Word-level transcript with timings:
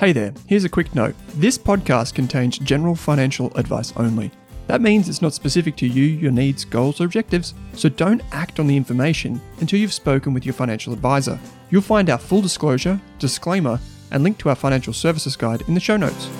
Hey 0.00 0.12
there, 0.12 0.32
here's 0.46 0.64
a 0.64 0.70
quick 0.70 0.94
note. 0.94 1.14
This 1.34 1.58
podcast 1.58 2.14
contains 2.14 2.56
general 2.58 2.94
financial 2.94 3.54
advice 3.54 3.92
only. 3.98 4.30
That 4.66 4.80
means 4.80 5.10
it's 5.10 5.20
not 5.20 5.34
specific 5.34 5.76
to 5.76 5.86
you, 5.86 6.04
your 6.04 6.32
needs, 6.32 6.64
goals, 6.64 7.02
or 7.02 7.04
objectives, 7.04 7.52
so 7.74 7.90
don't 7.90 8.22
act 8.32 8.58
on 8.58 8.66
the 8.66 8.78
information 8.78 9.38
until 9.60 9.78
you've 9.78 9.92
spoken 9.92 10.32
with 10.32 10.46
your 10.46 10.54
financial 10.54 10.94
advisor. 10.94 11.38
You'll 11.68 11.82
find 11.82 12.08
our 12.08 12.16
full 12.16 12.40
disclosure, 12.40 12.98
disclaimer, 13.18 13.78
and 14.10 14.22
link 14.22 14.38
to 14.38 14.48
our 14.48 14.54
financial 14.54 14.94
services 14.94 15.36
guide 15.36 15.64
in 15.68 15.74
the 15.74 15.80
show 15.80 15.98
notes. 15.98 16.30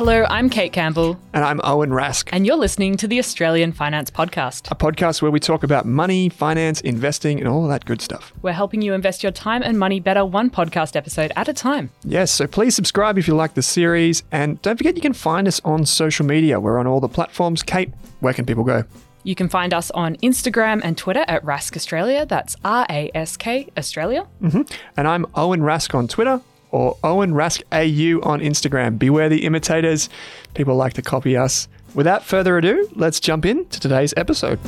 Hello, 0.00 0.24
I'm 0.30 0.48
Kate 0.48 0.72
Campbell, 0.72 1.20
And 1.34 1.44
I'm 1.44 1.60
Owen 1.62 1.90
Rask, 1.90 2.30
and 2.32 2.46
you're 2.46 2.56
listening 2.56 2.96
to 2.96 3.06
the 3.06 3.18
Australian 3.18 3.70
Finance 3.70 4.10
Podcast. 4.10 4.70
a 4.70 4.74
podcast 4.74 5.20
where 5.20 5.30
we 5.30 5.38
talk 5.38 5.62
about 5.62 5.84
money, 5.84 6.30
finance, 6.30 6.80
investing, 6.80 7.38
and 7.38 7.46
all 7.46 7.68
that 7.68 7.84
good 7.84 8.00
stuff. 8.00 8.32
We're 8.40 8.52
helping 8.52 8.80
you 8.80 8.94
invest 8.94 9.22
your 9.22 9.30
time 9.30 9.62
and 9.62 9.78
money 9.78 10.00
better 10.00 10.24
one 10.24 10.48
podcast 10.48 10.96
episode 10.96 11.32
at 11.36 11.48
a 11.48 11.52
time. 11.52 11.90
Yes, 12.02 12.32
so 12.32 12.46
please 12.46 12.74
subscribe 12.74 13.18
if 13.18 13.28
you 13.28 13.34
like 13.34 13.52
the 13.52 13.60
series. 13.60 14.22
And 14.32 14.62
don't 14.62 14.78
forget 14.78 14.96
you 14.96 15.02
can 15.02 15.12
find 15.12 15.46
us 15.46 15.60
on 15.66 15.84
social 15.84 16.24
media. 16.24 16.58
We're 16.58 16.78
on 16.78 16.86
all 16.86 17.00
the 17.00 17.06
platforms. 17.06 17.62
Kate, 17.62 17.92
where 18.20 18.32
can 18.32 18.46
people 18.46 18.64
go? 18.64 18.84
You 19.22 19.34
can 19.34 19.50
find 19.50 19.74
us 19.74 19.90
on 19.90 20.16
Instagram 20.22 20.80
and 20.82 20.96
Twitter 20.96 21.26
at 21.28 21.44
Rask 21.44 21.76
Australia. 21.76 22.24
That's 22.24 22.56
R 22.64 22.86
A 22.88 23.10
S 23.14 23.36
K 23.36 23.68
Australia. 23.76 24.26
Mm-hmm. 24.40 24.62
And 24.96 25.06
I'm 25.06 25.26
Owen 25.34 25.60
Rask 25.60 25.94
on 25.94 26.08
Twitter 26.08 26.40
or 26.70 26.96
Owen 27.04 27.32
Rask 27.32 27.62
AU 27.72 28.20
on 28.28 28.40
Instagram. 28.40 28.98
Beware 28.98 29.28
the 29.28 29.44
imitators. 29.44 30.08
People 30.54 30.76
like 30.76 30.94
to 30.94 31.02
copy 31.02 31.36
us. 31.36 31.68
Without 31.94 32.24
further 32.24 32.56
ado, 32.58 32.88
let's 32.94 33.20
jump 33.20 33.44
in 33.44 33.66
to 33.66 33.80
today's 33.80 34.14
episode. 34.16 34.58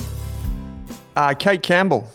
Uh, 1.14 1.34
Kate 1.34 1.62
Campbell. 1.62 2.08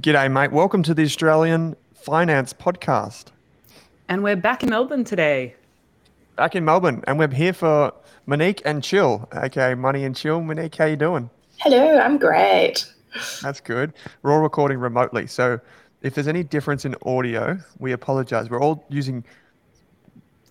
G'day, 0.00 0.30
mate. 0.30 0.52
Welcome 0.52 0.82
to 0.84 0.94
the 0.94 1.04
Australian 1.04 1.76
Finance 1.94 2.52
Podcast. 2.52 3.26
And 4.08 4.22
we're 4.22 4.36
back 4.36 4.62
in 4.62 4.70
Melbourne 4.70 5.04
today. 5.04 5.54
Back 6.36 6.56
in 6.56 6.64
Melbourne, 6.64 7.04
and 7.06 7.18
we're 7.18 7.28
here 7.28 7.52
for 7.52 7.92
Monique 8.26 8.62
and 8.64 8.82
Chill. 8.82 9.28
Okay, 9.34 9.74
Money 9.74 10.04
and 10.04 10.16
Chill. 10.16 10.40
Monique, 10.40 10.74
how 10.74 10.86
you 10.86 10.96
doing? 10.96 11.30
Hello, 11.58 11.98
I'm 11.98 12.18
great. 12.18 12.90
That's 13.42 13.60
good. 13.60 13.92
We're 14.22 14.32
all 14.32 14.40
recording 14.40 14.78
remotely, 14.78 15.26
so 15.26 15.60
if 16.02 16.14
there's 16.14 16.28
any 16.28 16.42
difference 16.42 16.84
in 16.84 16.96
audio, 17.06 17.58
we 17.78 17.92
apologize. 17.92 18.50
We're 18.50 18.60
all 18.60 18.84
using 18.88 19.24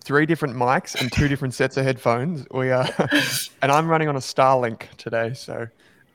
three 0.02 0.26
different 0.26 0.56
mics 0.56 1.00
and 1.00 1.12
two 1.12 1.28
different 1.28 1.54
sets 1.54 1.76
of 1.76 1.84
headphones. 1.84 2.46
We 2.50 2.70
are, 2.70 2.88
and 3.62 3.70
I'm 3.70 3.86
running 3.86 4.08
on 4.08 4.16
a 4.16 4.20
Starlink 4.20 4.90
today, 4.96 5.34
so 5.34 5.68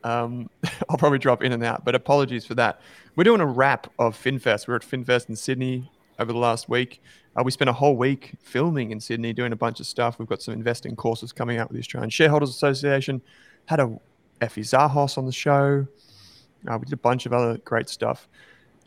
um, 0.03 0.49
I'll 0.89 0.97
probably 0.97 1.19
drop 1.19 1.43
in 1.43 1.51
and 1.51 1.63
out. 1.63 1.85
But 1.85 1.95
apologies 1.95 2.45
for 2.45 2.55
that. 2.55 2.81
We're 3.15 3.23
doing 3.23 3.41
a 3.41 3.45
wrap 3.45 3.91
of 3.99 4.17
FinFest. 4.17 4.67
We 4.67 4.73
are 4.73 4.77
at 4.77 4.83
FinFest 4.83 5.29
in 5.29 5.35
Sydney 5.35 5.91
over 6.19 6.33
the 6.33 6.39
last 6.39 6.67
week. 6.67 7.01
Uh, 7.35 7.43
we 7.43 7.51
spent 7.51 7.69
a 7.69 7.73
whole 7.73 7.95
week 7.95 8.33
filming 8.41 8.91
in 8.91 8.99
Sydney, 8.99 9.31
doing 9.31 9.51
a 9.53 9.55
bunch 9.55 9.79
of 9.79 9.85
stuff. 9.85 10.17
We've 10.17 10.27
got 10.27 10.41
some 10.41 10.55
investing 10.55 10.95
courses 10.95 11.31
coming 11.31 11.59
out 11.59 11.69
with 11.69 11.75
the 11.75 11.81
Australian 11.81 12.09
Shareholders 12.09 12.49
Association. 12.49 13.21
Had 13.65 13.79
a 13.79 13.99
Effie 14.41 14.61
Zahos 14.61 15.17
on 15.17 15.25
the 15.25 15.31
show. 15.31 15.85
Uh, 16.67 16.77
we 16.79 16.85
did 16.85 16.93
a 16.93 16.97
bunch 16.97 17.25
of 17.25 17.33
other 17.33 17.57
great 17.59 17.89
stuff. 17.89 18.27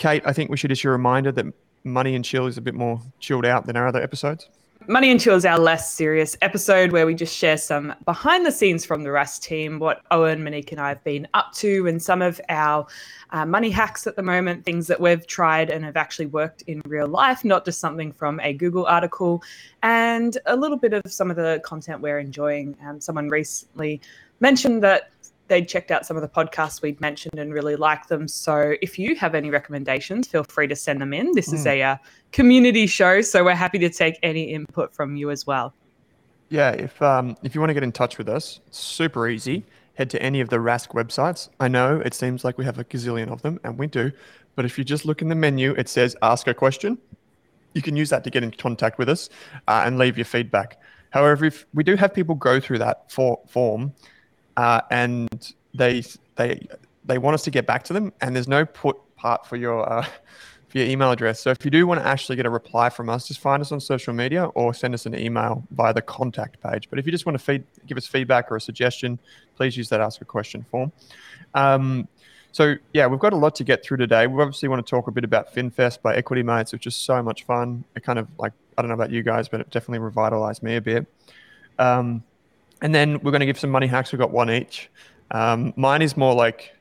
Kate, 0.00 0.22
I 0.24 0.32
think 0.32 0.50
we 0.50 0.56
should 0.56 0.72
issue 0.72 0.88
a 0.88 0.92
reminder 0.92 1.30
that 1.30 1.46
Money 1.84 2.14
and 2.14 2.24
Chill 2.24 2.46
is 2.46 2.56
a 2.56 2.62
bit 2.62 2.74
more 2.74 3.00
chilled 3.20 3.44
out 3.44 3.66
than 3.66 3.76
our 3.76 3.86
other 3.86 4.02
episodes. 4.02 4.48
Money 4.88 5.10
and 5.10 5.20
Chill 5.20 5.36
is 5.36 5.44
our 5.44 5.58
less 5.58 5.92
serious 5.92 6.38
episode 6.40 6.90
where 6.90 7.04
we 7.04 7.14
just 7.14 7.36
share 7.36 7.58
some 7.58 7.94
behind 8.06 8.46
the 8.46 8.50
scenes 8.50 8.82
from 8.82 9.02
the 9.02 9.10
Rask 9.10 9.42
team, 9.42 9.78
what 9.78 10.00
Owen, 10.10 10.42
Monique, 10.42 10.72
and 10.72 10.80
I 10.80 10.88
have 10.88 11.04
been 11.04 11.28
up 11.34 11.52
to, 11.56 11.86
and 11.86 12.02
some 12.02 12.22
of 12.22 12.40
our 12.48 12.86
uh, 13.28 13.44
money 13.44 13.68
hacks 13.68 14.06
at 14.06 14.16
the 14.16 14.22
moment, 14.22 14.64
things 14.64 14.86
that 14.86 14.98
we've 14.98 15.26
tried 15.26 15.68
and 15.68 15.84
have 15.84 15.98
actually 15.98 16.26
worked 16.26 16.62
in 16.62 16.80
real 16.86 17.06
life, 17.06 17.44
not 17.44 17.66
just 17.66 17.78
something 17.78 18.10
from 18.10 18.40
a 18.40 18.54
Google 18.54 18.86
article, 18.86 19.42
and 19.82 20.38
a 20.46 20.56
little 20.56 20.78
bit 20.78 20.94
of 20.94 21.12
some 21.12 21.30
of 21.30 21.36
the 21.36 21.60
content 21.62 22.00
we're 22.00 22.18
enjoying. 22.18 22.74
Um, 22.86 23.02
someone 23.02 23.28
recently 23.28 24.00
mentioned 24.40 24.82
that 24.82 25.10
they'd 25.50 25.68
checked 25.68 25.90
out 25.90 26.06
some 26.06 26.16
of 26.16 26.22
the 26.22 26.28
podcasts 26.28 26.80
we'd 26.80 26.98
mentioned 27.00 27.38
and 27.38 27.52
really 27.52 27.76
liked 27.76 28.08
them. 28.08 28.26
So 28.26 28.74
if 28.80 28.98
you 28.98 29.14
have 29.16 29.34
any 29.34 29.50
recommendations, 29.50 30.26
feel 30.28 30.44
free 30.44 30.68
to 30.68 30.76
send 30.76 31.02
them 31.02 31.12
in. 31.12 31.32
This 31.32 31.52
is 31.52 31.66
a 31.66 31.82
uh, 31.82 31.96
community 32.32 32.86
show, 32.86 33.20
so 33.20 33.44
we're 33.44 33.54
happy 33.54 33.78
to 33.80 33.90
take 33.90 34.18
any 34.22 34.44
input 34.44 34.94
from 34.94 35.16
you 35.16 35.30
as 35.30 35.46
well. 35.46 35.74
Yeah, 36.48 36.70
if 36.70 37.00
um, 37.02 37.36
if 37.42 37.54
you 37.54 37.60
want 37.60 37.70
to 37.70 37.74
get 37.74 37.82
in 37.82 37.92
touch 37.92 38.16
with 38.16 38.28
us, 38.28 38.60
super 38.70 39.28
easy. 39.28 39.64
Head 39.94 40.08
to 40.10 40.22
any 40.22 40.40
of 40.40 40.48
the 40.48 40.56
Rask 40.56 40.88
websites. 40.94 41.50
I 41.58 41.68
know 41.68 42.00
it 42.02 42.14
seems 42.14 42.42
like 42.42 42.56
we 42.56 42.64
have 42.64 42.78
a 42.78 42.84
gazillion 42.84 43.28
of 43.28 43.42
them, 43.42 43.60
and 43.62 43.78
we 43.78 43.86
do. 43.86 44.10
But 44.56 44.64
if 44.64 44.78
you 44.78 44.84
just 44.84 45.04
look 45.04 45.20
in 45.20 45.28
the 45.28 45.34
menu, 45.34 45.72
it 45.72 45.88
says 45.88 46.16
"Ask 46.22 46.46
a 46.46 46.54
question." 46.54 46.96
You 47.74 47.82
can 47.82 47.96
use 47.96 48.10
that 48.10 48.24
to 48.24 48.30
get 48.30 48.42
in 48.42 48.50
contact 48.50 48.98
with 48.98 49.08
us 49.08 49.28
uh, 49.68 49.82
and 49.84 49.98
leave 49.98 50.16
your 50.16 50.24
feedback. 50.24 50.80
However, 51.10 51.44
if 51.44 51.66
we 51.74 51.84
do 51.84 51.96
have 51.96 52.14
people 52.14 52.34
go 52.34 52.58
through 52.58 52.78
that 52.78 53.10
for, 53.12 53.40
form, 53.48 53.92
uh, 54.60 54.82
and 54.91 55.54
they 55.72 56.03
they 56.37 56.69
they 57.06 57.16
want 57.16 57.32
us 57.32 57.43
to 57.44 57.50
get 57.50 57.66
back 57.66 57.82
to 57.84 57.94
them, 57.94 58.12
and 58.21 58.37
there's 58.37 58.47
no 58.47 58.66
put 58.66 58.97
part 59.16 59.47
for 59.47 59.56
your 59.56 59.91
uh, 59.91 60.04
for 60.69 60.78
your 60.78 60.87
email 60.87 61.10
address. 61.10 61.41
So 61.41 61.50
if 61.50 61.65
you 61.65 61.71
do 61.71 61.87
want 61.87 61.98
to 61.98 62.06
actually 62.06 62.37
get 62.37 62.44
a 62.44 62.50
reply 62.50 62.91
from 62.91 63.09
us, 63.09 63.26
just 63.26 63.41
find 63.41 63.62
us 63.62 63.72
on 63.72 63.81
social 63.81 64.12
media 64.12 64.44
or 64.44 64.75
send 64.75 64.92
us 64.92 65.07
an 65.07 65.18
email 65.18 65.65
via 65.71 65.95
the 65.95 66.03
contact 66.03 66.60
page. 66.60 66.91
But 66.91 66.98
if 66.98 67.07
you 67.07 67.12
just 67.12 67.24
want 67.24 67.39
to 67.39 67.42
feed, 67.42 67.65
give 67.86 67.97
us 67.97 68.07
feedback 68.07 68.53
or 68.53 68.57
a 68.57 68.60
suggestion, 68.60 69.18
please 69.57 69.78
use 69.78 69.89
that 69.89 70.03
ask 70.03 70.21
a 70.21 70.27
question 70.27 70.65
form. 70.71 70.92
Um, 71.54 72.06
so 72.53 72.74
yeah, 72.92 73.06
we've 73.06 73.18
got 73.18 73.33
a 73.33 73.36
lot 73.36 73.54
to 73.56 73.65
get 73.65 73.83
through 73.83 73.97
today. 73.97 74.27
We 74.27 74.42
obviously 74.42 74.68
want 74.68 74.84
to 74.86 74.91
talk 74.91 75.09
a 75.09 75.10
bit 75.10 75.24
about 75.24 75.54
FinFest 75.54 76.03
by 76.03 76.16
Equity 76.16 76.42
Mates, 76.42 76.72
which 76.72 76.86
is 76.86 76.95
so 76.95 77.22
much 77.22 77.45
fun. 77.45 77.83
It 77.97 78.03
kind 78.04 78.18
of 78.18 78.28
like 78.39 78.53
I 78.77 78.83
don't 78.83 78.91
know 78.91 78.95
about 78.95 79.10
you 79.10 79.22
guys, 79.22 79.48
but 79.48 79.60
it 79.60 79.71
definitely 79.71 80.01
revitalized 80.01 80.63
me 80.63 80.77
a 80.77 80.83
bit. 80.83 81.06
Um, 81.78 82.22
and 82.82 82.94
then 82.94 83.21
we're 83.21 83.30
going 83.30 83.41
to 83.41 83.47
give 83.47 83.59
some 83.59 83.71
money 83.71 83.86
hacks. 83.86 84.12
We've 84.12 84.18
got 84.18 84.30
one 84.30 84.50
each. 84.50 84.91
Um, 85.30 85.72
mine 85.77 86.03
is 86.03 86.16
more 86.16 86.34
like 86.34 86.74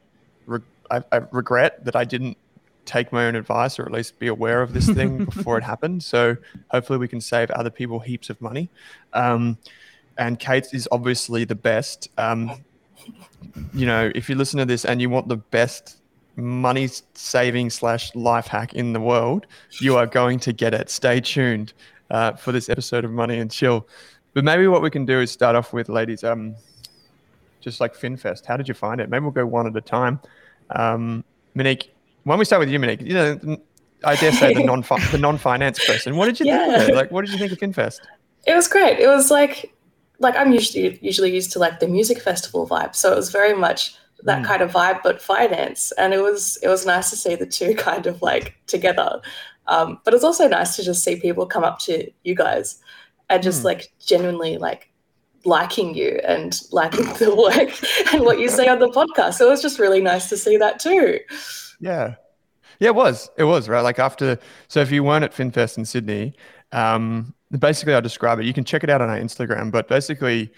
re- 0.46 0.60
I, 0.90 1.04
I 1.12 1.18
regret 1.32 1.86
that 1.86 1.96
I 1.96 2.04
didn't 2.04 2.38
take 2.86 3.12
my 3.12 3.26
own 3.28 3.36
advice 3.36 3.78
or 3.78 3.86
at 3.86 3.92
least 3.92 4.18
be 4.18 4.28
aware 4.28 4.62
of 4.62 4.74
this 4.74 4.90
thing 4.98 5.26
before 5.26 5.58
it 5.58 5.64
happened. 5.64 6.02
So 6.04 6.36
hopefully 6.72 6.98
we 7.00 7.08
can 7.08 7.22
save 7.22 7.52
other 7.52 7.70
people 7.70 8.00
heaps 8.00 8.30
of 8.30 8.42
money. 8.42 8.70
Um, 9.14 9.58
and 10.18 10.40
Kate's 10.40 10.74
is 10.74 10.88
obviously 10.92 11.46
the 11.46 11.56
best. 11.56 12.10
Um, 12.18 12.64
you 13.74 13.86
know, 13.86 14.12
if 14.16 14.30
you 14.30 14.36
listen 14.36 14.58
to 14.60 14.66
this 14.66 14.86
and 14.86 15.02
you 15.02 15.10
want 15.10 15.28
the 15.28 15.38
best 15.38 15.98
money 16.36 16.90
saving 17.14 17.70
slash 17.70 18.14
life 18.16 18.48
hack 18.48 18.74
in 18.74 18.94
the 18.94 19.00
world, 19.00 19.46
you 19.80 19.96
are 19.98 20.08
going 20.08 20.40
to 20.40 20.54
get 20.54 20.74
it. 20.74 20.90
Stay 20.90 21.22
tuned. 21.22 21.74
uh, 22.12 22.34
for 22.34 22.52
this 22.52 22.70
episode 22.70 23.06
of 23.06 23.12
Money 23.12 23.40
and 23.40 23.52
Chill. 23.52 23.88
But 24.34 24.44
maybe 24.44 24.68
what 24.68 24.82
we 24.82 24.90
can 24.90 25.06
do 25.06 25.20
is 25.20 25.32
start 25.32 25.56
off 25.56 25.74
with, 25.74 25.90
ladies, 25.90 26.24
um, 26.24 26.56
just 27.62 27.80
like 27.80 27.94
FinFest. 27.96 28.46
How 28.46 28.58
did 28.58 28.68
you 28.68 28.74
find 28.74 29.02
it? 29.02 29.10
Maybe 29.10 29.24
we'll 29.24 29.32
go 29.32 29.46
one 29.46 29.68
at 29.68 29.76
a 29.76 29.82
time. 29.82 30.20
Um, 30.76 31.24
Monique, 31.56 31.92
why 32.24 32.34
don't 32.34 32.40
we 32.40 32.46
start 32.46 32.60
with 32.60 32.70
you, 32.70 32.80
Monique? 32.80 33.02
You 33.02 33.14
know, 33.14 33.58
I 34.04 34.16
dare 34.16 34.32
say 34.32 34.54
the 34.54 34.64
non 34.64 34.82
the 35.12 35.18
non 35.18 35.38
finance 35.38 35.86
person. 35.86 36.16
What 36.16 36.26
did 36.26 36.40
you 36.40 36.46
Yeah. 36.46 36.78
think? 36.78 36.90
Of? 36.90 36.96
Like, 36.96 37.12
what 37.12 37.22
did 37.26 37.32
you 37.32 37.38
think 37.40 37.52
of 37.52 37.58
FinFest? 37.58 38.00
It 38.46 38.56
was 38.56 38.68
great. 38.68 39.00
It 39.00 39.08
was 39.08 39.30
like 39.32 39.74
like 40.20 40.36
I'm 40.36 40.52
usually 40.54 41.00
usually 41.02 41.34
used 41.34 41.52
to 41.54 41.60
like 41.60 41.80
the 41.80 41.88
music 41.88 42.22
festival 42.22 42.68
vibe, 42.68 42.96
so 42.96 43.12
it 43.12 43.16
was 43.16 43.32
very 43.32 43.54
much 43.54 43.96
that 44.24 44.42
Mm. 44.42 44.46
kind 44.46 44.62
of 44.62 44.72
vibe, 44.72 45.02
but 45.02 45.22
finance. 45.22 45.92
And 45.94 46.14
it 46.14 46.22
was 46.22 46.58
it 46.62 46.68
was 46.68 46.86
nice 46.86 47.10
to 47.10 47.16
see 47.16 47.36
the 47.36 47.46
two 47.46 47.74
kind 47.88 48.06
of 48.06 48.22
like 48.22 48.56
together. 48.68 49.22
Um, 49.68 50.00
but 50.04 50.14
it's 50.14 50.24
also 50.24 50.48
nice 50.48 50.76
to 50.78 50.84
just 50.84 51.04
see 51.04 51.16
people 51.20 51.46
come 51.46 51.64
up 51.64 51.80
to 51.80 52.10
you 52.24 52.36
guys 52.36 52.80
and 53.30 53.42
just 53.44 53.62
Mm. 53.62 53.66
like 53.66 53.92
genuinely 54.00 54.58
like 54.58 54.92
liking 55.46 55.96
you 55.96 56.20
and 56.28 56.60
liking 56.72 57.06
the 57.20 57.34
work 57.34 58.14
and 58.14 58.24
what 58.26 58.40
you 58.40 58.50
say 58.50 58.68
on 58.68 58.80
the 58.80 58.90
podcast. 58.90 59.36
So 59.36 59.48
it 59.48 59.50
was 59.50 59.62
just 59.62 59.80
really 59.80 60.02
nice 60.02 60.28
to 60.30 60.38
see 60.38 60.58
that 60.58 60.80
too. 60.80 61.20
Yeah. 61.80 62.16
Yeah, 62.80 62.90
it 62.90 62.96
was. 62.96 63.30
It 63.38 63.44
was, 63.44 63.68
right? 63.68 63.82
Like 63.82 64.00
after, 64.00 64.40
so 64.70 64.80
if 64.80 64.92
you 64.92 65.04
weren't 65.04 65.24
at 65.26 65.34
FinFest 65.34 65.78
in 65.78 65.86
Sydney, 65.86 66.34
um, 66.72 67.34
basically 67.58 67.94
I'll 67.94 68.02
describe 68.02 68.40
it. 68.40 68.46
You 68.46 68.54
can 68.54 68.64
check 68.64 68.84
it 68.84 68.90
out 68.90 69.02
on 69.02 69.10
our 69.10 69.18
Instagram, 69.20 69.70
but 69.72 69.88
basically 69.90 70.52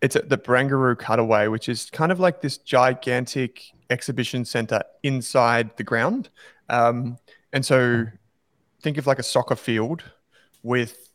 it's 0.00 0.16
at 0.16 0.28
the 0.28 0.38
Barangaroo 0.38 0.98
Cutaway, 0.98 1.48
which 1.48 1.68
is 1.68 1.90
kind 1.90 2.10
of 2.12 2.20
like 2.20 2.40
this 2.40 2.58
gigantic 2.58 3.62
exhibition 3.90 4.44
center 4.44 4.82
inside 5.02 5.76
the 5.76 5.84
ground. 5.84 6.28
Um, 6.68 7.18
and 7.52 7.64
so 7.64 8.06
think 8.82 8.98
of 8.98 9.06
like 9.06 9.18
a 9.18 9.22
soccer 9.22 9.56
field 9.56 10.04
with, 10.62 11.05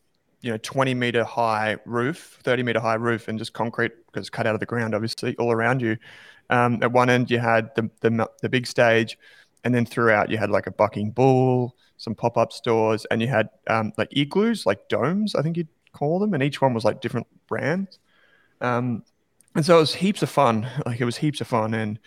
you 0.42 0.52
know, 0.52 0.58
20 0.58 0.94
meter 0.94 1.24
high 1.24 1.78
roof, 1.86 2.40
30 2.44 2.64
meter 2.64 2.80
high 2.80 2.96
roof, 2.96 3.28
and 3.28 3.38
just 3.40 3.54
concrete 3.54 3.92
because 4.08 4.30
cut 4.30 4.48
out 4.48 4.54
of 4.54 4.60
the 4.60 4.66
ground, 4.66 4.94
obviously, 4.96 5.36
all 5.38 5.52
around 5.52 5.82
you. 5.82 5.98
Um, 6.50 6.80
at 6.82 6.92
one 6.92 7.10
end, 7.10 7.32
you 7.32 7.40
had 7.40 7.74
the, 7.76 7.90
the, 8.02 8.30
the 8.42 8.50
big 8.50 8.68
stage, 8.68 9.18
and 9.64 9.74
then 9.74 9.86
throughout, 9.86 10.30
you 10.30 10.38
had 10.38 10.50
like 10.50 10.68
a 10.68 10.72
bucking 10.72 11.12
bull, 11.12 11.76
some 11.98 12.16
pop 12.16 12.38
up 12.38 12.52
stores, 12.52 13.06
and 13.12 13.22
you 13.22 13.28
had 13.28 13.50
um, 13.68 13.94
like 13.98 14.10
igloos, 14.12 14.66
like 14.66 14.90
domes, 14.90 15.36
I 15.36 15.42
think 15.42 15.58
you'd 15.58 15.68
call 15.94 16.20
them, 16.20 16.34
and 16.34 16.44
each 16.44 16.62
one 16.62 16.74
was 16.74 16.84
like 16.84 17.02
different 17.02 17.28
brands. 17.48 18.00
Um, 18.60 19.04
and 19.56 19.66
so 19.66 19.78
it 19.78 19.82
was 19.82 19.96
heaps 19.96 20.24
of 20.24 20.30
fun. 20.30 20.68
Like 20.86 21.00
it 21.00 21.06
was 21.06 21.18
heaps 21.18 21.42
of 21.42 21.48
fun. 21.48 21.74
And 21.74 22.00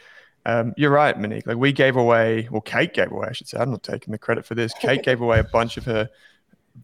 um, 0.47 0.75
you're 0.77 0.91
right, 0.91 1.19
Monique. 1.19 1.47
Like 1.47 1.57
we 1.57 1.73
gave 1.73 1.97
away, 1.97 2.49
well, 2.51 2.61
Kate 2.61 2.93
gave 2.93 3.13
away, 3.13 3.29
I 3.29 3.33
should 3.33 3.49
say. 3.49 3.59
I'm 3.59 3.71
not 3.71 3.83
taking 3.83 4.13
the 4.13 4.19
credit 4.19 4.45
for 4.45 4.55
this. 4.55 4.73
Kate 4.81 5.03
gave 5.05 5.21
away 5.21 5.39
a 5.39 5.45
bunch 5.45 5.77
of 5.77 5.85
her 5.85 6.09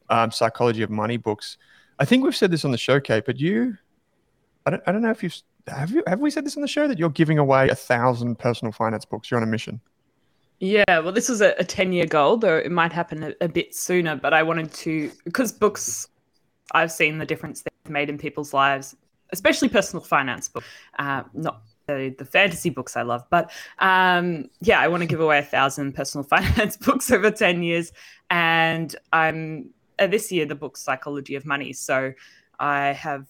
um, 0.09 0.31
psychology 0.31 0.83
of 0.83 0.91
money 0.91 1.17
books. 1.17 1.59
I 1.99 2.05
think 2.05 2.25
we've 2.25 2.37
said 2.37 2.51
this 2.51 2.65
on 2.65 2.71
the 2.71 2.79
show, 2.79 3.01
Kate, 3.01 3.25
but 3.27 3.39
you, 3.39 3.77
I 4.67 4.71
don't, 4.71 4.83
I 4.87 4.93
don't 4.93 5.03
know 5.03 5.11
if 5.11 5.23
you've, 5.23 5.37
have 5.67 5.91
you, 5.91 6.03
have 6.07 6.21
we 6.21 6.31
said 6.31 6.45
this 6.45 6.57
on 6.57 6.63
the 6.63 6.69
show 6.69 6.89
that 6.89 6.99
you're 6.99 7.11
giving 7.11 7.39
away 7.39 7.69
a 7.69 7.75
thousand 7.75 8.39
personal 8.39 8.73
finance 8.73 9.05
books? 9.05 9.31
You're 9.31 9.39
on 9.39 9.45
a 9.45 9.51
mission. 9.51 9.81
Yeah, 10.61 10.85
well, 10.89 11.13
this 11.13 11.29
was 11.29 11.41
a, 11.41 11.55
a 11.59 11.65
10 11.65 11.93
year 11.93 12.07
goal, 12.07 12.37
though 12.37 12.57
it 12.57 12.71
might 12.71 12.93
happen 12.93 13.23
a, 13.23 13.35
a 13.41 13.49
bit 13.49 13.75
sooner. 13.75 14.15
But 14.17 14.35
I 14.35 14.43
wanted 14.43 14.73
to, 14.75 15.11
because 15.25 15.53
books, 15.53 16.09
I've 16.73 16.93
seen 16.93 17.19
the 17.19 17.25
difference 17.25 17.63
they've 17.63 17.91
made 17.91 18.11
in 18.11 18.19
people's 18.19 18.53
lives, 18.53 18.95
especially 19.33 19.69
personal 19.69 20.05
finance 20.05 20.49
books, 20.49 20.67
uh, 20.99 21.23
not 21.33 21.63
the, 21.87 22.15
the 22.19 22.27
fantasy 22.27 22.69
books 22.69 22.95
I 22.95 23.03
love. 23.03 23.25
But 23.31 23.51
um, 23.79 24.51
yeah, 24.61 24.81
I 24.81 24.89
want 24.89 25.03
to 25.03 25.07
give 25.07 25.21
away 25.21 25.39
a 25.39 25.43
thousand 25.43 25.95
personal 25.95 26.25
finance 26.29 26.77
books 26.77 27.11
over 27.11 27.31
10 27.31 27.63
years. 27.63 27.93
And 28.29 28.95
I'm 29.13 29.71
uh, 30.01 30.07
this 30.07 30.33
year, 30.33 30.47
the 30.47 30.55
book 30.55 30.77
Psychology 30.77 31.35
of 31.37 31.47
Money. 31.47 31.73
So 31.73 32.13
I 32.59 32.89
have 32.89 33.27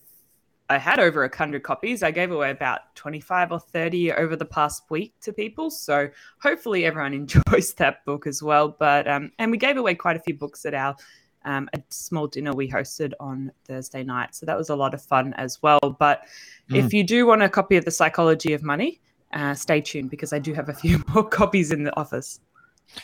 I 0.70 0.78
had 0.78 1.00
over 1.00 1.24
a 1.24 1.36
hundred 1.36 1.64
copies. 1.64 2.04
I 2.04 2.12
gave 2.12 2.30
away 2.30 2.52
about 2.52 2.94
25 2.94 3.50
or 3.50 3.58
30 3.58 4.12
over 4.12 4.36
the 4.36 4.44
past 4.44 4.84
week 4.88 5.12
to 5.22 5.32
people. 5.32 5.68
So 5.68 6.08
hopefully 6.40 6.84
everyone 6.84 7.12
enjoys 7.26 7.74
that 7.74 8.04
book 8.04 8.26
as 8.26 8.42
well. 8.42 8.76
But 8.78 9.08
um, 9.08 9.32
and 9.38 9.50
we 9.50 9.58
gave 9.58 9.76
away 9.76 9.96
quite 9.96 10.16
a 10.16 10.20
few 10.20 10.34
books 10.34 10.64
at 10.64 10.72
our 10.72 10.96
um, 11.44 11.68
a 11.72 11.82
small 11.88 12.26
dinner 12.28 12.52
we 12.52 12.70
hosted 12.70 13.12
on 13.18 13.50
Thursday 13.64 14.04
night. 14.04 14.34
So 14.34 14.46
that 14.46 14.56
was 14.56 14.68
a 14.68 14.76
lot 14.76 14.94
of 14.94 15.02
fun 15.02 15.34
as 15.34 15.60
well. 15.62 15.80
But 15.98 16.22
if 16.68 16.92
you 16.92 17.02
do 17.02 17.26
want 17.26 17.42
a 17.42 17.48
copy 17.48 17.76
of 17.76 17.84
the 17.84 17.90
Psychology 17.90 18.52
of 18.52 18.62
Money, 18.62 19.00
uh, 19.32 19.54
stay 19.54 19.80
tuned 19.80 20.10
because 20.10 20.32
I 20.32 20.38
do 20.38 20.52
have 20.54 20.68
a 20.68 20.74
few 20.74 21.02
more 21.14 21.28
copies 21.28 21.72
in 21.72 21.82
the 21.82 21.96
office. 21.98 22.40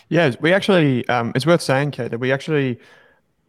Yeah, 0.09 0.35
we 0.41 0.53
actually, 0.53 1.07
um, 1.09 1.33
it's 1.35 1.47
worth 1.47 1.63
saying, 1.63 1.93
Kate, 1.93 2.11
that 2.11 2.19
we 2.19 2.33
actually 2.33 2.79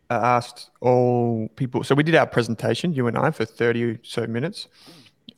asked 0.09 0.69
all 0.81 1.49
people. 1.55 1.83
So 1.83 1.95
we 1.95 2.03
did 2.03 2.15
our 2.15 2.27
presentation, 2.27 2.93
you 2.93 3.07
and 3.07 3.17
I, 3.17 3.31
for 3.31 3.45
30 3.45 3.83
or 3.83 3.99
so 4.03 4.25
minutes, 4.27 4.67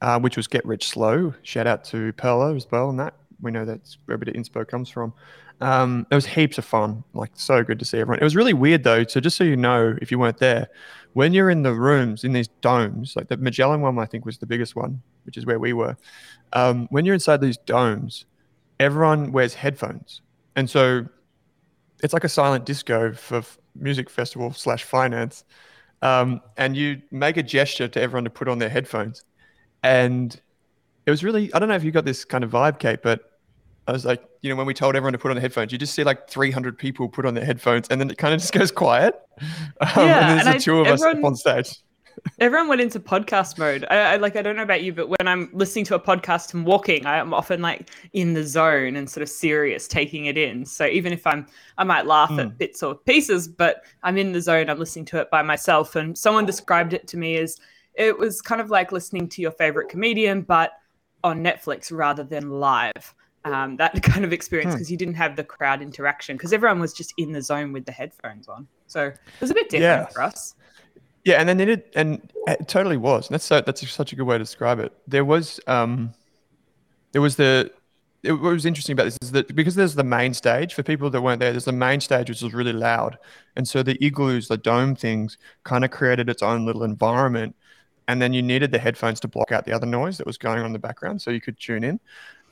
uh, 0.01 0.19
which 0.19 0.37
was 0.37 0.47
Get 0.47 0.65
Rich 0.65 0.87
Slow. 0.87 1.33
Shout 1.43 1.67
out 1.67 1.83
to 1.85 2.13
Pearler 2.13 2.55
as 2.55 2.67
well. 2.71 2.89
And 2.89 2.99
that 2.99 3.13
we 3.41 3.51
know 3.51 3.65
that's 3.65 3.97
where 4.05 4.15
a 4.15 4.17
bit 4.17 4.29
of 4.29 4.35
inspo 4.35 4.67
comes 4.67 4.89
from. 4.89 5.13
Um, 5.61 6.07
it 6.09 6.15
was 6.15 6.25
heaps 6.25 6.57
of 6.57 6.65
fun, 6.65 7.03
like 7.13 7.31
so 7.33 7.63
good 7.63 7.79
to 7.79 7.85
see 7.85 7.99
everyone. 7.99 8.19
It 8.19 8.23
was 8.23 8.35
really 8.35 8.53
weird 8.53 8.83
though. 8.83 9.03
So 9.03 9.19
just 9.19 9.35
so 9.35 9.43
you 9.43 9.57
know, 9.57 9.97
if 10.01 10.09
you 10.11 10.17
weren't 10.17 10.37
there, 10.37 10.69
when 11.13 11.33
you're 11.33 11.49
in 11.49 11.63
the 11.63 11.73
rooms 11.73 12.23
in 12.23 12.31
these 12.31 12.47
domes, 12.61 13.15
like 13.15 13.27
the 13.27 13.37
Magellan 13.37 13.81
one, 13.81 13.99
I 13.99 14.05
think 14.05 14.25
was 14.25 14.37
the 14.37 14.45
biggest 14.45 14.75
one, 14.75 15.01
which 15.25 15.37
is 15.37 15.45
where 15.45 15.59
we 15.59 15.73
were. 15.73 15.97
Um, 16.53 16.87
when 16.91 17.05
you're 17.05 17.13
inside 17.13 17.41
these 17.41 17.57
domes, 17.57 18.25
everyone 18.79 19.31
wears 19.31 19.53
headphones, 19.53 20.21
and 20.55 20.69
so 20.69 21.05
it's 22.03 22.13
like 22.13 22.23
a 22.23 22.29
silent 22.29 22.65
disco 22.65 23.13
for 23.13 23.41
music 23.75 24.09
festival 24.09 24.51
slash 24.53 24.83
finance. 24.83 25.43
Um, 26.01 26.41
and 26.57 26.77
you 26.77 27.01
make 27.11 27.35
a 27.37 27.43
gesture 27.43 27.87
to 27.89 28.01
everyone 28.01 28.23
to 28.23 28.29
put 28.29 28.47
on 28.47 28.57
their 28.59 28.69
headphones, 28.69 29.23
and 29.83 30.39
it 31.05 31.11
was 31.11 31.23
really 31.23 31.53
I 31.53 31.59
don't 31.59 31.67
know 31.67 31.75
if 31.75 31.83
you 31.83 31.91
got 31.91 32.05
this 32.05 32.23
kind 32.23 32.43
of 32.43 32.51
vibe, 32.51 32.79
Kate, 32.79 33.01
but 33.01 33.31
I 33.87 33.91
was 33.91 34.05
like, 34.05 34.23
you 34.41 34.49
know, 34.49 34.55
when 34.55 34.65
we 34.65 34.73
told 34.73 34.95
everyone 34.95 35.13
to 35.13 35.19
put 35.19 35.29
on 35.31 35.35
the 35.35 35.41
headphones, 35.41 35.71
you 35.73 35.77
just 35.77 35.93
see 35.93 36.03
like 36.05 36.29
300 36.29 36.77
people 36.77 37.09
put 37.09 37.25
on 37.25 37.33
their 37.33 37.43
headphones, 37.43 37.87
and 37.89 37.99
then 37.99 38.09
it 38.09 38.17
kind 38.17 38.33
of 38.33 38.39
just 38.39 38.53
goes 38.53 38.71
quiet. 38.71 39.15
Um, 39.81 39.89
Yeah, 39.95 40.19
and 40.19 40.29
there's 40.37 40.45
and 40.47 40.53
the 40.55 40.57
I- 40.57 40.59
two 40.59 40.79
of 40.79 40.87
us 40.87 41.01
everyone- 41.01 41.19
up 41.19 41.25
on 41.27 41.35
stage. 41.35 41.79
Everyone 42.39 42.67
went 42.67 42.81
into 42.81 42.99
podcast 42.99 43.57
mode. 43.57 43.85
I, 43.89 43.97
I 43.97 44.15
like 44.17 44.35
I 44.35 44.41
don't 44.41 44.55
know 44.55 44.63
about 44.63 44.83
you, 44.83 44.93
but 44.93 45.09
when 45.09 45.27
I'm 45.27 45.49
listening 45.53 45.85
to 45.85 45.95
a 45.95 45.99
podcast 45.99 46.53
and 46.53 46.65
walking, 46.65 47.05
I'm 47.05 47.33
often 47.33 47.61
like 47.61 47.89
in 48.13 48.33
the 48.33 48.43
zone 48.43 48.95
and 48.95 49.09
sort 49.09 49.21
of 49.21 49.29
serious, 49.29 49.87
taking 49.87 50.25
it 50.25 50.37
in. 50.37 50.65
So 50.65 50.85
even 50.85 51.11
if 51.13 51.25
I'm, 51.27 51.47
I 51.77 51.83
might 51.83 52.05
laugh 52.05 52.29
Mm. 52.29 52.39
at 52.39 52.57
bits 52.57 52.81
or 52.83 52.95
pieces, 52.95 53.47
but 53.47 53.83
I'm 54.03 54.17
in 54.17 54.31
the 54.31 54.41
zone. 54.41 54.69
I'm 54.69 54.79
listening 54.79 55.05
to 55.05 55.19
it 55.19 55.29
by 55.29 55.41
myself. 55.41 55.95
And 55.95 56.17
someone 56.17 56.45
described 56.45 56.93
it 56.93 57.07
to 57.09 57.17
me 57.17 57.37
as 57.37 57.57
it 57.95 58.17
was 58.17 58.41
kind 58.41 58.61
of 58.61 58.69
like 58.69 58.91
listening 58.91 59.27
to 59.29 59.41
your 59.41 59.51
favorite 59.51 59.89
comedian, 59.89 60.41
but 60.41 60.73
on 61.23 61.43
Netflix 61.43 61.91
rather 61.91 62.23
than 62.23 62.49
live. 62.49 63.13
Um, 63.45 63.77
that 63.77 64.01
kind 64.03 64.23
of 64.25 64.33
experience 64.33 64.71
Hmm. 64.73 64.77
because 64.77 64.91
you 64.91 64.97
didn't 64.97 65.13
have 65.15 65.35
the 65.35 65.43
crowd 65.43 65.81
interaction 65.81 66.35
because 66.37 66.53
everyone 66.53 66.79
was 66.79 66.93
just 66.93 67.13
in 67.17 67.31
the 67.31 67.41
zone 67.41 67.71
with 67.73 67.85
the 67.85 67.91
headphones 67.91 68.47
on. 68.47 68.67
So 68.87 69.05
it 69.07 69.17
was 69.41 69.49
a 69.49 69.53
bit 69.53 69.69
different 69.69 70.11
for 70.13 70.21
us. 70.21 70.55
Yeah, 71.29 71.39
and 71.39 71.47
then 71.47 71.59
it 71.59 71.65
did, 71.65 71.83
and 71.93 72.31
it 72.47 72.67
totally 72.67 72.97
was. 72.97 73.27
And 73.27 73.35
that's 73.35 73.45
so, 73.45 73.61
that's 73.61 73.87
such 73.87 74.13
a 74.13 74.15
good 74.15 74.23
way 74.23 74.35
to 74.35 74.43
describe 74.43 74.79
it. 74.79 74.91
There 75.07 75.23
was 75.23 75.59
um, 75.67 76.11
there 77.11 77.21
was 77.21 77.35
the 77.35 77.71
it, 78.23 78.31
what 78.31 78.51
was 78.51 78.65
interesting 78.65 78.93
about 78.93 79.03
this 79.03 79.19
is 79.21 79.31
that 79.33 79.55
because 79.55 79.75
there's 79.75 79.93
the 79.93 80.03
main 80.03 80.33
stage 80.33 80.73
for 80.73 80.81
people 80.81 81.11
that 81.11 81.21
weren't 81.21 81.39
there, 81.39 81.51
there's 81.51 81.65
the 81.65 81.71
main 81.71 82.01
stage 82.01 82.29
which 82.29 82.41
was 82.41 82.55
really 82.55 82.73
loud, 82.73 83.19
and 83.55 83.67
so 83.67 83.83
the 83.83 84.03
igloos, 84.03 84.47
the 84.47 84.57
dome 84.57 84.95
things, 84.95 85.37
kind 85.65 85.85
of 85.85 85.91
created 85.91 86.29
its 86.29 86.41
own 86.41 86.65
little 86.65 86.83
environment, 86.83 87.55
and 88.07 88.19
then 88.19 88.33
you 88.33 88.41
needed 88.41 88.71
the 88.71 88.79
headphones 88.79 89.19
to 89.19 89.27
block 89.27 89.51
out 89.51 89.65
the 89.65 89.71
other 89.71 89.85
noise 89.85 90.17
that 90.17 90.25
was 90.25 90.39
going 90.39 90.57
on 90.57 90.65
in 90.65 90.73
the 90.73 90.79
background, 90.79 91.21
so 91.21 91.29
you 91.29 91.41
could 91.41 91.59
tune 91.59 91.83
in. 91.83 91.99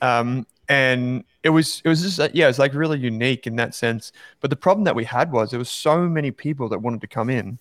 Um, 0.04 0.46
and 0.70 1.24
it 1.42 1.50
was 1.50 1.82
it 1.84 1.90
was 1.90 2.04
just 2.04 2.20
yeah, 2.36 2.46
it 2.46 2.50
was 2.50 2.60
like 2.60 2.76
really 2.76 3.00
unique 3.00 3.48
in 3.48 3.56
that 3.56 3.74
sense. 3.74 4.12
But 4.40 4.52
the 4.52 4.56
problem 4.56 4.84
that 4.84 4.96
we 4.96 5.04
had 5.04 5.32
was 5.32 5.50
there 5.50 5.58
was 5.58 5.72
so 5.72 6.08
many 6.08 6.30
people 6.30 6.70
that 6.70 6.78
wanted 6.78 7.02
to 7.02 7.08
come 7.08 7.32
in. 7.32 7.58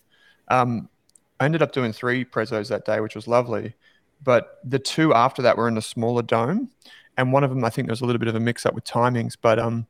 Um, 0.49 0.89
I 1.39 1.45
ended 1.45 1.61
up 1.61 1.71
doing 1.71 1.93
three 1.93 2.25
prezos 2.25 2.69
that 2.69 2.85
day, 2.85 2.99
which 2.99 3.15
was 3.15 3.27
lovely. 3.27 3.75
But 4.23 4.59
the 4.63 4.79
two 4.79 5.13
after 5.13 5.41
that 5.43 5.57
were 5.57 5.67
in 5.67 5.77
a 5.77 5.81
smaller 5.81 6.23
dome, 6.23 6.69
and 7.17 7.31
one 7.31 7.43
of 7.43 7.49
them 7.49 7.63
I 7.63 7.69
think 7.69 7.87
there 7.87 7.91
was 7.91 8.01
a 8.01 8.05
little 8.05 8.19
bit 8.19 8.27
of 8.27 8.35
a 8.35 8.39
mix 8.39 8.65
up 8.65 8.73
with 8.73 8.83
timings, 8.83 9.35
but 9.39 9.59
um, 9.59 9.85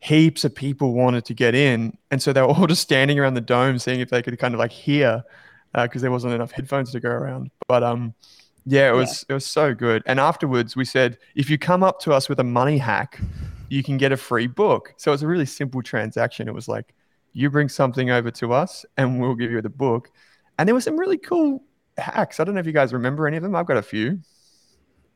heaps 0.00 0.44
of 0.44 0.54
people 0.54 0.92
wanted 0.92 1.24
to 1.26 1.34
get 1.34 1.54
in, 1.54 1.96
and 2.10 2.22
so 2.22 2.32
they 2.32 2.40
were 2.40 2.48
all 2.54 2.66
just 2.66 2.82
standing 2.82 3.18
around 3.18 3.34
the 3.34 3.40
dome, 3.40 3.78
seeing 3.78 4.00
if 4.00 4.10
they 4.10 4.22
could 4.22 4.38
kind 4.38 4.54
of 4.54 4.60
like 4.60 4.72
hear, 4.72 5.24
because 5.74 6.02
there 6.02 6.10
wasn't 6.10 6.32
enough 6.32 6.52
headphones 6.52 6.92
to 6.92 7.00
go 7.00 7.10
around. 7.10 7.50
But 7.66 7.82
um, 7.82 8.14
yeah, 8.64 8.90
it 8.90 8.94
was 8.94 9.24
it 9.28 9.32
was 9.32 9.46
so 9.46 9.74
good. 9.74 10.02
And 10.06 10.18
afterwards, 10.18 10.76
we 10.76 10.84
said 10.84 11.18
if 11.34 11.50
you 11.50 11.58
come 11.58 11.82
up 11.82 12.00
to 12.00 12.12
us 12.12 12.28
with 12.28 12.40
a 12.40 12.44
money 12.44 12.78
hack, 12.78 13.20
you 13.68 13.82
can 13.82 13.96
get 13.96 14.12
a 14.12 14.16
free 14.16 14.46
book. 14.46 14.94
So 14.96 15.12
it's 15.12 15.22
a 15.22 15.26
really 15.26 15.46
simple 15.46 15.82
transaction. 15.82 16.48
It 16.48 16.54
was 16.54 16.68
like 16.68 16.94
you 17.32 17.50
bring 17.50 17.68
something 17.68 18.10
over 18.10 18.30
to 18.32 18.52
us, 18.52 18.86
and 18.96 19.20
we'll 19.20 19.34
give 19.34 19.50
you 19.50 19.60
the 19.60 19.68
book. 19.68 20.10
And 20.58 20.68
there 20.68 20.74
were 20.74 20.80
some 20.80 20.98
really 20.98 21.18
cool 21.18 21.62
hacks. 21.98 22.40
I 22.40 22.44
don't 22.44 22.54
know 22.54 22.60
if 22.60 22.66
you 22.66 22.72
guys 22.72 22.92
remember 22.92 23.26
any 23.26 23.36
of 23.36 23.42
them. 23.42 23.54
I've 23.54 23.66
got 23.66 23.76
a 23.76 23.82
few. 23.82 24.20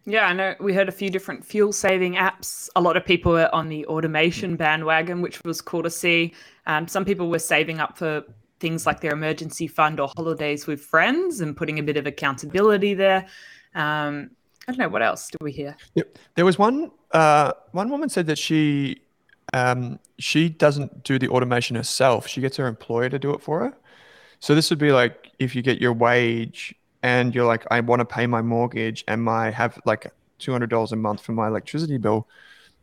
Yeah, 0.07 0.27
I 0.27 0.33
know 0.33 0.55
we 0.61 0.73
heard 0.73 0.89
a 0.89 0.93
few 0.93 1.11
different 1.11 1.45
fuel 1.45 1.73
saving 1.73 2.15
apps. 2.15 2.69
A 2.75 2.81
lot 2.81 2.97
of 2.97 3.05
people 3.05 3.33
were 3.33 3.55
on 3.55 3.69
the 3.69 3.87
automation 3.87 4.57
bandwagon, 4.57 5.21
which 5.21 5.43
was 5.45 5.61
cool 5.61 5.83
to 5.83 5.91
see. 5.91 6.33
Um, 6.67 6.89
some 6.89 7.05
people 7.05 7.29
were 7.29 7.39
saving 7.39 7.81
up 7.81 7.99
for 7.99 8.25
things 8.61 8.87
like 8.87 9.01
their 9.01 9.13
emergency 9.13 9.67
fund 9.67 10.01
or 10.01 10.09
holidays 10.17 10.67
with 10.67 10.81
friends 10.81 11.41
and 11.41 11.57
putting 11.57 11.79
a 11.79 11.83
bit 11.83 11.97
of 11.97 12.07
accountability 12.07 12.95
there. 12.95 13.27
Um, 13.75 14.31
I 14.67 14.73
don't 14.73 14.79
know 14.79 14.89
what 14.89 15.03
else 15.03 15.29
do 15.29 15.39
we 15.41 15.53
hear. 15.53 15.77
Yep. 15.95 16.19
There 16.35 16.45
was 16.45 16.59
one 16.59 16.91
uh, 17.13 17.53
one 17.73 17.91
woman 17.91 18.09
said 18.09 18.27
that 18.27 18.39
she 18.39 19.03
um, 19.53 19.99
she 20.19 20.49
doesn't 20.49 21.03
do 21.03 21.19
the 21.19 21.29
automation 21.29 21.77
herself. 21.77 22.27
She 22.27 22.41
gets 22.41 22.57
her 22.57 22.67
employer 22.67 23.09
to 23.09 23.19
do 23.19 23.33
it 23.33 23.43
for 23.43 23.61
her. 23.61 23.77
So 24.41 24.55
this 24.55 24.71
would 24.71 24.79
be 24.79 24.93
like 24.93 25.31
if 25.39 25.55
you 25.55 25.63
get 25.63 25.81
your 25.81 25.93
wage 25.93 26.75
and 27.03 27.35
you're 27.35 27.47
like, 27.47 27.67
I 27.71 27.81
want 27.81 28.01
to 28.01 28.05
pay 28.05 28.27
my 28.27 28.43
mortgage 28.43 29.05
and 29.07 29.23
my 29.23 29.51
have 29.51 29.79
like 29.85 30.13
two 30.39 30.53
hundred 30.53 30.71
dollars 30.71 30.93
a 30.93 30.97
month 30.97 31.21
for 31.21 31.33
my 31.33 31.47
electricity 31.47 31.99
bill. 31.99 32.27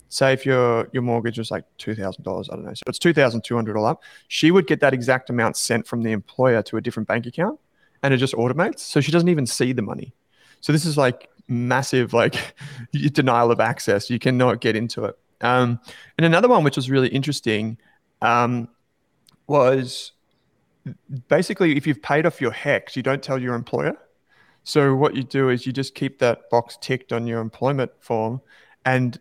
Say 0.10 0.32
if 0.32 0.46
your 0.46 0.88
your 0.94 1.04
mortgage 1.04 1.38
was 1.38 1.52
like 1.52 1.66
two 1.78 1.96
thousand 1.96 2.24
dollars, 2.24 2.50
I 2.50 2.56
don't 2.56 2.66
know, 2.66 2.74
so 2.74 2.84
it's 2.88 3.00
two 3.00 3.14
thousand 3.14 3.44
two 3.44 3.56
hundred 3.56 3.76
all 3.76 3.86
up. 3.86 4.04
She 4.30 4.52
would 4.52 4.68
get 4.68 4.80
that 4.80 4.94
exact 4.94 5.30
amount 5.30 5.58
sent 5.58 5.86
from 5.86 6.04
the 6.04 6.12
employer 6.12 6.62
to 6.64 6.78
a 6.78 6.82
different 6.82 7.08
bank 7.08 7.26
account, 7.26 7.60
and 8.04 8.14
it 8.14 8.18
just 8.18 8.34
automates. 8.36 8.80
So 8.80 9.02
she 9.02 9.12
doesn't 9.12 9.30
even 9.30 9.46
see 9.46 9.74
the 9.74 9.82
money. 9.82 10.14
So 10.62 10.72
this 10.72 10.86
is 10.86 10.98
like 10.98 11.30
massive 11.48 12.14
like 12.14 12.56
denial 12.92 13.52
of 13.52 13.60
access. 13.60 14.10
You 14.10 14.20
cannot 14.20 14.62
get 14.62 14.76
into 14.76 15.06
it. 15.06 15.18
Um, 15.42 15.80
and 16.18 16.26
another 16.26 16.48
one 16.48 16.64
which 16.64 16.78
was 16.78 16.90
really 16.90 17.10
interesting 17.10 17.78
um, 18.22 18.70
was 19.48 20.14
basically 21.28 21.76
if 21.78 21.88
you've 21.88 22.02
paid 22.02 22.26
off 22.26 22.42
your 22.42 22.52
HECS, 22.52 22.96
you 22.96 23.04
don't 23.04 23.24
tell 23.24 23.42
your 23.42 23.56
employer. 23.56 23.98
So 24.64 24.96
what 24.96 25.16
you 25.16 25.24
do 25.24 25.50
is 25.50 25.66
you 25.66 25.72
just 25.72 25.96
keep 25.96 26.20
that 26.20 26.50
box 26.50 26.78
ticked 26.82 27.14
on 27.14 27.26
your 27.26 27.40
employment 27.40 27.92
form, 28.00 28.42
and 28.86 29.20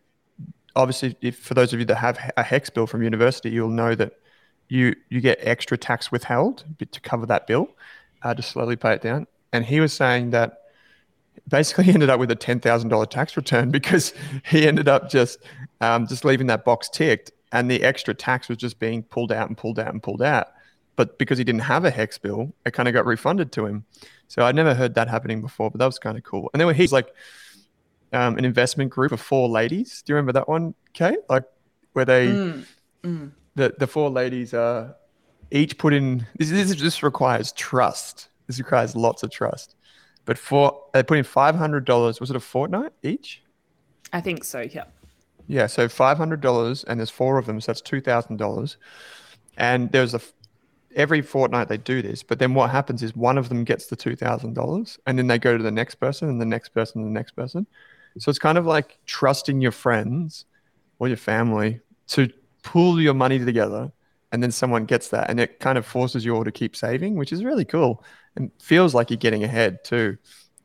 obviously, 0.77 1.17
if 1.21 1.39
for 1.39 1.55
those 1.55 1.73
of 1.73 1.81
you 1.81 1.87
that 1.87 1.97
have 1.97 2.19
a 2.37 2.43
HECS 2.43 2.73
bill 2.73 2.87
from 2.87 3.03
university, 3.03 3.51
you'll 3.51 3.71
know 3.71 3.95
that 3.95 4.13
you 4.69 4.95
you 5.09 5.21
get 5.21 5.39
extra 5.41 5.77
tax 5.79 6.13
withheld 6.13 6.65
to 6.91 7.01
cover 7.01 7.27
that 7.27 7.47
bill 7.47 7.69
uh, 8.23 8.35
to 8.35 8.43
slowly 8.43 8.77
pay 8.77 8.93
it 8.93 9.03
down. 9.03 9.27
And 9.53 9.65
he 9.65 9.81
was 9.81 9.93
saying 9.93 10.31
that 10.31 10.61
basically 11.49 11.85
he 11.85 11.93
ended 11.93 12.11
up 12.11 12.21
with 12.21 12.31
a 12.31 12.37
ten 12.37 12.61
thousand 12.61 12.91
dollar 12.91 13.07
tax 13.07 13.37
return 13.37 13.71
because 13.79 14.15
he 14.45 14.67
ended 14.67 14.89
up 14.89 15.09
just 15.09 15.39
um, 15.81 16.07
just 16.07 16.25
leaving 16.25 16.47
that 16.49 16.65
box 16.65 16.89
ticked, 16.89 17.33
and 17.53 17.71
the 17.71 17.83
extra 17.83 18.15
tax 18.15 18.49
was 18.49 18.59
just 18.59 18.79
being 18.79 19.03
pulled 19.03 19.33
out 19.33 19.49
and 19.49 19.57
pulled 19.57 19.79
out 19.79 19.93
and 19.93 20.03
pulled 20.03 20.23
out. 20.23 20.49
But 20.97 21.19
because 21.19 21.39
he 21.39 21.45
didn't 21.45 21.61
have 21.63 21.85
a 21.85 21.91
HECS 21.91 22.21
bill, 22.23 22.53
it 22.65 22.73
kind 22.73 22.89
of 22.89 22.95
got 22.95 23.05
refunded 23.07 23.53
to 23.53 23.67
him. 23.67 23.85
So 24.29 24.45
I'd 24.45 24.55
never 24.55 24.75
heard 24.75 24.95
that 24.95 25.09
happening 25.09 25.43
before, 25.43 25.71
but 25.71 25.79
that 25.79 25.87
was 25.87 25.99
kind 25.99 26.17
of 26.17 26.25
cool. 26.25 26.51
And 26.53 26.61
then 26.61 26.75
he's 26.75 26.93
like 26.93 27.09
um, 28.13 28.39
an 28.39 28.45
investment 28.45 28.91
group 28.91 29.13
of 29.13 29.21
four 29.21 29.49
ladies. 29.49 30.03
Do 30.03 30.13
you 30.13 30.17
remember 30.17 30.33
that 30.33 30.49
one, 30.49 30.75
Kate? 30.95 31.19
Like 31.29 31.45
where 31.93 32.05
they 32.05 32.29
Mm, 32.29 32.67
mm. 33.05 33.33
the 33.55 33.75
the 33.79 33.87
four 33.87 34.11
ladies 34.11 34.53
uh 34.53 34.93
each 35.51 35.79
put 35.79 35.93
in 35.93 36.27
this 36.39 36.51
this, 36.51 36.75
this 36.81 37.03
requires 37.03 37.53
trust. 37.53 38.29
This 38.47 38.59
requires 38.59 38.97
lots 38.97 39.23
of 39.23 39.31
trust. 39.31 39.77
But 40.25 40.39
for 40.39 40.83
they 40.93 41.03
put 41.03 41.19
in 41.19 41.25
five 41.25 41.55
hundred 41.55 41.85
dollars. 41.85 42.21
Was 42.21 42.31
it 42.31 42.37
a 42.37 42.41
fortnight 42.41 42.93
each? 43.03 43.43
I 44.13 44.21
think 44.21 44.45
so. 44.45 44.61
Yeah. 44.61 44.85
Yeah, 45.49 45.67
so 45.69 45.89
five 45.89 46.19
hundred 46.19 46.41
dollars, 46.41 46.85
and 46.85 46.99
there's 46.99 47.11
four 47.11 47.39
of 47.39 47.47
them, 47.47 47.61
so 47.61 47.71
that's 47.71 47.81
two 47.81 48.01
thousand 48.01 48.39
dollars. 48.39 48.77
And 49.57 49.91
there's 49.93 50.13
a 50.15 50.21
every 50.97 51.23
fortnight 51.23 51.69
they 51.69 51.77
do 51.77 52.03
this, 52.03 52.23
but 52.23 52.39
then 52.39 52.55
what 52.55 52.71
happens 52.71 53.03
is 53.03 53.15
one 53.15 53.39
of 53.39 53.49
them 53.49 53.65
gets 53.65 53.87
the 53.87 53.97
two 53.97 54.17
thousand 54.17 54.55
dollars, 54.55 54.99
and 55.07 55.19
then 55.19 55.29
they 55.29 55.39
go 55.39 55.57
to 55.57 55.63
the 55.63 55.71
next 55.71 55.97
person, 55.97 56.29
and 56.29 56.41
the 56.41 56.47
next 56.47 56.71
person, 56.71 57.03
and 57.03 57.11
the 57.11 57.19
next 57.19 57.33
person. 57.33 57.67
So 58.19 58.31
it's 58.31 58.39
kind 58.39 58.59
of 58.59 58.67
like 58.67 58.99
trusting 59.07 59.61
your 59.61 59.73
friends 59.73 60.47
or 60.99 61.09
your 61.09 61.19
family 61.19 61.81
to 62.09 62.31
pull 62.63 63.01
your 63.01 63.15
money 63.15 63.39
together, 63.39 63.93
and 64.33 64.43
then 64.43 64.51
someone 64.51 64.87
gets 64.87 65.09
that, 65.09 65.31
and 65.31 65.39
it 65.39 65.61
kind 65.61 65.79
of 65.79 65.87
forces 65.87 66.25
you 66.25 66.35
all 66.35 66.45
to 66.45 66.53
keep 66.53 66.75
saving, 66.75 67.15
which 67.15 67.33
is 67.33 67.45
really 67.45 67.65
cool 67.65 68.03
and 68.37 68.51
feels 68.61 68.95
like 68.95 69.11
you're 69.11 69.17
getting 69.17 69.45
ahead 69.45 69.83
too. 69.85 70.17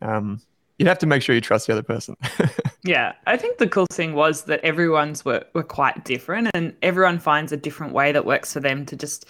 Um, 0.01 0.41
you'd 0.77 0.87
have 0.87 0.99
to 0.99 1.05
make 1.05 1.21
sure 1.21 1.35
you 1.35 1.41
trust 1.41 1.67
the 1.67 1.73
other 1.73 1.83
person. 1.83 2.15
Yeah, 2.83 3.13
I 3.27 3.37
think 3.37 3.59
the 3.59 3.67
cool 3.67 3.85
thing 3.91 4.15
was 4.15 4.45
that 4.45 4.59
everyone's 4.61 5.23
were, 5.23 5.45
were 5.53 5.63
quite 5.63 6.03
different 6.03 6.49
and 6.55 6.75
everyone 6.81 7.19
finds 7.19 7.51
a 7.51 7.57
different 7.57 7.93
way 7.93 8.11
that 8.11 8.25
works 8.25 8.53
for 8.53 8.59
them 8.59 8.87
to 8.87 8.95
just 8.95 9.27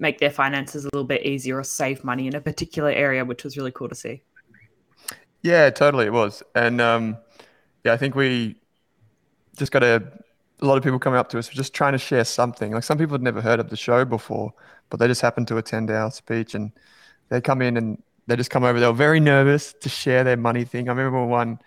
make 0.00 0.18
their 0.18 0.30
finances 0.30 0.84
a 0.84 0.88
little 0.92 1.06
bit 1.06 1.24
easier 1.24 1.58
or 1.58 1.64
save 1.64 2.02
money 2.02 2.26
in 2.26 2.34
a 2.34 2.40
particular 2.40 2.90
area, 2.90 3.24
which 3.24 3.44
was 3.44 3.56
really 3.56 3.70
cool 3.70 3.88
to 3.88 3.94
see. 3.94 4.22
Yeah, 5.42 5.70
totally, 5.70 6.06
it 6.06 6.12
was, 6.12 6.42
and 6.54 6.80
um, 6.80 7.16
yeah, 7.84 7.92
I 7.92 7.96
think 7.96 8.14
we 8.14 8.56
just 9.56 9.72
got 9.72 9.82
a, 9.82 10.02
a 10.60 10.66
lot 10.66 10.76
of 10.76 10.82
people 10.82 10.98
coming 10.98 11.18
up 11.18 11.28
to 11.30 11.38
us 11.38 11.48
just 11.48 11.72
trying 11.72 11.92
to 11.92 11.98
share 11.98 12.24
something. 12.24 12.72
Like 12.72 12.84
some 12.84 12.98
people 12.98 13.14
had 13.14 13.22
never 13.22 13.40
heard 13.40 13.60
of 13.60 13.70
the 13.70 13.76
show 13.76 14.04
before, 14.04 14.52
but 14.90 14.98
they 14.98 15.06
just 15.06 15.22
happened 15.22 15.48
to 15.48 15.56
attend 15.56 15.90
our 15.90 16.10
speech, 16.10 16.54
and 16.54 16.72
they 17.28 17.40
come 17.40 17.62
in 17.62 17.76
and 17.76 18.02
they 18.26 18.36
just 18.36 18.50
come 18.50 18.64
over. 18.64 18.78
They 18.78 18.86
were 18.86 18.92
very 18.92 19.20
nervous 19.20 19.74
to 19.80 19.88
share 19.88 20.24
their 20.24 20.36
money 20.36 20.64
thing. 20.64 20.88
I 20.88 20.92
remember 20.92 21.24
one 21.24 21.58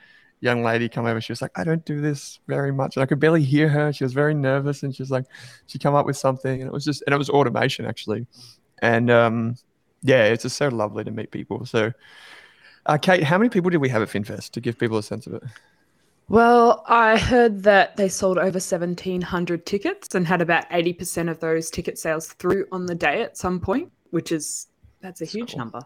young 0.43 0.63
lady 0.63 0.89
come 0.89 1.05
over. 1.05 1.21
She 1.21 1.31
was 1.31 1.41
like, 1.41 1.51
"I 1.55 1.63
don't 1.63 1.83
do 1.85 2.01
this 2.01 2.39
very 2.47 2.71
much," 2.71 2.95
and 2.95 3.03
I 3.03 3.05
could 3.05 3.19
barely 3.19 3.43
hear 3.43 3.69
her. 3.69 3.93
She 3.93 4.03
was 4.03 4.13
very 4.13 4.33
nervous, 4.33 4.83
and 4.83 4.93
she 4.95 5.01
was 5.01 5.11
like, 5.11 5.25
she 5.67 5.79
come 5.79 5.95
up 5.95 6.05
with 6.05 6.17
something, 6.17 6.61
and 6.61 6.67
it 6.67 6.73
was 6.73 6.83
just, 6.85 7.03
and 7.07 7.13
it 7.13 7.17
was 7.17 7.29
automation 7.29 7.85
actually, 7.85 8.27
and 8.81 9.09
um, 9.09 9.55
yeah, 10.01 10.25
it's 10.25 10.43
just 10.43 10.57
so 10.57 10.67
lovely 10.67 11.03
to 11.03 11.11
meet 11.11 11.31
people. 11.31 11.65
So. 11.65 11.91
Uh, 12.85 12.97
Kate, 12.97 13.23
how 13.23 13.37
many 13.37 13.49
people 13.49 13.69
did 13.69 13.77
we 13.77 13.87
have 13.87 14.01
at 14.01 14.09
FinFest 14.09 14.51
to 14.51 14.59
give 14.59 14.77
people 14.77 14.97
a 14.97 15.03
sense 15.03 15.25
of 15.25 15.35
it? 15.35 15.43
Well, 16.27 16.83
I 16.87 17.17
heard 17.17 17.63
that 17.63 17.95
they 17.95 18.09
sold 18.09 18.37
over 18.37 18.59
1,700 18.59 19.65
tickets 19.65 20.15
and 20.15 20.27
had 20.27 20.41
about 20.41 20.69
80% 20.69 21.29
of 21.31 21.39
those 21.39 21.69
ticket 21.69 21.97
sales 21.97 22.27
through 22.33 22.65
on 22.73 22.85
the 22.85 22.95
day 22.95 23.21
at 23.21 23.37
some 23.37 23.61
point, 23.61 23.89
which 24.11 24.33
is, 24.33 24.67
that's 24.99 25.21
a 25.21 25.25
huge 25.25 25.51
cool. 25.51 25.59
number. 25.59 25.79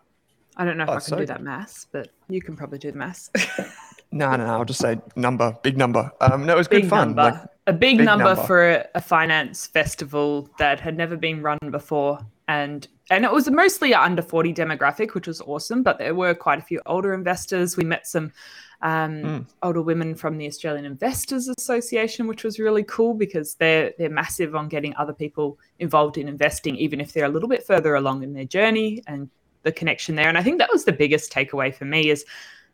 I 0.55 0.65
don't 0.65 0.77
know 0.77 0.85
if 0.85 0.89
Oh, 0.89 0.93
I 0.93 0.95
can 0.95 1.01
so 1.01 1.17
do 1.17 1.25
that 1.27 1.43
maths, 1.43 1.85
but 1.91 2.09
you 2.29 2.41
can 2.41 2.55
probably 2.55 2.79
do 2.79 2.91
the 2.91 2.97
maths. 2.97 3.29
No, 4.11 4.31
no, 4.31 4.45
no. 4.45 4.53
I'll 4.53 4.65
just 4.65 4.79
say 4.79 4.99
number, 5.15 5.55
big 5.63 5.77
number. 5.77 6.11
Um, 6.21 6.45
no, 6.45 6.53
it 6.53 6.57
was 6.57 6.67
good 6.67 6.87
fun. 6.89 7.15
Like, 7.15 7.35
a 7.67 7.73
big, 7.73 7.97
big 7.97 8.05
number, 8.05 8.23
number. 8.25 8.43
for 8.43 8.87
a, 8.95 9.01
finance 9.01 9.67
festival 9.67 10.49
that 10.57 10.79
had 10.79 10.95
never 10.95 11.17
been 11.17 11.41
run 11.41 11.57
before. 11.69 12.19
And 12.47 12.87
and 13.09 13.25
it 13.25 13.31
was 13.31 13.49
mostly 13.49 13.93
under 13.93 14.21
40 14.21 14.53
demographic, 14.53 15.13
which 15.13 15.27
was 15.27 15.41
awesome. 15.41 15.83
But 15.83 15.97
there 15.97 16.15
were 16.15 16.33
quite 16.33 16.59
a 16.59 16.61
few 16.61 16.81
older 16.85 17.13
investors. 17.13 17.75
We 17.75 17.83
met 17.83 18.07
some 18.07 18.31
um, 18.81 19.23
Mm. 19.23 19.45
older 19.63 19.81
women 19.81 20.13
from 20.15 20.37
the 20.37 20.45
Australian 20.45 20.85
Investors 20.85 21.49
Association, 21.57 22.27
which 22.27 22.43
was 22.43 22.59
really 22.59 22.83
cool 22.83 23.13
because 23.13 23.55
they're 23.55 23.91
they're 23.97 24.09
massive 24.09 24.55
on 24.55 24.67
getting 24.69 24.95
other 24.95 25.13
people 25.13 25.57
involved 25.79 26.17
in 26.17 26.27
investing, 26.27 26.75
even 26.77 27.01
if 27.01 27.11
they're 27.11 27.25
a 27.25 27.29
little 27.29 27.49
bit 27.49 27.65
further 27.65 27.95
along 27.95 28.23
in 28.23 28.33
their 28.33 28.45
journey 28.45 29.01
and 29.07 29.29
the 29.63 29.71
connection 29.71 30.15
there. 30.15 30.29
And 30.29 30.37
I 30.37 30.43
think 30.43 30.59
that 30.59 30.71
was 30.71 30.85
the 30.85 30.93
biggest 30.93 31.33
takeaway 31.33 31.73
for 31.73 31.85
me 31.85 32.09
is 32.09 32.23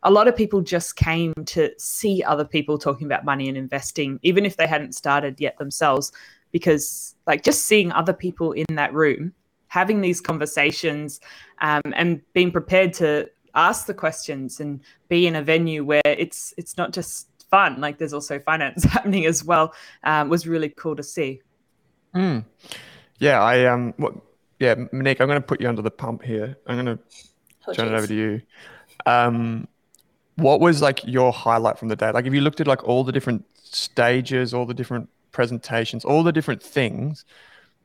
a 0.04 0.10
lot 0.10 0.28
of 0.28 0.36
people 0.36 0.60
just 0.60 0.96
came 0.96 1.32
to 1.46 1.70
see 1.78 2.22
other 2.22 2.44
people 2.44 2.78
talking 2.78 3.06
about 3.06 3.24
money 3.24 3.48
and 3.48 3.56
investing, 3.56 4.20
even 4.22 4.44
if 4.44 4.56
they 4.56 4.66
hadn't 4.66 4.94
started 4.94 5.40
yet 5.40 5.58
themselves, 5.58 6.12
because 6.52 7.16
like 7.26 7.42
just 7.42 7.64
seeing 7.64 7.90
other 7.92 8.12
people 8.12 8.52
in 8.52 8.66
that 8.76 8.92
room, 8.92 9.32
having 9.68 10.00
these 10.00 10.20
conversations, 10.20 11.20
um, 11.60 11.82
and 11.94 12.20
being 12.34 12.52
prepared 12.52 12.92
to 12.94 13.28
ask 13.54 13.86
the 13.86 13.94
questions 13.94 14.60
and 14.60 14.80
be 15.08 15.26
in 15.26 15.36
a 15.36 15.42
venue 15.42 15.84
where 15.84 16.02
it's 16.04 16.52
it's 16.56 16.76
not 16.76 16.92
just 16.92 17.28
fun, 17.50 17.80
like 17.80 17.98
there's 17.98 18.12
also 18.12 18.38
finance 18.38 18.84
happening 18.94 19.26
as 19.26 19.44
well, 19.44 19.72
um, 20.04 20.28
was 20.28 20.46
really 20.46 20.68
cool 20.68 20.94
to 20.94 21.02
see. 21.02 21.40
mm. 22.14 22.44
yeah, 23.18 23.42
I 23.42 23.64
um, 23.66 23.94
what, 23.96 24.14
yeah, 24.60 24.74
Monique, 24.92 25.20
I'm 25.20 25.28
going 25.28 25.40
to 25.40 25.46
put 25.46 25.60
you 25.60 25.68
under 25.68 25.82
the 25.82 25.90
pump 25.90 26.22
here. 26.22 26.56
I'm 26.66 26.76
going 26.76 26.98
to 26.98 27.02
Oh, 27.66 27.72
turn 27.72 27.88
it 27.92 27.96
over 27.96 28.06
to 28.06 28.14
you. 28.14 28.42
Um, 29.06 29.68
what 30.36 30.60
was 30.60 30.82
like 30.82 31.04
your 31.04 31.32
highlight 31.32 31.78
from 31.78 31.88
the 31.88 31.96
day? 31.96 32.10
Like, 32.10 32.26
if 32.26 32.34
you 32.34 32.40
looked 32.40 32.60
at 32.60 32.66
like 32.66 32.84
all 32.84 33.04
the 33.04 33.12
different 33.12 33.44
stages, 33.62 34.54
all 34.54 34.66
the 34.66 34.74
different 34.74 35.08
presentations, 35.32 36.04
all 36.04 36.22
the 36.22 36.32
different 36.32 36.62
things, 36.62 37.24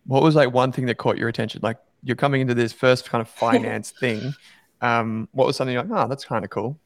what 0.06 0.24
was 0.24 0.36
like 0.36 0.54
one 0.54 0.72
thing 0.72 0.86
that 0.88 0.98
caught 0.98 1.18
your 1.18 1.30
attention? 1.30 1.62
Like, 1.64 1.78
you're 2.04 2.16
coming 2.16 2.42
into 2.42 2.56
this 2.56 2.74
first 2.74 3.10
kind 3.10 3.22
of 3.22 3.30
finance 3.30 3.92
thing. 3.92 4.36
Um, 4.82 5.30
what 5.34 5.48
was 5.48 5.58
something 5.58 5.74
you're 5.74 5.84
like, 5.84 6.06
oh, 6.06 6.08
that's 6.08 6.26
kind 6.26 6.46
of 6.46 6.52
cool. 6.52 6.80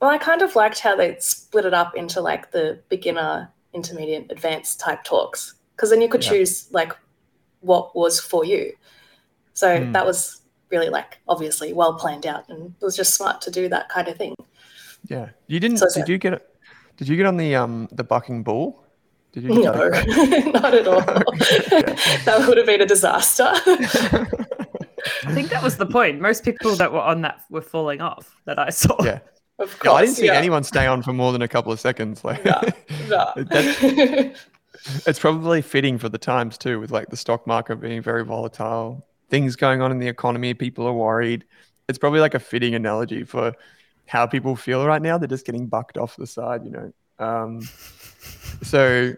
Well, 0.00 0.10
I 0.10 0.18
kind 0.18 0.42
of 0.42 0.56
liked 0.56 0.80
how 0.80 0.96
they 0.96 1.16
split 1.20 1.64
it 1.64 1.74
up 1.74 1.94
into 1.96 2.20
like 2.20 2.50
the 2.50 2.80
beginner, 2.88 3.50
intermediate, 3.72 4.30
advanced 4.32 4.80
type 4.80 5.04
talks, 5.04 5.54
because 5.76 5.90
then 5.90 6.00
you 6.00 6.08
could 6.08 6.22
Yeah. 6.22 6.30
choose 6.30 6.68
like 6.72 6.92
what 7.60 7.94
was 7.94 8.20
for 8.20 8.44
you. 8.44 8.74
So 9.54 9.80
Mm. 9.80 9.92
that 9.92 10.06
was 10.06 10.42
really 10.70 10.88
like 10.90 11.20
obviously 11.28 11.72
well 11.72 11.94
planned 11.94 12.26
out, 12.26 12.48
and 12.48 12.74
it 12.80 12.84
was 12.84 12.96
just 12.96 13.14
smart 13.14 13.40
to 13.42 13.50
do 13.50 13.68
that 13.68 13.88
kind 13.88 14.08
of 14.08 14.16
thing. 14.16 14.34
Yeah, 15.08 15.30
you 15.46 15.60
didn't. 15.60 15.78
So 15.78 15.86
did 15.94 16.08
you 16.08 16.18
get 16.18 16.34
it? 16.34 16.48
Did 16.96 17.08
you 17.08 17.16
get 17.16 17.26
on 17.26 17.36
the 17.36 17.54
um 17.56 17.88
the 17.92 18.04
bucking 18.04 18.42
bull? 18.42 18.84
Did 19.32 19.44
you? 19.44 19.50
No, 19.62 19.72
not 20.52 20.74
at 20.74 20.86
all. 20.86 21.00
that 22.24 22.44
would 22.46 22.56
have 22.58 22.66
been 22.66 22.80
a 22.82 22.86
disaster. 22.86 23.44
I 25.24 25.32
think 25.34 25.50
that 25.50 25.62
was 25.62 25.76
the 25.78 25.86
point. 25.86 26.20
Most 26.20 26.44
people 26.44 26.76
that 26.76 26.92
were 26.92 27.00
on 27.00 27.22
that 27.22 27.40
were 27.50 27.62
falling 27.62 28.00
off 28.00 28.36
that 28.44 28.58
I 28.58 28.70
saw. 28.70 28.96
Yeah. 29.02 29.20
of 29.58 29.76
Yeah, 29.84 29.90
course, 29.90 29.94
I 29.94 30.04
didn't 30.04 30.16
see 30.16 30.26
yeah. 30.26 30.34
anyone 30.34 30.62
stay 30.64 30.86
on 30.86 31.02
for 31.02 31.12
more 31.12 31.32
than 31.32 31.42
a 31.42 31.48
couple 31.48 31.72
of 31.72 31.80
seconds. 31.80 32.24
Like, 32.24 32.44
No, 32.44 32.60
no. 33.08 34.32
It's 35.06 35.18
probably 35.18 35.62
fitting 35.62 35.98
for 35.98 36.08
the 36.08 36.18
times 36.18 36.58
too, 36.58 36.80
with 36.80 36.90
like 36.90 37.08
the 37.08 37.16
stock 37.16 37.46
market 37.46 37.76
being 37.76 38.02
very 38.02 38.24
volatile. 38.24 39.06
things 39.30 39.56
going 39.56 39.80
on 39.80 39.90
in 39.92 39.98
the 39.98 40.08
economy. 40.08 40.54
People 40.54 40.86
are 40.86 40.92
worried. 40.92 41.44
It's 41.88 41.98
probably 41.98 42.20
like 42.20 42.34
a 42.34 42.38
fitting 42.40 42.74
analogy 42.74 43.24
for 43.24 43.52
how 44.12 44.26
people 44.26 44.54
feel 44.54 44.84
right 44.84 45.00
now. 45.00 45.16
They're 45.16 45.26
just 45.26 45.46
getting 45.46 45.66
bucked 45.66 45.96
off 45.96 46.16
the 46.16 46.26
side, 46.26 46.66
you 46.66 46.70
know. 46.70 46.92
Um, 47.18 47.62
so 48.62 49.14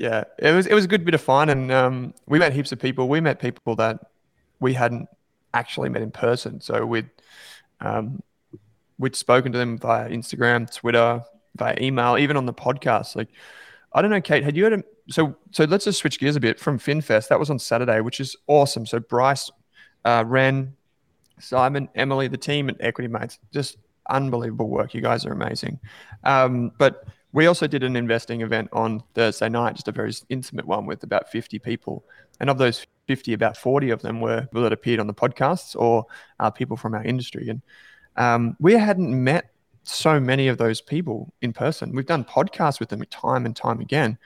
yeah, 0.00 0.24
it 0.40 0.50
was 0.50 0.66
it 0.66 0.74
was 0.74 0.84
a 0.84 0.88
good 0.88 1.04
bit 1.04 1.14
of 1.14 1.20
fun, 1.20 1.48
and 1.48 1.70
um, 1.70 2.12
we 2.26 2.40
met 2.40 2.52
heaps 2.52 2.72
of 2.72 2.80
people. 2.80 3.08
We 3.08 3.20
met 3.20 3.38
people 3.38 3.76
that 3.76 4.00
we 4.58 4.74
hadn't 4.74 5.08
actually 5.54 5.90
met 5.90 6.02
in 6.02 6.10
person. 6.10 6.60
So 6.60 6.84
we'd 6.84 7.08
um, 7.80 8.20
we'd 8.98 9.14
spoken 9.14 9.52
to 9.52 9.58
them 9.58 9.78
via 9.78 10.08
Instagram, 10.10 10.74
Twitter, 10.74 11.22
via 11.56 11.76
email, 11.80 12.18
even 12.18 12.36
on 12.36 12.46
the 12.46 12.52
podcast. 12.52 13.14
Like, 13.14 13.28
I 13.92 14.02
don't 14.02 14.10
know, 14.10 14.20
Kate, 14.20 14.42
had 14.42 14.56
you 14.56 14.64
had 14.64 14.72
a 14.72 14.84
so 15.08 15.36
so 15.52 15.64
let's 15.66 15.84
just 15.84 16.00
switch 16.00 16.18
gears 16.18 16.34
a 16.34 16.40
bit 16.40 16.58
from 16.58 16.80
FinFest. 16.80 17.28
That 17.28 17.38
was 17.38 17.48
on 17.48 17.60
Saturday, 17.60 18.00
which 18.00 18.18
is 18.18 18.34
awesome. 18.48 18.86
So 18.86 18.98
Bryce, 18.98 19.52
uh, 20.04 20.24
Ren, 20.26 20.74
Simon, 21.38 21.88
Emily, 21.94 22.26
the 22.26 22.36
team 22.36 22.68
at 22.68 22.76
Equity 22.80 23.06
Mates, 23.06 23.38
just 23.52 23.76
unbelievable 24.10 24.68
work. 24.68 24.94
You 24.94 25.00
guys 25.00 25.24
are 25.26 25.32
amazing. 25.32 25.80
Um, 26.24 26.72
but 26.78 27.04
we 27.32 27.46
also 27.46 27.66
did 27.66 27.82
an 27.82 27.96
investing 27.96 28.40
event 28.40 28.68
on 28.72 29.02
Thursday 29.14 29.48
night, 29.48 29.74
just 29.74 29.88
a 29.88 29.92
very 29.92 30.12
intimate 30.28 30.66
one 30.66 30.86
with 30.86 31.02
about 31.02 31.30
50 31.30 31.58
people. 31.58 32.04
And 32.40 32.48
of 32.48 32.58
those 32.58 32.86
50, 33.08 33.32
about 33.34 33.56
40 33.56 33.90
of 33.90 34.02
them 34.02 34.20
were 34.20 34.42
people 34.42 34.62
that 34.62 34.72
appeared 34.72 35.00
on 35.00 35.06
the 35.06 35.14
podcasts 35.14 35.76
or 35.76 36.06
uh, 36.40 36.50
people 36.50 36.76
from 36.76 36.94
our 36.94 37.04
industry. 37.04 37.48
And 37.48 37.62
um, 38.16 38.56
we 38.58 38.72
hadn't 38.72 39.22
met 39.22 39.50
so 39.82 40.18
many 40.18 40.48
of 40.48 40.58
those 40.58 40.80
people 40.80 41.32
in 41.42 41.52
person. 41.52 41.94
We've 41.94 42.06
done 42.06 42.24
podcasts 42.24 42.80
with 42.80 42.88
them 42.88 43.04
time 43.10 43.46
and 43.46 43.54
time 43.54 43.80
again, 43.80 44.18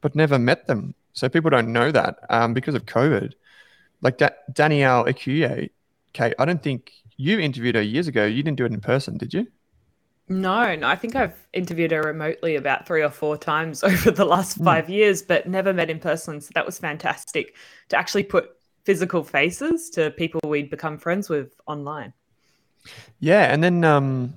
but 0.00 0.14
never 0.14 0.38
met 0.38 0.66
them. 0.66 0.94
So 1.12 1.28
people 1.28 1.50
don't 1.50 1.72
know 1.72 1.92
that 1.92 2.18
um, 2.30 2.54
because 2.54 2.74
of 2.74 2.86
COVID. 2.86 3.32
Like 4.00 4.18
da- 4.18 4.30
Danielle 4.52 5.04
Ecuyer, 5.04 5.70
Kate, 6.12 6.34
I 6.38 6.44
don't 6.44 6.62
think 6.62 6.92
you 7.18 7.38
interviewed 7.38 7.74
her 7.74 7.82
years 7.82 8.08
ago. 8.08 8.24
You 8.24 8.42
didn't 8.42 8.56
do 8.56 8.64
it 8.64 8.72
in 8.72 8.80
person, 8.80 9.18
did 9.18 9.34
you? 9.34 9.46
No, 10.30 10.74
no, 10.76 10.86
I 10.86 10.94
think 10.94 11.16
I've 11.16 11.46
interviewed 11.52 11.90
her 11.90 12.02
remotely 12.02 12.56
about 12.56 12.86
three 12.86 13.02
or 13.02 13.10
four 13.10 13.36
times 13.36 13.82
over 13.84 14.10
the 14.10 14.24
last 14.24 14.56
hmm. 14.56 14.64
five 14.64 14.86
mm. 14.86 14.90
years, 14.90 15.22
but 15.22 15.48
never 15.48 15.72
met 15.72 15.90
in 15.90 15.98
person. 15.98 16.40
So 16.40 16.50
that 16.54 16.64
was 16.64 16.78
fantastic 16.78 17.56
to 17.88 17.98
actually 17.98 18.24
put 18.24 18.50
physical 18.84 19.22
faces 19.22 19.90
to 19.90 20.10
people 20.12 20.40
we'd 20.44 20.70
become 20.70 20.96
friends 20.96 21.28
with 21.28 21.52
online. 21.66 22.12
Yeah, 23.20 23.52
and 23.52 23.62
then 23.62 23.84
um, 23.84 24.34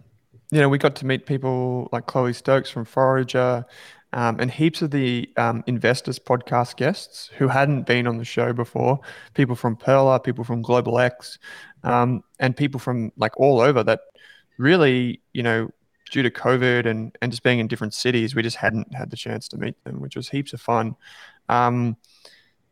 you 0.50 0.60
know 0.60 0.70
we 0.70 0.78
got 0.78 0.96
to 0.98 1.06
meet 1.06 1.26
people 1.26 1.88
like 1.92 2.06
Chloe 2.08 2.34
Stokes 2.34 2.70
from 2.70 2.86
Forager, 2.86 3.66
um, 4.13 4.39
and 4.39 4.51
heaps 4.51 4.82
of 4.82 4.91
the 4.91 5.30
um, 5.38 5.63
investors 5.68 6.20
podcast 6.20 6.75
guests 6.75 7.30
who 7.38 7.48
hadn't 7.48 7.84
been 7.84 8.08
on 8.08 8.18
the 8.18 8.25
show 8.25 8.51
before. 8.51 9.00
People 9.34 9.56
from 9.56 9.75
Pearler, 9.75 10.20
people 10.20 10.44
from 10.44 10.62
Global 10.62 11.00
X, 11.00 11.39
um, 11.84 12.24
and 12.39 12.56
people 12.56 12.80
from 12.80 13.12
like 13.18 13.39
all 13.39 13.62
over 13.62 13.84
that 13.84 14.01
really, 14.58 15.22
you 15.34 15.44
know, 15.44 15.70
due 16.12 16.22
to 16.22 16.30
COVID 16.30 16.86
and, 16.86 17.18
and 17.22 17.32
just 17.32 17.41
being 17.41 17.60
in 17.60 17.68
different 17.68 17.94
cities, 17.94 18.36
we 18.36 18.44
just 18.44 18.58
hadn't 18.58 18.94
had 18.94 19.10
the 19.10 19.15
chance 19.15 19.48
to 19.48 19.58
meet 19.58 19.82
them, 19.86 20.01
which 20.01 20.15
was 20.15 20.30
heaps 20.30 20.51
of 20.51 20.60
fun. 20.60 20.96
Um, 21.48 21.96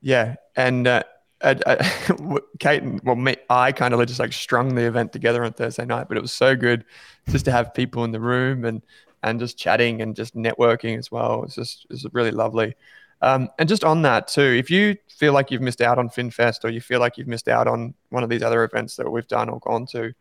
yeah, 0.02 0.36
and 0.58 0.88
uh, 0.88 1.04
Kate 2.60 2.84
and 2.84 3.02
well, 3.04 3.16
me, 3.16 3.38
I 3.50 3.72
kind 3.72 3.94
of 3.94 4.06
just 4.08 4.20
like 4.20 4.34
strung 4.34 4.76
the 4.76 4.86
event 4.86 5.14
together 5.14 5.46
on 5.46 5.54
Thursday 5.54 5.86
night, 5.86 6.08
but 6.10 6.18
it 6.18 6.22
was 6.22 6.34
so 6.34 6.56
good 6.56 6.84
just 7.30 7.46
to 7.46 7.52
have 7.52 7.74
people 7.74 8.04
in 8.04 8.12
the 8.12 8.20
room 8.20 8.66
and 8.66 8.82
and 9.24 9.40
just 9.40 9.58
chatting 9.58 10.02
and 10.02 10.16
just 10.16 10.36
networking 10.36 10.98
as 10.98 11.12
well. 11.12 11.44
It's 11.44 11.56
just 11.56 11.86
it's 11.90 12.06
really 12.14 12.32
lovely. 12.32 12.76
Um, 13.22 13.50
and 13.60 13.68
just 13.68 13.84
on 13.84 14.02
that 14.04 14.28
too, 14.28 14.42
if 14.42 14.72
you 14.72 14.96
feel 15.10 15.34
like 15.34 15.52
you've 15.52 15.62
missed 15.62 15.82
out 15.82 15.98
on 15.98 16.10
FinFest 16.10 16.64
or 16.64 16.70
you 16.70 16.80
feel 16.80 17.02
like 17.02 17.18
you've 17.18 17.28
missed 17.28 17.50
out 17.50 17.68
on 17.68 17.94
one 18.10 18.24
of 18.24 18.30
these 18.30 18.44
other 18.44 18.64
events 18.64 18.96
that 18.96 19.10
we've 19.10 19.28
done 19.28 19.50
or 19.50 19.60
gone 19.60 19.86
to, 19.88 20.14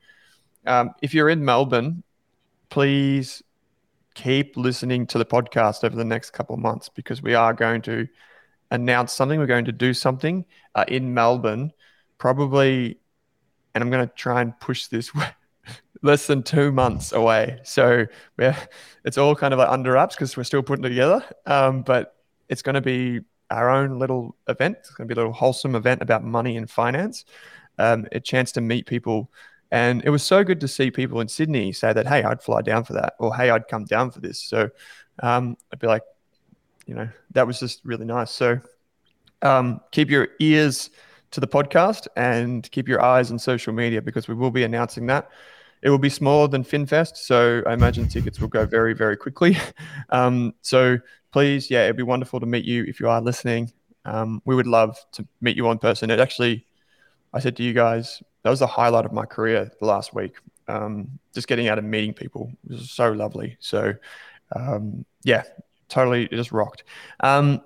um, 0.66 0.90
if 1.00 1.14
you're 1.14 1.28
in 1.28 1.44
Melbourne, 1.44 2.02
please 2.70 3.42
keep 4.14 4.56
listening 4.56 5.06
to 5.06 5.18
the 5.18 5.24
podcast 5.24 5.84
over 5.84 5.94
the 5.94 6.04
next 6.04 6.30
couple 6.30 6.54
of 6.54 6.60
months 6.60 6.88
because 6.88 7.22
we 7.22 7.34
are 7.34 7.54
going 7.54 7.80
to 7.82 8.08
announce 8.72 9.12
something. 9.12 9.38
We're 9.38 9.46
going 9.46 9.66
to 9.66 9.72
do 9.72 9.94
something 9.94 10.44
uh, 10.74 10.84
in 10.88 11.14
Melbourne, 11.14 11.72
probably, 12.18 12.98
and 13.74 13.82
I'm 13.82 13.90
going 13.90 14.06
to 14.06 14.12
try 14.14 14.42
and 14.42 14.58
push 14.58 14.88
this 14.88 15.12
less 16.02 16.26
than 16.26 16.42
two 16.42 16.72
months 16.72 17.12
away. 17.12 17.60
So 17.64 18.06
we're, 18.36 18.56
it's 19.04 19.18
all 19.18 19.34
kind 19.34 19.52
of 19.52 19.58
like 19.58 19.68
under 19.68 19.92
wraps 19.92 20.14
because 20.14 20.36
we're 20.36 20.44
still 20.44 20.62
putting 20.62 20.84
it 20.84 20.90
together. 20.90 21.24
Um, 21.46 21.82
but 21.82 22.14
it's 22.48 22.62
going 22.62 22.74
to 22.74 22.80
be 22.80 23.20
our 23.50 23.70
own 23.70 23.98
little 23.98 24.36
event. 24.48 24.76
It's 24.80 24.90
going 24.90 25.08
to 25.08 25.14
be 25.14 25.18
a 25.18 25.22
little 25.22 25.32
wholesome 25.32 25.74
event 25.74 26.02
about 26.02 26.24
money 26.24 26.56
and 26.56 26.70
finance. 26.70 27.24
Um, 27.78 28.06
a 28.12 28.20
chance 28.20 28.52
to 28.52 28.60
meet 28.60 28.86
people 28.86 29.30
and 29.70 30.02
it 30.04 30.10
was 30.10 30.22
so 30.22 30.44
good 30.44 30.60
to 30.60 30.68
see 30.68 30.90
people 30.90 31.20
in 31.20 31.28
Sydney 31.28 31.72
say 31.72 31.92
that, 31.92 32.06
hey, 32.06 32.22
I'd 32.22 32.42
fly 32.42 32.62
down 32.62 32.84
for 32.84 32.94
that, 32.94 33.14
or 33.18 33.34
hey, 33.34 33.50
I'd 33.50 33.68
come 33.68 33.84
down 33.84 34.10
for 34.10 34.20
this. 34.20 34.40
So 34.40 34.70
um, 35.22 35.56
I'd 35.72 35.78
be 35.78 35.86
like, 35.86 36.02
you 36.86 36.94
know, 36.94 37.08
that 37.32 37.46
was 37.46 37.60
just 37.60 37.84
really 37.84 38.06
nice. 38.06 38.30
So 38.30 38.60
um, 39.42 39.80
keep 39.90 40.10
your 40.10 40.28
ears 40.40 40.90
to 41.32 41.40
the 41.40 41.46
podcast 41.46 42.06
and 42.16 42.68
keep 42.70 42.88
your 42.88 43.02
eyes 43.02 43.30
on 43.30 43.38
social 43.38 43.74
media 43.74 44.00
because 44.00 44.26
we 44.26 44.34
will 44.34 44.50
be 44.50 44.64
announcing 44.64 45.06
that. 45.08 45.30
It 45.82 45.90
will 45.90 45.98
be 45.98 46.08
smaller 46.08 46.48
than 46.48 46.64
FinFest, 46.64 47.16
so 47.16 47.62
I 47.66 47.74
imagine 47.74 48.08
tickets 48.08 48.40
will 48.40 48.48
go 48.48 48.66
very, 48.66 48.94
very 48.94 49.16
quickly. 49.16 49.56
Um, 50.10 50.54
so 50.62 50.98
please, 51.32 51.70
yeah, 51.70 51.84
it'd 51.84 51.96
be 51.96 52.02
wonderful 52.02 52.40
to 52.40 52.46
meet 52.46 52.64
you 52.64 52.84
if 52.84 52.98
you 52.98 53.10
are 53.10 53.20
listening. 53.20 53.70
Um, 54.06 54.40
we 54.46 54.54
would 54.54 54.66
love 54.66 54.96
to 55.12 55.26
meet 55.42 55.54
you 55.54 55.68
on 55.68 55.78
person. 55.78 56.10
It 56.10 56.18
actually, 56.18 56.64
I 57.34 57.40
said 57.40 57.56
to 57.56 57.62
you 57.62 57.74
guys 57.74 58.22
that 58.42 58.50
was 58.50 58.60
the 58.60 58.66
highlight 58.66 59.04
of 59.04 59.12
my 59.12 59.26
career 59.26 59.70
the 59.78 59.86
last 59.86 60.14
week. 60.14 60.36
Um, 60.68 61.18
just 61.34 61.48
getting 61.48 61.68
out 61.68 61.78
and 61.78 61.90
meeting 61.90 62.14
people 62.14 62.52
it 62.64 62.72
was 62.72 62.90
so 62.90 63.12
lovely. 63.12 63.56
So, 63.60 63.94
um, 64.56 65.04
yeah, 65.24 65.42
totally, 65.88 66.24
it 66.24 66.30
just 66.30 66.52
rocked. 66.52 66.84
Um, 67.20 67.62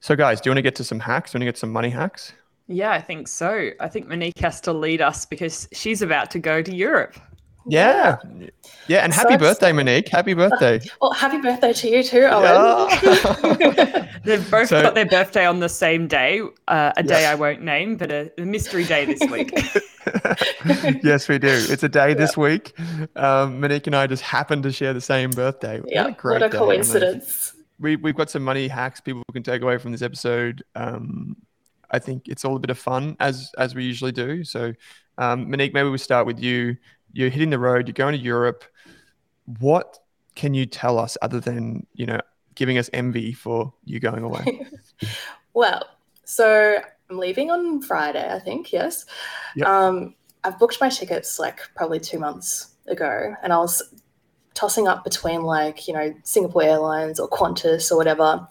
so, 0.00 0.16
guys, 0.16 0.40
do 0.40 0.48
you 0.48 0.52
want 0.52 0.58
to 0.58 0.62
get 0.62 0.76
to 0.76 0.84
some 0.84 1.00
hacks? 1.00 1.32
Do 1.32 1.36
you 1.36 1.40
want 1.40 1.48
to 1.48 1.52
get 1.52 1.58
some 1.58 1.72
money 1.72 1.90
hacks? 1.90 2.32
Yeah, 2.68 2.92
I 2.92 3.00
think 3.00 3.28
so. 3.28 3.70
I 3.80 3.88
think 3.88 4.08
Monique 4.08 4.38
has 4.38 4.60
to 4.62 4.72
lead 4.72 5.00
us 5.00 5.24
because 5.24 5.68
she's 5.72 6.02
about 6.02 6.30
to 6.32 6.38
go 6.38 6.62
to 6.62 6.74
Europe. 6.74 7.16
Yeah. 7.68 8.16
Yeah. 8.86 8.98
And 8.98 9.12
happy 9.12 9.34
so 9.34 9.38
birthday, 9.38 9.72
Monique. 9.72 10.08
Happy 10.08 10.34
birthday. 10.34 10.80
Well, 11.00 11.12
happy 11.12 11.38
birthday 11.38 11.72
to 11.72 11.88
you 11.88 12.02
too, 12.02 12.22
Owen. 12.22 12.88
Yeah. 13.02 14.08
They've 14.24 14.50
both 14.50 14.68
so, 14.68 14.82
got 14.82 14.94
their 14.94 15.06
birthday 15.06 15.46
on 15.46 15.60
the 15.60 15.68
same 15.68 16.08
day, 16.08 16.40
uh, 16.68 16.92
a 16.96 17.02
day 17.02 17.26
I 17.26 17.34
won't 17.34 17.62
name, 17.62 17.96
but 17.96 18.10
a, 18.10 18.32
a 18.38 18.44
mystery 18.44 18.84
day 18.84 19.04
this 19.04 19.20
week. 19.30 19.52
yes, 21.04 21.28
we 21.28 21.38
do. 21.38 21.48
It's 21.48 21.82
a 21.82 21.88
day 21.88 22.08
yeah. 22.08 22.14
this 22.14 22.36
week. 22.36 22.72
Um, 23.14 23.60
Monique 23.60 23.86
and 23.86 23.94
I 23.94 24.06
just 24.06 24.22
happen 24.22 24.62
to 24.62 24.72
share 24.72 24.94
the 24.94 25.00
same 25.00 25.30
birthday. 25.30 25.80
Yeah, 25.86 26.14
what 26.22 26.24
a, 26.24 26.28
what 26.32 26.42
a 26.42 26.50
coincidence. 26.50 27.52
We, 27.78 27.96
we've 27.96 28.16
got 28.16 28.30
some 28.30 28.42
money 28.42 28.68
hacks 28.68 29.00
people 29.00 29.22
can 29.32 29.42
take 29.42 29.62
away 29.62 29.78
from 29.78 29.92
this 29.92 30.02
episode. 30.02 30.64
Um, 30.74 31.36
I 31.90 31.98
think 31.98 32.26
it's 32.26 32.44
all 32.44 32.56
a 32.56 32.58
bit 32.58 32.70
of 32.70 32.78
fun 32.78 33.16
as 33.20 33.52
as 33.58 33.74
we 33.74 33.84
usually 33.84 34.12
do. 34.12 34.44
So, 34.44 34.72
um, 35.18 35.50
Monique, 35.50 35.74
maybe 35.74 35.88
we 35.88 35.98
start 35.98 36.26
with 36.26 36.40
you 36.40 36.76
you're 37.16 37.30
hitting 37.30 37.48
the 37.48 37.58
road, 37.58 37.88
you're 37.88 37.94
going 37.94 38.12
to 38.12 38.22
Europe. 38.22 38.62
What 39.58 39.98
can 40.34 40.52
you 40.52 40.66
tell 40.66 40.98
us 40.98 41.16
other 41.22 41.40
than, 41.40 41.86
you 41.94 42.04
know, 42.04 42.20
giving 42.54 42.76
us 42.76 42.90
envy 42.92 43.32
for 43.32 43.72
you 43.84 43.98
going 44.00 44.22
away? 44.22 44.66
well, 45.54 45.82
so 46.24 46.78
I'm 47.08 47.18
leaving 47.18 47.50
on 47.50 47.80
Friday, 47.80 48.30
I 48.30 48.38
think, 48.38 48.70
yes. 48.70 49.06
Yep. 49.54 49.66
Um, 49.66 50.14
I've 50.44 50.58
booked 50.58 50.78
my 50.78 50.90
tickets 50.90 51.38
like 51.38 51.60
probably 51.74 51.98
two 52.00 52.18
months 52.18 52.74
ago, 52.86 53.34
and 53.42 53.50
I 53.50 53.58
was 53.58 53.82
tossing 54.52 54.86
up 54.86 55.02
between 55.02 55.42
like, 55.42 55.88
you 55.88 55.94
know, 55.94 56.14
Singapore 56.22 56.64
Airlines 56.64 57.18
or 57.18 57.30
Qantas 57.30 57.90
or 57.90 57.96
whatever. 57.96 58.46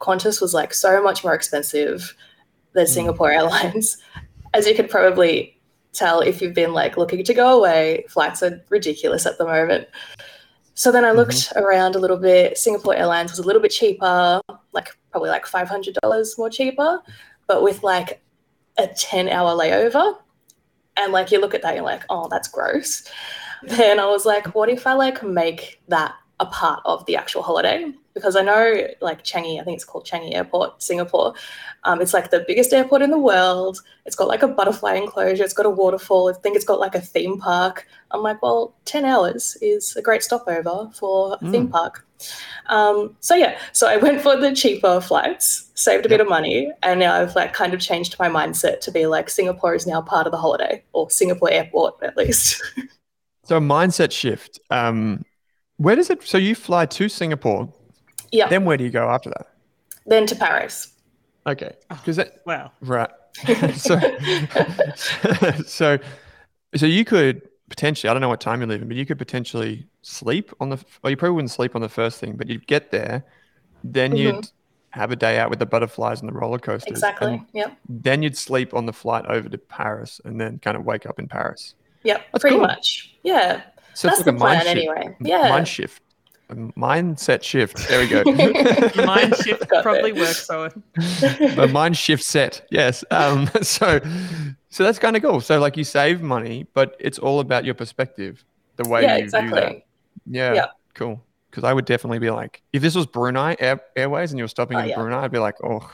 Qantas 0.00 0.40
was 0.40 0.54
like 0.54 0.72
so 0.72 1.02
much 1.02 1.24
more 1.24 1.34
expensive 1.34 2.16
than 2.72 2.86
mm. 2.86 2.88
Singapore 2.88 3.30
Airlines. 3.30 3.98
As 4.54 4.66
you 4.66 4.74
could 4.74 4.88
probably 4.88 5.57
tell 5.92 6.20
if 6.20 6.40
you've 6.40 6.54
been 6.54 6.72
like 6.72 6.96
looking 6.96 7.24
to 7.24 7.34
go 7.34 7.56
away. 7.58 8.04
Flights 8.08 8.42
are 8.42 8.60
ridiculous 8.68 9.26
at 9.26 9.38
the 9.38 9.44
moment. 9.44 9.88
So 10.74 10.92
then 10.92 11.04
I 11.04 11.10
looked 11.10 11.32
mm-hmm. 11.32 11.58
around 11.58 11.96
a 11.96 11.98
little 11.98 12.16
bit. 12.16 12.56
Singapore 12.56 12.94
Airlines 12.94 13.32
was 13.32 13.40
a 13.40 13.42
little 13.42 13.60
bit 13.62 13.72
cheaper, 13.72 14.40
like 14.72 14.96
probably 15.10 15.30
like 15.30 15.44
$500 15.44 16.38
more 16.38 16.50
cheaper, 16.50 17.00
but 17.46 17.62
with 17.62 17.82
like 17.82 18.22
a 18.78 18.86
10 18.86 19.28
hour 19.28 19.56
layover. 19.56 20.16
And 20.96 21.12
like 21.12 21.32
you 21.32 21.40
look 21.40 21.54
at 21.54 21.62
that, 21.62 21.74
you're 21.74 21.84
like, 21.84 22.04
oh, 22.10 22.28
that's 22.28 22.48
gross. 22.48 23.04
Then 23.64 23.98
I 23.98 24.06
was 24.06 24.24
like, 24.24 24.54
what 24.54 24.68
if 24.68 24.86
I 24.86 24.92
like 24.92 25.22
make 25.22 25.80
that 25.88 26.14
a 26.38 26.46
part 26.46 26.80
of 26.84 27.04
the 27.06 27.16
actual 27.16 27.42
holiday 27.42 27.92
because 28.18 28.36
I 28.36 28.42
know 28.42 28.88
like 29.00 29.24
Changi, 29.24 29.60
I 29.60 29.64
think 29.64 29.76
it's 29.76 29.84
called 29.84 30.06
Changi 30.06 30.34
Airport, 30.34 30.82
Singapore. 30.82 31.34
Um, 31.84 32.00
it's 32.00 32.12
like 32.12 32.30
the 32.30 32.44
biggest 32.46 32.72
airport 32.72 33.02
in 33.02 33.10
the 33.10 33.18
world. 33.18 33.80
It's 34.04 34.16
got 34.16 34.28
like 34.28 34.42
a 34.42 34.48
butterfly 34.48 34.94
enclosure. 34.94 35.44
It's 35.44 35.54
got 35.54 35.66
a 35.66 35.70
waterfall. 35.70 36.30
I 36.30 36.32
think 36.32 36.56
it's 36.56 36.64
got 36.64 36.80
like 36.80 36.94
a 36.94 37.00
theme 37.00 37.38
park. 37.38 37.86
I'm 38.10 38.22
like, 38.22 38.42
well, 38.42 38.74
10 38.86 39.04
hours 39.04 39.56
is 39.62 39.94
a 39.96 40.02
great 40.02 40.22
stopover 40.22 40.90
for 40.92 41.34
a 41.34 41.44
mm. 41.44 41.50
theme 41.50 41.68
park. 41.68 42.04
Um, 42.66 43.16
so 43.20 43.36
yeah, 43.36 43.58
so 43.72 43.88
I 43.88 43.96
went 43.96 44.20
for 44.20 44.36
the 44.36 44.54
cheaper 44.54 45.00
flights, 45.00 45.70
saved 45.74 46.04
a 46.04 46.08
yep. 46.08 46.18
bit 46.18 46.20
of 46.20 46.28
money, 46.28 46.72
and 46.82 46.98
now 46.98 47.14
I've 47.14 47.36
like 47.36 47.52
kind 47.52 47.72
of 47.72 47.80
changed 47.80 48.16
my 48.18 48.28
mindset 48.28 48.80
to 48.80 48.90
be 48.90 49.06
like 49.06 49.30
Singapore 49.30 49.74
is 49.74 49.86
now 49.86 50.02
part 50.02 50.26
of 50.26 50.32
the 50.32 50.38
holiday, 50.38 50.82
or 50.92 51.08
Singapore 51.10 51.50
airport 51.50 52.02
at 52.02 52.16
least. 52.16 52.60
so 53.44 53.60
mindset 53.60 54.10
shift. 54.10 54.58
Um, 54.70 55.24
where 55.76 55.94
does 55.94 56.10
it? 56.10 56.22
So 56.24 56.38
you 56.38 56.54
fly 56.54 56.86
to 56.86 57.08
Singapore. 57.08 57.72
Yeah. 58.32 58.48
Then 58.48 58.64
where 58.64 58.76
do 58.76 58.84
you 58.84 58.90
go 58.90 59.08
after 59.08 59.30
that? 59.30 59.46
Then 60.06 60.26
to 60.26 60.34
Paris. 60.34 60.92
Okay. 61.46 61.72
Because 61.88 62.18
oh, 62.18 62.24
wow. 62.44 62.72
Right. 62.80 63.10
so, 63.76 63.98
so, 65.66 65.98
so 66.74 66.86
you 66.86 67.04
could 67.04 67.48
potentially. 67.68 68.10
I 68.10 68.14
don't 68.14 68.20
know 68.20 68.28
what 68.28 68.40
time 68.40 68.60
you're 68.60 68.68
leaving, 68.68 68.88
but 68.88 68.96
you 68.96 69.06
could 69.06 69.18
potentially 69.18 69.86
sleep 70.02 70.52
on 70.60 70.70
the. 70.70 70.82
Well, 71.02 71.10
you 71.10 71.16
probably 71.16 71.34
wouldn't 71.36 71.50
sleep 71.50 71.74
on 71.74 71.82
the 71.82 71.88
first 71.88 72.20
thing, 72.20 72.36
but 72.36 72.48
you'd 72.48 72.66
get 72.66 72.90
there, 72.90 73.24
then 73.84 74.12
mm-hmm. 74.12 74.36
you'd 74.36 74.50
have 74.90 75.12
a 75.12 75.16
day 75.16 75.38
out 75.38 75.50
with 75.50 75.58
the 75.58 75.66
butterflies 75.66 76.20
and 76.20 76.28
the 76.28 76.32
roller 76.32 76.58
coasters. 76.58 76.90
Exactly. 76.90 77.42
Yep. 77.52 77.76
Then 77.88 78.22
you'd 78.22 78.36
sleep 78.36 78.74
on 78.74 78.86
the 78.86 78.92
flight 78.92 79.26
over 79.26 79.48
to 79.48 79.58
Paris, 79.58 80.20
and 80.24 80.40
then 80.40 80.58
kind 80.58 80.76
of 80.76 80.84
wake 80.84 81.06
up 81.06 81.18
in 81.18 81.28
Paris. 81.28 81.74
Yep. 82.04 82.26
That's 82.32 82.42
pretty 82.42 82.56
cool. 82.56 82.66
much. 82.66 83.14
Yeah. 83.22 83.62
So 83.94 84.08
That's 84.08 84.20
it's 84.20 84.26
like 84.26 84.36
a 84.36 84.38
mind 84.38 84.62
shift. 84.62 84.70
anyway. 84.70 85.16
Yeah. 85.20 85.48
Mind 85.48 85.68
shift. 85.68 86.02
A 86.50 86.54
mindset 86.54 87.42
shift. 87.42 87.88
There 87.88 88.00
we 88.00 88.08
go. 88.08 88.22
mind 89.04 89.36
shift 89.36 89.68
probably 89.82 90.12
there. 90.12 90.22
works, 90.22 90.48
Owen. 90.48 90.82
the 90.94 91.68
mind 91.70 91.96
shift 91.96 92.22
set. 92.22 92.66
Yes. 92.70 93.04
Um, 93.10 93.50
so, 93.62 94.00
so 94.70 94.84
that's 94.84 94.98
kind 94.98 95.16
of 95.16 95.22
cool. 95.22 95.40
So, 95.40 95.60
like, 95.60 95.76
you 95.76 95.84
save 95.84 96.22
money, 96.22 96.66
but 96.72 96.96
it's 96.98 97.18
all 97.18 97.40
about 97.40 97.64
your 97.64 97.74
perspective, 97.74 98.44
the 98.76 98.88
way 98.88 99.02
yeah, 99.02 99.16
you 99.18 99.24
exactly. 99.24 99.60
view 99.60 99.60
that. 99.60 99.82
Yeah. 100.26 100.54
yeah. 100.54 100.66
Cool. 100.94 101.22
Because 101.50 101.64
I 101.64 101.72
would 101.72 101.84
definitely 101.84 102.18
be 102.18 102.30
like, 102.30 102.62
if 102.72 102.82
this 102.82 102.94
was 102.94 103.06
Brunei 103.06 103.56
Air- 103.58 103.80
Airways 103.96 104.30
and 104.30 104.38
you 104.38 104.44
were 104.44 104.48
stopping 104.48 104.78
oh, 104.78 104.80
in 104.80 104.88
yeah. 104.88 104.96
Brunei, 104.96 105.18
I'd 105.18 105.30
be 105.30 105.38
like, 105.38 105.56
oh, 105.62 105.90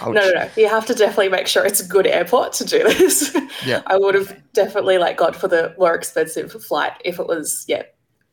Ouch. 0.00 0.14
No, 0.14 0.20
no, 0.20 0.30
no. 0.30 0.50
You 0.56 0.68
have 0.68 0.86
to 0.86 0.94
definitely 0.94 1.30
make 1.30 1.46
sure 1.46 1.64
it's 1.64 1.80
a 1.80 1.86
good 1.86 2.06
airport 2.06 2.52
to 2.54 2.64
do 2.64 2.82
this. 2.84 3.36
Yeah. 3.66 3.82
I 3.86 3.98
would 3.98 4.14
have 4.14 4.34
definitely 4.54 4.96
like 4.96 5.18
got 5.18 5.36
for 5.36 5.46
the 5.46 5.74
more 5.78 5.94
expensive 5.94 6.50
flight 6.50 6.92
if 7.04 7.18
it 7.18 7.26
was, 7.26 7.66
yeah, 7.68 7.82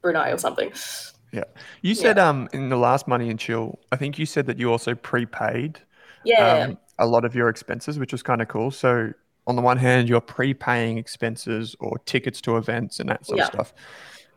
Brunei 0.02 0.32
or 0.32 0.38
something. 0.38 0.72
Yeah. 1.38 1.44
You 1.82 1.96
said 1.96 2.18
yeah. 2.18 2.30
um 2.30 2.50
in 2.54 2.70
the 2.70 2.78
last 2.78 3.08
Money 3.08 3.30
and 3.30 3.40
Chill, 3.40 3.80
I 3.92 3.96
think 3.96 4.18
you 4.18 4.26
said 4.26 4.48
that 4.48 4.58
you 4.58 4.72
also 4.72 4.96
prepaid 4.96 5.80
yeah. 6.24 6.66
Um, 6.66 6.78
a 7.00 7.06
lot 7.06 7.26
of 7.26 7.36
your 7.36 7.48
expenses, 7.48 8.00
which 8.00 8.12
was 8.12 8.24
kind 8.24 8.42
of 8.42 8.48
cool. 8.48 8.72
So 8.72 9.14
on 9.46 9.56
the 9.56 9.62
one 9.62 9.78
hand, 9.78 10.10
you're 10.10 10.20
prepaying 10.20 10.98
expenses 10.98 11.76
or 11.80 12.00
tickets 12.00 12.42
to 12.42 12.58
events 12.58 13.00
and 13.00 13.08
that 13.10 13.26
sort 13.26 13.38
yeah. 13.38 13.46
of 13.46 13.54
stuff. 13.54 13.74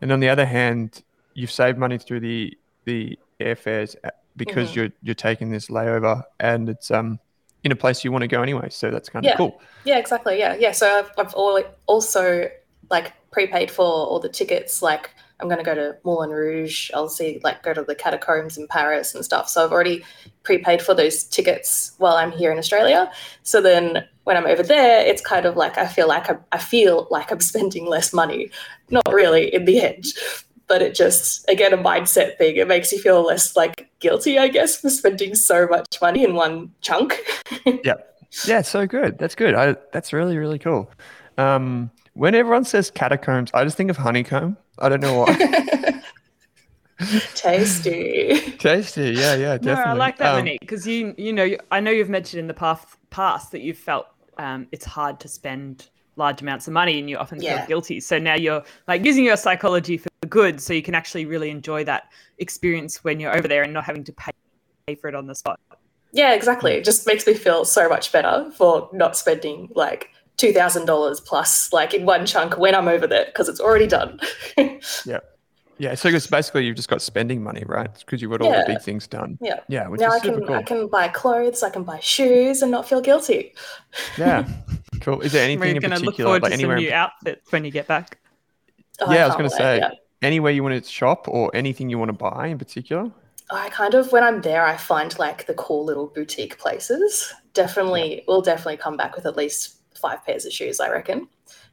And 0.01 0.13
on 0.13 0.21
the 0.21 0.29
other 0.29 0.47
hand, 0.47 1.03
you've 1.35 1.51
saved 1.51 1.79
money 1.79 1.99
through 1.99 2.21
the 2.21 2.57
the 2.85 3.19
airfares 3.41 3.97
because 4.37 4.71
mm-hmm. 4.71 4.81
you're 4.81 4.89
you're 5.03 5.15
taking 5.15 5.51
this 5.51 5.69
layover 5.69 6.23
and 6.39 6.69
it's 6.69 6.91
um 6.91 7.19
in 7.65 7.73
a 7.73 7.77
place 7.77 8.05
you 8.05 8.13
want 8.13 8.23
to 8.23 8.29
go 8.29 8.43
anyway. 8.43 8.69
So 8.71 8.91
that's 8.91 9.09
kind 9.09 9.25
of 9.25 9.31
yeah. 9.31 9.37
cool. 9.37 9.61
Yeah, 9.85 9.99
exactly. 9.99 10.39
Yeah, 10.39 10.55
yeah. 10.59 10.73
So 10.73 11.05
I've, 11.19 11.27
I've 11.27 11.67
also 11.87 12.49
like 12.91 13.13
prepaid 13.31 13.71
for 13.71 13.85
all 13.85 14.21
the 14.21 14.29
tickets. 14.29 14.83
Like 14.83 15.15
I'm 15.41 15.49
going 15.49 15.59
to 15.59 15.65
go 15.65 15.75
to 15.75 15.97
Moulin 16.05 16.31
Rouge. 16.31 16.91
I'll 16.95 17.09
see 17.09 17.41
like 17.43 17.63
go 17.63 17.73
to 17.73 17.83
the 17.83 17.95
catacombs 17.95 18.59
in 18.59 18.67
Paris 18.67 19.15
and 19.15 19.25
stuff. 19.25 19.49
So 19.49 19.65
I've 19.65 19.73
already 19.73 20.05
prepaid 20.43 20.83
for 20.83 20.95
those 20.95 21.25
tickets 21.25 21.93
while 21.99 22.17
I'm 22.17 22.33
here 22.33 22.53
in 22.53 22.59
Australia. 22.59 23.11
So 23.43 23.61
then 23.61 24.07
when 24.25 24.37
I'm 24.37 24.47
over 24.47 24.63
there, 24.63 25.05
it's 25.05 25.23
kind 25.23 25.47
of 25.47 25.57
like 25.57 25.79
I 25.79 25.87
feel 25.87 26.09
like 26.09 26.31
I'm, 26.31 26.39
I 26.53 26.59
feel 26.59 27.09
like 27.11 27.33
I'm 27.33 27.41
spending 27.53 27.87
less 27.87 28.13
money. 28.13 28.51
Not 28.91 29.13
really 29.13 29.53
in 29.53 29.65
the 29.65 29.81
end, 29.81 30.07
but 30.67 30.83
it 30.83 30.95
just 30.95 31.49
again 31.49 31.73
a 31.73 31.79
mindset 31.79 32.37
thing. 32.39 32.57
It 32.57 32.69
makes 32.69 32.93
you 32.93 32.99
feel 32.99 33.25
less 33.25 33.57
like 33.57 33.91
guilty, 34.01 34.39
I 34.39 34.49
guess, 34.49 34.81
for 34.81 34.91
spending 34.91 35.35
so 35.35 35.67
much 35.67 36.01
money 36.01 36.25
in 36.25 36.35
one 36.35 36.73
chunk. 36.81 37.21
yeah, 37.85 37.95
yeah, 38.47 38.63
so 38.63 38.87
good. 38.87 39.19
That's 39.19 39.35
good. 39.35 39.55
I, 39.55 39.77
that's 39.93 40.13
really 40.13 40.37
really 40.39 40.59
cool. 40.59 40.91
Um, 41.39 41.91
when 42.21 42.35
everyone 42.35 42.65
says 42.65 42.91
catacombs, 42.91 43.51
I 43.55 43.65
just 43.65 43.79
think 43.79 43.89
of 43.89 43.97
honeycomb. 43.97 44.59
I 44.79 44.91
don't 44.91 45.01
know 45.01 45.21
why. 45.21 46.03
Tasty. 47.35 48.39
Tasty, 48.59 49.15
yeah, 49.17 49.37
yeah, 49.37 49.57
definitely. 49.57 49.75
No, 49.75 49.83
I 49.85 49.93
like 49.95 50.19
that, 50.19 50.39
um, 50.39 50.59
because 50.61 50.87
you, 50.87 51.15
you 51.17 51.33
know, 51.33 51.57
I 51.71 51.81
know 51.81 51.91
you've 51.91 52.11
mentioned 52.11 52.41
in 52.41 52.47
the 52.47 52.53
past, 52.53 52.87
past 53.09 53.53
that 53.53 53.63
you've 53.63 53.79
felt 53.79 54.07
um, 54.37 54.69
it's 54.71 54.85
hard 54.85 55.19
to 55.21 55.29
spend 55.29 55.89
large 56.17 56.43
amounts 56.43 56.67
of 56.67 56.75
money 56.75 56.99
and 56.99 57.09
you 57.09 57.17
often 57.17 57.41
yeah. 57.41 57.61
feel 57.61 57.69
guilty. 57.69 58.01
So 58.01 58.19
now 58.19 58.35
you're 58.35 58.63
like 58.87 59.03
using 59.03 59.25
your 59.25 59.39
psychology 59.39 59.97
for 59.97 60.11
good 60.29 60.61
so 60.61 60.75
you 60.75 60.83
can 60.83 60.95
actually 60.95 61.25
really 61.25 61.49
enjoy 61.49 61.85
that 61.85 62.13
experience 62.37 63.03
when 63.03 63.19
you're 63.19 63.35
over 63.35 63.49
there 63.49 63.63
and 63.63 63.73
not 63.73 63.85
having 63.85 64.05
to 64.05 64.13
pay 64.13 64.95
for 64.95 65.09
it 65.09 65.15
on 65.15 65.27
the 65.27 65.35
spot. 65.35 65.59
Yeah, 66.13 66.35
exactly. 66.35 66.73
It 66.73 66.85
just 66.85 67.07
makes 67.07 67.27
me 67.27 67.33
feel 67.33 67.65
so 67.65 67.89
much 67.89 68.13
better 68.13 68.51
for 68.55 68.91
not 68.93 69.17
spending 69.17 69.71
like 69.75 70.11
$2,000 70.41 71.25
plus 71.25 71.73
like 71.73 71.95
in 71.95 72.07
one 72.07 72.27
chunk 72.27 72.59
when 72.59 72.75
I'm 72.75 72.89
over 72.89 73.07
there 73.07 73.27
because 73.27 73.49
it's 73.49 73.61
already 73.61 73.87
done. 73.87 74.19
yeah. 75.05 75.21
Yeah, 75.79 75.95
so 75.95 76.11
it's 76.11 76.27
basically 76.27 76.67
you've 76.67 76.77
just 76.77 76.91
got 76.91 77.01
spending 77.01 77.43
money, 77.43 77.65
right? 77.67 77.89
Because 77.99 78.21
you've 78.21 78.31
got 78.31 78.43
all 78.43 78.51
yeah. 78.51 78.65
the 78.67 78.75
big 78.75 78.83
things 78.83 79.07
done. 79.07 79.39
Yeah, 79.41 79.61
yeah. 79.69 79.89
now 79.89 80.11
I 80.11 80.21
can 80.21 80.45
cool. 80.45 80.55
I 80.55 80.63
can 80.63 80.89
buy 80.89 81.09
clothes, 81.09 81.63
I 81.63 81.71
can 81.71 81.85
buy 81.85 81.99
shoes, 82.01 82.61
and 82.61 82.71
not 82.71 82.87
feel 82.87 83.01
guilty. 83.01 83.55
Yeah, 84.19 84.47
cool. 85.01 85.23
Is 85.23 85.33
there 85.33 85.43
anything 85.43 85.77
in 85.77 85.83
particular? 85.83 86.05
Look 86.05 86.17
forward 86.17 86.43
like 86.43 86.53
to 86.53 86.59
some 86.59 86.75
new 86.75 86.93
outfits 86.93 87.51
when 87.51 87.65
you 87.65 87.71
get 87.71 87.87
back. 87.87 88.19
Oh, 89.01 89.11
yeah, 89.11 89.21
I, 89.21 89.23
I 89.23 89.27
was 89.29 89.37
going 89.37 89.49
to 89.49 89.57
say 89.57 89.79
yeah. 89.79 89.91
anywhere 90.21 90.53
you 90.53 90.63
want 90.63 90.85
to 90.85 90.91
shop 90.91 91.27
or 91.29 91.51
anything 91.55 91.89
you 91.89 91.99
want 91.99 92.11
to 92.11 92.13
buy 92.13 92.49
in 92.49 92.59
particular. 92.59 93.11
I 93.51 93.71
kind 93.71 93.95
of 93.95 94.13
when 94.13 94.23
I'm 94.23 94.43
there, 94.43 94.65
I 94.65 94.77
find 94.77 95.19
like 95.19 95.47
the 95.47 95.55
cool 95.55 95.87
little 95.87 96.09
boutique 96.09 96.59
places. 96.59 97.33
Definitely, 97.55 98.17
yeah. 98.17 98.23
we'll 98.29 98.43
definitely 98.43 98.77
come 98.77 98.99
back 98.99 99.17
with 99.17 99.25
at 99.25 99.37
least 99.37 99.80
five 100.01 100.25
pairs 100.25 100.45
of 100.45 100.53
shoes. 100.53 100.81
I 100.81 100.91
reckon 100.91 101.29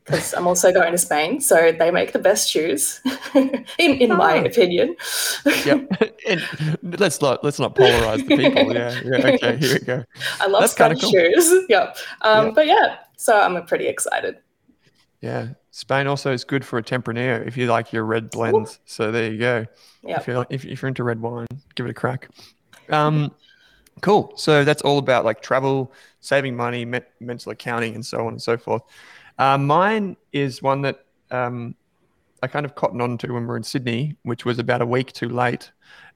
because 0.08 0.34
I'm 0.34 0.48
also 0.48 0.72
going 0.72 0.94
to 0.94 0.98
Spain, 0.98 1.42
so 1.42 1.74
they 1.78 1.92
make 1.92 2.14
the 2.14 2.20
best 2.20 2.50
shoes, 2.50 3.02
in 3.36 3.66
in 3.78 4.12
oh. 4.14 4.16
my 4.16 4.36
opinion. 4.36 4.96
yeah, 5.66 5.82
let's 6.84 7.22
not 7.22 7.44
let's 7.44 7.60
not 7.60 7.76
polarize 7.76 8.28
the 8.28 8.38
people. 8.38 8.68
Yeah, 8.78 9.00
yeah. 9.04 9.28
Okay, 9.28 9.58
here 9.58 9.74
we 9.74 9.80
go. 9.80 10.04
I 10.40 10.48
love 10.48 10.74
That's 10.76 11.02
cool. 11.02 11.12
shoes. 11.12 11.66
Yep. 11.70 11.98
Um, 12.22 12.54
But 12.54 12.68
yeah, 12.68 12.98
so 13.18 13.40
I'm 13.40 13.66
pretty 13.66 13.88
excited. 13.88 14.38
Yeah, 15.22 15.50
Spain 15.72 16.08
also 16.08 16.32
is 16.32 16.44
good 16.44 16.64
for 16.64 16.78
a 16.78 16.84
Tempranillo 16.84 17.46
if 17.48 17.58
you 17.58 17.68
like 17.68 17.92
your 17.92 18.04
red 18.04 18.30
blends. 18.30 18.76
Ooh. 18.76 18.80
So 18.86 19.12
there 19.12 19.32
you 19.32 19.40
go. 19.40 19.66
Yeah. 20.04 20.20
If 20.20 20.28
you're 20.28 20.46
if, 20.50 20.66
if 20.66 20.82
you're 20.82 20.90
into 20.90 21.04
red 21.04 21.22
wine, 21.22 21.48
give 21.76 21.86
it 21.86 21.90
a 21.90 21.94
crack. 21.94 22.30
Um, 22.90 23.32
cool. 24.02 24.34
So 24.36 24.64
that's 24.64 24.82
all 24.82 24.98
about 24.98 25.26
like 25.26 25.42
travel, 25.42 25.92
saving 26.20 26.56
money, 26.56 26.86
me- 26.86 27.02
mental 27.20 27.52
accounting, 27.52 27.96
and 27.96 28.06
so 28.06 28.26
on 28.26 28.34
and 28.34 28.42
so 28.42 28.58
forth. 28.58 28.82
Uh, 29.38 29.58
mine 29.58 30.18
is 30.34 30.62
one 30.62 30.82
that 30.82 31.06
um, 31.32 31.76
I 32.42 32.48
kind 32.48 32.66
of 32.66 32.76
cottoned 32.76 33.02
on 33.02 33.18
to 33.20 33.34
when 33.34 33.44
we 33.44 33.48
were 33.48 33.58
in 33.58 33.64
Sydney, 33.64 34.16
which 34.24 34.46
was 34.46 34.60
about 34.60 34.82
a 34.82 34.86
week 34.86 35.12
too 35.14 35.30
late. 35.30 35.72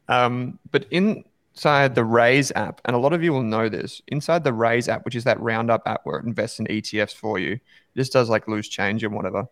Um, 0.07 0.59
but 0.71 0.85
inside 0.91 1.95
the 1.95 2.03
Raise 2.03 2.51
app, 2.55 2.81
and 2.85 2.95
a 2.95 2.99
lot 2.99 3.13
of 3.13 3.23
you 3.23 3.31
will 3.31 3.43
know 3.43 3.69
this, 3.69 4.01
inside 4.07 4.43
the 4.43 4.53
Raise 4.53 4.89
app, 4.89 5.05
which 5.05 5.15
is 5.15 5.23
that 5.23 5.39
Roundup 5.39 5.83
app 5.85 6.01
where 6.03 6.19
it 6.19 6.25
invests 6.25 6.59
in 6.59 6.65
ETFs 6.67 7.13
for 7.13 7.39
you, 7.39 7.59
this 7.93 8.09
does 8.09 8.29
like 8.29 8.47
loose 8.47 8.67
change 8.67 9.03
and 9.03 9.13
whatever. 9.13 9.45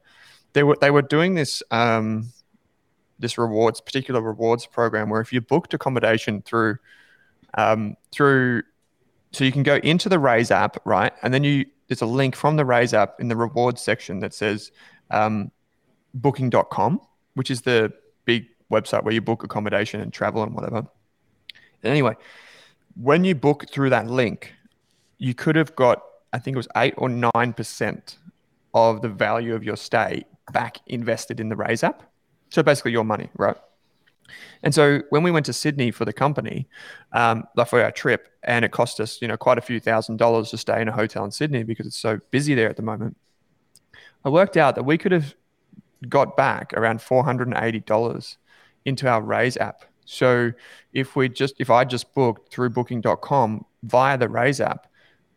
They 0.53 0.63
were 0.63 0.77
they 0.81 0.89
were 0.89 1.03
doing 1.03 1.35
this 1.35 1.61
um, 1.69 2.31
this 3.19 3.37
rewards 3.37 3.81
particular 3.81 4.21
rewards 4.21 4.65
program 4.65 5.09
where 5.09 5.21
if 5.21 5.31
you 5.31 5.41
booked 5.41 5.73
accommodation 5.73 6.41
through 6.41 6.77
um, 7.55 7.95
through 8.11 8.63
so 9.31 9.43
you 9.43 9.51
can 9.51 9.63
go 9.63 9.75
into 9.77 10.09
the 10.09 10.17
Raise 10.17 10.51
app, 10.51 10.77
right, 10.85 11.13
and 11.21 11.33
then 11.33 11.43
you 11.43 11.65
there's 11.87 12.01
a 12.01 12.05
link 12.05 12.35
from 12.35 12.55
the 12.55 12.65
Raise 12.65 12.93
app 12.93 13.19
in 13.19 13.27
the 13.27 13.35
rewards 13.35 13.81
section 13.81 14.19
that 14.19 14.33
says 14.33 14.71
um, 15.11 15.51
booking.com, 16.13 17.01
which 17.33 17.49
is 17.49 17.61
the 17.61 17.91
big 18.25 18.47
website 18.71 19.03
where 19.03 19.13
you 19.13 19.21
book 19.21 19.43
accommodation 19.43 19.99
and 19.99 20.13
travel 20.13 20.43
and 20.43 20.53
whatever. 20.53 20.85
Anyway, 21.83 22.15
when 22.95 23.23
you 23.23 23.33
book 23.33 23.65
through 23.71 23.89
that 23.89 24.07
link, 24.07 24.53
you 25.17 25.33
could 25.33 25.55
have 25.55 25.75
got, 25.75 26.03
I 26.31 26.37
think 26.37 26.55
it 26.55 26.57
was 26.57 26.67
eight 26.77 26.93
or 26.97 27.09
9% 27.09 28.17
of 28.73 29.01
the 29.01 29.09
value 29.09 29.55
of 29.55 29.63
your 29.63 29.75
stay 29.75 30.25
back 30.51 30.77
invested 30.85 31.39
in 31.39 31.49
the 31.49 31.55
Raise 31.55 31.83
app. 31.83 32.03
So 32.49 32.61
basically 32.61 32.91
your 32.91 33.03
money, 33.03 33.29
right? 33.35 33.57
And 34.63 34.73
so 34.73 35.01
when 35.09 35.23
we 35.23 35.31
went 35.31 35.45
to 35.47 35.53
Sydney 35.53 35.91
for 35.91 36.05
the 36.05 36.13
company, 36.13 36.67
um, 37.13 37.45
for 37.67 37.81
our 37.81 37.91
trip, 37.91 38.29
and 38.43 38.63
it 38.65 38.71
cost 38.71 38.99
us, 38.99 39.21
you 39.21 39.27
know, 39.27 39.37
quite 39.37 39.57
a 39.57 39.61
few 39.61 39.79
thousand 39.79 40.17
dollars 40.17 40.49
to 40.51 40.57
stay 40.57 40.81
in 40.81 40.87
a 40.87 40.91
hotel 40.91 41.25
in 41.25 41.31
Sydney 41.31 41.63
because 41.63 41.85
it's 41.85 41.97
so 41.97 42.19
busy 42.31 42.55
there 42.55 42.69
at 42.69 42.75
the 42.75 42.81
moment. 42.81 43.17
I 44.25 44.29
worked 44.29 44.57
out 44.57 44.75
that 44.75 44.83
we 44.83 44.97
could 44.97 45.11
have 45.11 45.35
got 46.07 46.37
back 46.37 46.73
around 46.73 47.01
four 47.01 47.23
hundred 47.23 47.47
and 47.47 47.57
eighty 47.57 47.79
dollars 47.79 48.37
into 48.85 49.07
our 49.07 49.21
Raise 49.21 49.57
app. 49.57 49.85
So 50.05 50.51
if 50.93 51.15
we 51.15 51.29
just 51.29 51.55
if 51.59 51.69
I 51.69 51.85
just 51.85 52.13
booked 52.13 52.51
through 52.51 52.71
booking.com 52.71 53.65
via 53.83 54.17
the 54.17 54.29
Raise 54.29 54.59
app, 54.59 54.87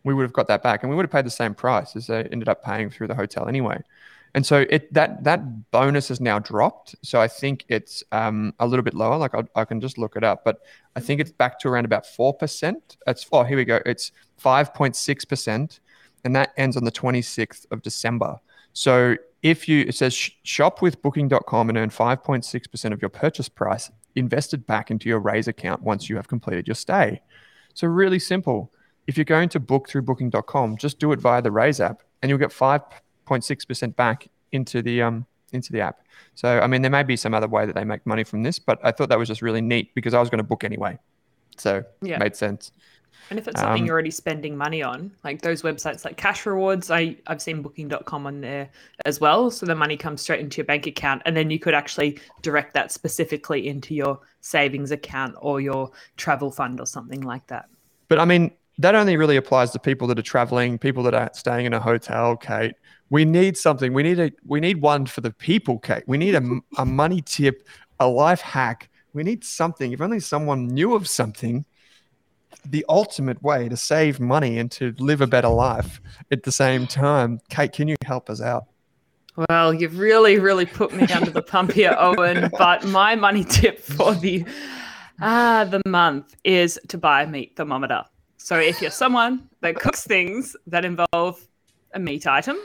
we 0.04 0.14
would 0.14 0.22
have 0.22 0.32
got 0.32 0.48
that 0.48 0.62
back 0.62 0.82
and 0.82 0.90
we 0.90 0.96
would 0.96 1.04
have 1.04 1.12
paid 1.12 1.26
the 1.26 1.30
same 1.30 1.54
price 1.54 1.94
as 1.96 2.06
they 2.06 2.24
ended 2.24 2.48
up 2.48 2.64
paying 2.64 2.90
through 2.90 3.08
the 3.08 3.14
hotel 3.14 3.48
anyway. 3.48 3.80
And 4.34 4.46
so 4.46 4.64
it 4.70 4.92
that 4.94 5.24
that 5.24 5.70
bonus 5.70 6.08
has 6.08 6.20
now 6.20 6.38
dropped. 6.38 6.94
So 7.02 7.20
I 7.20 7.28
think 7.28 7.64
it's 7.68 8.02
um, 8.12 8.54
a 8.58 8.66
little 8.66 8.82
bit 8.82 8.94
lower. 8.94 9.18
Like 9.18 9.34
I, 9.34 9.42
I, 9.54 9.64
can 9.66 9.80
just 9.80 9.98
look 9.98 10.16
it 10.16 10.24
up, 10.24 10.42
but 10.42 10.60
I 10.96 11.00
think 11.00 11.20
it's 11.20 11.30
back 11.30 11.58
to 11.60 11.68
around 11.68 11.84
about 11.84 12.06
four 12.06 12.32
percent. 12.32 12.96
It's 13.06 13.26
oh 13.30 13.44
here 13.44 13.58
we 13.58 13.66
go. 13.66 13.80
It's 13.84 14.12
five 14.38 14.72
point 14.72 14.96
six 14.96 15.26
percent, 15.26 15.80
and 16.24 16.34
that 16.34 16.52
ends 16.56 16.78
on 16.78 16.84
the 16.84 16.90
twenty 16.90 17.20
sixth 17.20 17.66
of 17.70 17.82
December. 17.82 18.40
So 18.72 19.16
if 19.42 19.68
you 19.68 19.84
it 19.86 19.94
says 19.94 20.14
shop 20.14 20.80
with 20.80 21.02
Booking.com 21.02 21.68
and 21.68 21.76
earn 21.76 21.90
five 21.90 22.24
point 22.24 22.46
six 22.46 22.66
percent 22.66 22.94
of 22.94 23.02
your 23.02 23.10
purchase 23.10 23.50
price 23.50 23.90
invested 24.14 24.66
back 24.66 24.90
into 24.90 25.08
your 25.08 25.18
Raise 25.18 25.48
account 25.48 25.82
once 25.82 26.08
you 26.08 26.16
have 26.16 26.28
completed 26.28 26.66
your 26.66 26.74
stay. 26.74 27.20
So 27.74 27.86
really 27.86 28.18
simple. 28.18 28.72
If 29.06 29.16
you're 29.16 29.24
going 29.24 29.48
to 29.50 29.60
book 29.60 29.88
through 29.88 30.02
Booking.com, 30.02 30.76
just 30.76 30.98
do 30.98 31.12
it 31.12 31.20
via 31.20 31.42
the 31.42 31.50
Raise 31.50 31.80
app, 31.80 32.02
and 32.20 32.28
you'll 32.28 32.38
get 32.38 32.52
five 32.52 32.82
0.6% 33.26 33.96
back 33.96 34.28
into 34.52 34.82
the 34.82 35.02
um, 35.02 35.26
into 35.52 35.72
the 35.72 35.80
app. 35.80 36.06
So 36.34 36.60
I 36.60 36.66
mean, 36.66 36.82
there 36.82 36.90
may 36.90 37.02
be 37.02 37.16
some 37.16 37.34
other 37.34 37.48
way 37.48 37.66
that 37.66 37.74
they 37.74 37.84
make 37.84 38.04
money 38.06 38.24
from 38.24 38.42
this, 38.42 38.58
but 38.58 38.78
I 38.82 38.92
thought 38.92 39.08
that 39.08 39.18
was 39.18 39.28
just 39.28 39.42
really 39.42 39.60
neat 39.60 39.94
because 39.94 40.14
I 40.14 40.20
was 40.20 40.30
going 40.30 40.38
to 40.38 40.44
book 40.44 40.64
anyway, 40.64 40.98
so 41.56 41.82
yeah. 42.00 42.16
it 42.16 42.20
made 42.20 42.36
sense. 42.36 42.72
And 43.30 43.38
if 43.38 43.48
it's 43.48 43.60
something 43.60 43.82
um, 43.82 43.86
you're 43.86 43.94
already 43.94 44.10
spending 44.10 44.56
money 44.56 44.82
on, 44.82 45.12
like 45.24 45.40
those 45.40 45.62
websites 45.62 46.04
like 46.04 46.16
Cash 46.16 46.44
Rewards, 46.44 46.90
I, 46.90 47.16
I've 47.26 47.40
seen 47.40 47.62
booking.com 47.62 48.26
on 48.26 48.40
there 48.40 48.68
as 49.06 49.20
well. 49.20 49.50
So 49.50 49.64
the 49.64 49.74
money 49.74 49.96
comes 49.96 50.20
straight 50.20 50.40
into 50.40 50.58
your 50.58 50.66
bank 50.66 50.86
account. 50.86 51.22
And 51.24 51.36
then 51.36 51.50
you 51.50 51.58
could 51.58 51.74
actually 51.74 52.20
direct 52.42 52.74
that 52.74 52.92
specifically 52.92 53.68
into 53.68 53.94
your 53.94 54.20
savings 54.40 54.90
account 54.90 55.36
or 55.40 55.60
your 55.60 55.90
travel 56.16 56.50
fund 56.50 56.80
or 56.80 56.86
something 56.86 57.22
like 57.22 57.46
that. 57.46 57.70
But 58.08 58.18
I 58.18 58.24
mean, 58.24 58.50
that 58.78 58.94
only 58.94 59.16
really 59.16 59.36
applies 59.36 59.70
to 59.70 59.78
people 59.78 60.08
that 60.08 60.18
are 60.18 60.22
traveling, 60.22 60.78
people 60.78 61.02
that 61.04 61.14
are 61.14 61.30
staying 61.32 61.66
in 61.66 61.72
a 61.72 61.80
hotel, 61.80 62.36
Kate, 62.36 62.74
we 63.12 63.26
need 63.26 63.58
something. 63.58 63.92
We 63.92 64.02
need 64.02 64.18
a 64.18 64.32
we 64.46 64.58
need 64.58 64.80
one 64.80 65.04
for 65.04 65.20
the 65.20 65.30
people, 65.30 65.78
Kate. 65.78 66.02
We 66.06 66.16
need 66.16 66.34
a, 66.34 66.42
a 66.78 66.86
money 66.86 67.20
tip, 67.20 67.68
a 68.00 68.08
life 68.08 68.40
hack. 68.40 68.88
We 69.12 69.22
need 69.22 69.44
something. 69.44 69.92
If 69.92 70.00
only 70.00 70.18
someone 70.18 70.66
knew 70.68 70.94
of 70.94 71.06
something, 71.06 71.66
the 72.64 72.86
ultimate 72.88 73.42
way 73.42 73.68
to 73.68 73.76
save 73.76 74.18
money 74.18 74.58
and 74.58 74.70
to 74.72 74.94
live 74.98 75.20
a 75.20 75.26
better 75.26 75.50
life 75.50 76.00
at 76.30 76.44
the 76.44 76.50
same 76.50 76.86
time. 76.86 77.38
Kate, 77.50 77.70
can 77.70 77.86
you 77.86 77.96
help 78.02 78.30
us 78.30 78.40
out? 78.40 78.64
Well, 79.50 79.74
you've 79.74 79.98
really, 79.98 80.38
really 80.38 80.64
put 80.64 80.94
me 80.94 81.04
under 81.08 81.30
the 81.30 81.42
pump 81.42 81.72
here, 81.72 81.94
Owen. 81.98 82.50
But 82.56 82.86
my 82.86 83.14
money 83.14 83.44
tip 83.44 83.78
for 83.78 84.14
the 84.14 84.46
ah 85.20 85.66
the 85.68 85.82
month 85.86 86.34
is 86.44 86.80
to 86.88 86.96
buy 86.96 87.24
a 87.24 87.26
meat 87.26 87.56
thermometer. 87.56 88.04
So 88.38 88.56
if 88.56 88.80
you're 88.80 88.90
someone 88.90 89.50
that 89.60 89.76
cooks 89.76 90.04
things 90.04 90.56
that 90.66 90.86
involve 90.86 91.46
a 91.92 91.98
meat 91.98 92.26
item, 92.26 92.56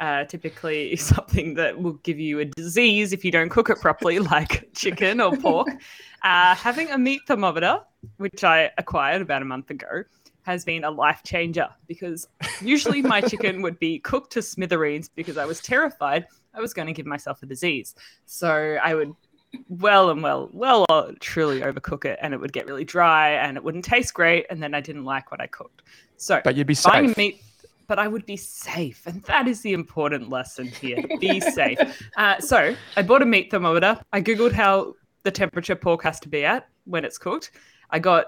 uh, 0.00 0.24
typically 0.24 0.96
something 0.96 1.54
that 1.54 1.80
will 1.80 1.94
give 2.04 2.18
you 2.18 2.40
a 2.40 2.44
disease 2.44 3.12
if 3.12 3.24
you 3.24 3.30
don't 3.30 3.48
cook 3.48 3.70
it 3.70 3.80
properly, 3.80 4.18
like 4.34 4.68
chicken 4.74 5.20
or 5.20 5.36
pork. 5.36 5.68
Uh, 6.22 6.54
having 6.54 6.90
a 6.90 6.98
meat 6.98 7.20
thermometer, 7.26 7.80
which 8.16 8.44
I 8.44 8.70
acquired 8.78 9.22
about 9.22 9.42
a 9.42 9.44
month 9.44 9.70
ago, 9.70 10.04
has 10.42 10.64
been 10.64 10.84
a 10.84 10.90
life 10.90 11.22
changer 11.24 11.68
because 11.86 12.28
usually 12.60 13.02
my 13.02 13.20
chicken 13.30 13.62
would 13.62 13.78
be 13.78 13.98
cooked 13.98 14.32
to 14.32 14.42
smithereens 14.42 15.08
because 15.08 15.38
I 15.38 15.46
was 15.46 15.60
terrified 15.60 16.26
I 16.54 16.60
was 16.60 16.72
going 16.72 16.86
to 16.86 16.92
give 16.92 17.06
myself 17.06 17.42
a 17.42 17.46
disease. 17.46 17.94
So 18.26 18.78
I 18.82 18.94
would 18.94 19.14
well 19.68 20.10
and 20.10 20.22
well, 20.22 20.50
well, 20.52 20.84
uh, 20.88 21.12
truly 21.20 21.60
overcook 21.60 22.04
it 22.04 22.18
and 22.22 22.34
it 22.34 22.40
would 22.40 22.52
get 22.52 22.66
really 22.66 22.84
dry 22.84 23.30
and 23.30 23.56
it 23.56 23.64
wouldn't 23.64 23.84
taste 23.84 24.14
great. 24.14 24.46
And 24.50 24.62
then 24.62 24.74
I 24.74 24.80
didn't 24.80 25.04
like 25.04 25.30
what 25.30 25.40
I 25.40 25.46
cooked. 25.46 25.82
So, 26.16 26.40
but 26.44 26.56
you'd 26.56 26.66
be 26.66 26.74
safe. 26.74 27.16
meat 27.16 27.42
but 27.86 27.98
I 27.98 28.08
would 28.08 28.26
be 28.26 28.36
safe. 28.36 29.06
And 29.06 29.22
that 29.24 29.48
is 29.48 29.60
the 29.60 29.72
important 29.72 30.30
lesson 30.30 30.66
here. 30.66 31.02
Be 31.20 31.40
safe. 31.40 31.78
Uh, 32.16 32.38
so 32.40 32.74
I 32.96 33.02
bought 33.02 33.22
a 33.22 33.26
meat 33.26 33.50
thermometer. 33.50 34.00
I 34.12 34.20
Googled 34.20 34.52
how 34.52 34.94
the 35.22 35.30
temperature 35.30 35.76
pork 35.76 36.02
has 36.02 36.20
to 36.20 36.28
be 36.28 36.44
at 36.44 36.68
when 36.84 37.04
it's 37.04 37.18
cooked. 37.18 37.52
I 37.90 37.98
got 37.98 38.26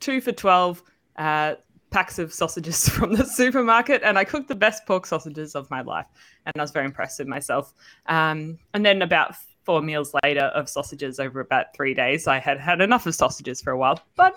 two 0.00 0.20
for 0.20 0.32
12 0.32 0.82
uh, 1.16 1.54
packs 1.90 2.18
of 2.18 2.32
sausages 2.32 2.88
from 2.96 3.14
the 3.14 3.24
supermarket, 3.24 4.02
and 4.02 4.18
I 4.18 4.24
cooked 4.24 4.48
the 4.48 4.54
best 4.54 4.86
pork 4.86 5.06
sausages 5.06 5.54
of 5.54 5.70
my 5.70 5.80
life. 5.82 6.06
And 6.44 6.54
I 6.56 6.62
was 6.62 6.72
very 6.72 6.84
impressed 6.84 7.18
with 7.18 7.28
myself. 7.28 7.72
Um, 8.06 8.58
and 8.74 8.84
then 8.84 9.02
about 9.02 9.34
four 9.64 9.82
meals 9.82 10.14
later 10.22 10.46
of 10.54 10.68
sausages 10.68 11.18
over 11.18 11.40
about 11.40 11.74
three 11.74 11.94
days, 11.94 12.26
I 12.26 12.38
had 12.38 12.60
had 12.60 12.80
enough 12.80 13.06
of 13.06 13.14
sausages 13.14 13.60
for 13.60 13.72
a 13.72 13.78
while, 13.78 14.00
but 14.16 14.34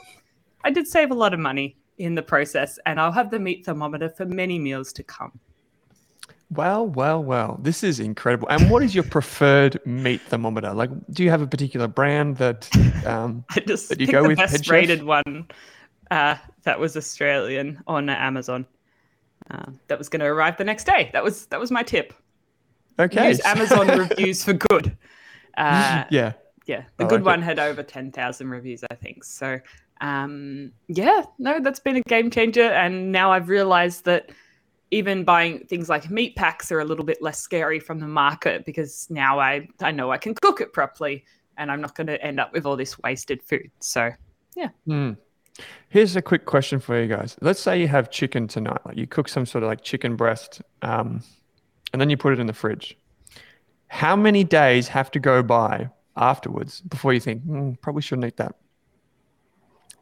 I 0.63 0.71
did 0.71 0.87
save 0.87 1.11
a 1.11 1.13
lot 1.13 1.33
of 1.33 1.39
money 1.39 1.77
in 1.99 2.15
the 2.15 2.21
process, 2.21 2.79
and 2.85 2.99
I'll 2.99 3.11
have 3.11 3.29
the 3.29 3.39
meat 3.39 3.65
thermometer 3.65 4.09
for 4.09 4.25
many 4.25 4.57
meals 4.57 4.91
to 4.93 5.03
come. 5.03 5.39
Well, 6.51 6.87
well, 6.87 7.23
well, 7.23 7.59
this 7.61 7.83
is 7.83 7.99
incredible. 7.99 8.47
And 8.49 8.71
what 8.71 8.81
is 8.81 8.95
your 8.95 9.03
preferred 9.03 9.79
meat 9.85 10.21
thermometer? 10.21 10.73
Like, 10.73 10.89
do 11.11 11.23
you 11.23 11.29
have 11.29 11.43
a 11.43 11.47
particular 11.47 11.87
brand 11.87 12.37
that 12.37 12.67
um, 13.05 13.45
I 13.51 13.59
just 13.59 13.89
that 13.89 13.99
you 13.99 14.07
go 14.07 14.23
the 14.23 14.29
with? 14.29 14.37
Best 14.39 14.67
rated 14.67 15.03
one 15.03 15.47
uh, 16.09 16.35
that 16.63 16.79
was 16.79 16.97
Australian 16.97 17.81
on 17.85 18.09
Amazon. 18.09 18.65
Uh, 19.51 19.71
that 19.87 19.97
was 19.97 20.09
going 20.09 20.19
to 20.21 20.25
arrive 20.25 20.57
the 20.57 20.63
next 20.63 20.85
day. 20.85 21.09
That 21.13 21.23
was 21.23 21.45
that 21.47 21.59
was 21.59 21.69
my 21.69 21.83
tip. 21.83 22.13
Okay. 22.97 23.29
Use 23.29 23.41
Amazon 23.45 23.87
reviews 23.99 24.43
for 24.43 24.53
good. 24.53 24.97
Uh, 25.57 26.05
yeah. 26.09 26.33
Yeah, 26.67 26.83
the 26.95 27.05
I 27.05 27.07
good 27.09 27.21
like 27.23 27.33
one 27.33 27.39
it. 27.41 27.45
had 27.45 27.59
over 27.59 27.83
ten 27.83 28.13
thousand 28.13 28.49
reviews, 28.49 28.81
I 28.89 28.95
think. 28.95 29.25
So 29.25 29.59
um, 30.01 30.71
yeah, 30.87 31.23
no, 31.37 31.59
that's 31.59 31.79
been 31.79 31.97
a 31.97 32.01
game 32.01 32.31
changer. 32.31 32.63
And 32.63 33.11
now 33.11 33.31
I've 33.31 33.49
realized 33.49 34.05
that 34.05 34.29
even 34.91 35.23
buying 35.23 35.65
things 35.65 35.89
like 35.89 36.09
meat 36.09 36.35
packs 36.35 36.71
are 36.71 36.79
a 36.79 36.85
little 36.85 37.05
bit 37.05 37.21
less 37.21 37.39
scary 37.39 37.79
from 37.79 37.99
the 37.99 38.07
market 38.07 38.65
because 38.65 39.07
now 39.09 39.39
I, 39.39 39.67
I 39.81 39.91
know 39.91 40.11
I 40.11 40.17
can 40.17 40.33
cook 40.33 40.61
it 40.61 40.73
properly 40.73 41.25
and 41.57 41.71
I'm 41.71 41.81
not 41.81 41.95
going 41.95 42.07
to 42.07 42.21
end 42.23 42.39
up 42.39 42.53
with 42.53 42.65
all 42.65 42.75
this 42.75 42.97
wasted 42.99 43.43
food. 43.43 43.69
So, 43.79 44.11
yeah. 44.55 44.69
Mm. 44.87 45.17
Here's 45.89 46.15
a 46.15 46.21
quick 46.21 46.45
question 46.45 46.79
for 46.79 46.99
you 46.99 47.07
guys. 47.07 47.35
Let's 47.41 47.59
say 47.59 47.79
you 47.79 47.87
have 47.89 48.09
chicken 48.09 48.47
tonight, 48.47 48.79
like 48.85 48.97
you 48.97 49.05
cook 49.05 49.27
some 49.27 49.45
sort 49.45 49.63
of 49.63 49.67
like 49.67 49.81
chicken 49.81 50.15
breast, 50.15 50.61
um, 50.81 51.21
and 51.91 51.99
then 51.99 52.09
you 52.09 52.17
put 52.17 52.33
it 52.33 52.39
in 52.39 52.47
the 52.47 52.53
fridge. 52.53 52.97
How 53.87 54.15
many 54.15 54.43
days 54.43 54.87
have 54.87 55.11
to 55.11 55.19
go 55.19 55.43
by 55.43 55.89
afterwards 56.15 56.81
before 56.81 57.11
you 57.13 57.19
think, 57.19 57.43
mm, 57.45 57.81
probably 57.81 58.01
shouldn't 58.01 58.25
eat 58.25 58.37
that? 58.37 58.55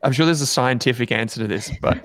I'm 0.04 0.12
sure 0.12 0.26
there's 0.26 0.42
a 0.42 0.48
scientific 0.48 1.12
answer 1.12 1.42
to 1.42 1.48
this, 1.48 1.72
but 1.82 2.04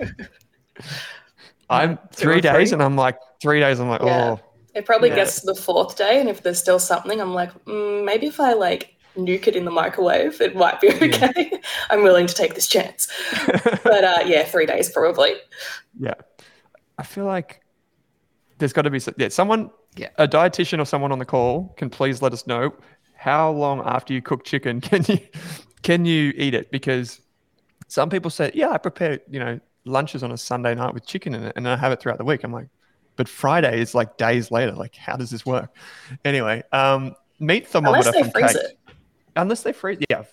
I'm 1.69 1.99
three 2.11 2.41
days 2.41 2.71
and 2.71 2.81
I'm 2.81 2.95
like, 2.95 3.17
three 3.41 3.59
days, 3.59 3.79
I'm 3.79 3.89
like, 3.89 4.01
yeah. 4.01 4.31
oh. 4.31 4.39
It 4.75 4.85
probably 4.85 5.09
yeah. 5.09 5.15
gets 5.17 5.41
to 5.41 5.45
the 5.45 5.55
fourth 5.55 5.97
day, 5.97 6.19
and 6.19 6.27
if 6.27 6.41
there's 6.41 6.57
still 6.57 6.79
something, 6.79 7.21
I'm 7.21 7.35
like, 7.35 7.51
mm, 7.65 8.03
maybe 8.03 8.25
if 8.25 8.39
I 8.39 8.53
like 8.53 8.95
nuke 9.15 9.47
it 9.47 9.55
in 9.55 9.65
the 9.65 9.71
microwave, 9.71 10.41
it 10.41 10.55
might 10.55 10.81
be 10.81 10.89
okay. 10.89 11.31
Yeah. 11.35 11.57
I'm 11.89 12.03
willing 12.03 12.27
to 12.27 12.33
take 12.33 12.55
this 12.55 12.67
chance. 12.67 13.07
but 13.83 14.03
uh, 14.03 14.19
yeah, 14.25 14.43
three 14.43 14.65
days 14.65 14.89
probably. 14.89 15.33
Yeah. 15.99 16.15
I 16.97 17.03
feel 17.03 17.25
like 17.25 17.61
there's 18.57 18.73
got 18.73 18.83
to 18.83 18.89
be 18.89 18.99
yeah, 19.17 19.29
someone, 19.29 19.69
yeah. 19.95 20.09
a 20.17 20.27
dietitian 20.27 20.79
or 20.79 20.85
someone 20.85 21.11
on 21.11 21.19
the 21.19 21.25
call 21.25 21.73
can 21.77 21.89
please 21.89 22.21
let 22.21 22.33
us 22.33 22.47
know 22.47 22.73
how 23.15 23.51
long 23.51 23.81
after 23.85 24.13
you 24.13 24.21
cook 24.21 24.43
chicken 24.43 24.81
can 24.81 25.05
you 25.07 25.19
can 25.83 26.05
you 26.05 26.33
eat 26.35 26.53
it? 26.53 26.71
Because 26.71 27.21
some 27.93 28.09
people 28.09 28.31
say, 28.31 28.49
yeah, 28.55 28.71
I 28.71 28.79
prepare, 28.79 29.19
you 29.29 29.39
know, 29.39 29.59
lunches 29.85 30.23
on 30.23 30.31
a 30.31 30.37
Sunday 30.37 30.73
night 30.73 30.95
with 30.95 31.05
chicken 31.05 31.35
in 31.35 31.43
it 31.43 31.53
and 31.55 31.67
I 31.67 31.77
have 31.77 31.91
it 31.91 31.99
throughout 31.99 32.17
the 32.17 32.23
week. 32.23 32.43
I'm 32.43 32.51
like, 32.51 32.67
but 33.17 33.29
Friday 33.29 33.79
is 33.79 33.93
like 33.93 34.17
days 34.17 34.49
later. 34.49 34.71
Like, 34.71 34.95
how 34.95 35.15
does 35.15 35.29
this 35.29 35.45
work? 35.45 35.71
Anyway, 36.25 36.63
um, 36.71 37.15
meat 37.39 37.67
thermometer 37.67 38.09
Unless 38.09 38.15
they 38.15 38.21
from 38.23 38.31
freeze 38.31 38.53
Kate. 38.53 38.65
It. 38.65 38.79
Unless 39.35 39.61
they 39.61 39.73
freeze, 39.73 39.99
yeah, 40.09 40.23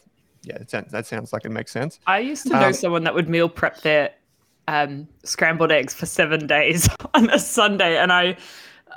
yeah, 0.43 0.57
sounds, 0.69 0.91
that 0.91 1.07
sounds 1.07 1.35
like 1.35 1.45
it 1.45 1.51
makes 1.51 1.71
sense. 1.71 2.01
I 2.07 2.21
used 2.21 2.45
to 2.45 2.55
know 2.55 2.69
um, 2.69 2.73
someone 2.73 3.05
that 3.05 3.15
would 3.15 3.29
meal 3.29 3.51
prep 3.51 3.83
their 3.83 4.11
um, 4.67 5.07
scrambled 5.25 5.71
eggs 5.71 5.93
for 5.93 6.07
seven 6.07 6.47
days 6.47 6.89
on 7.13 7.29
a 7.29 7.39
Sunday, 7.39 7.99
and 7.99 8.11
I 8.11 8.39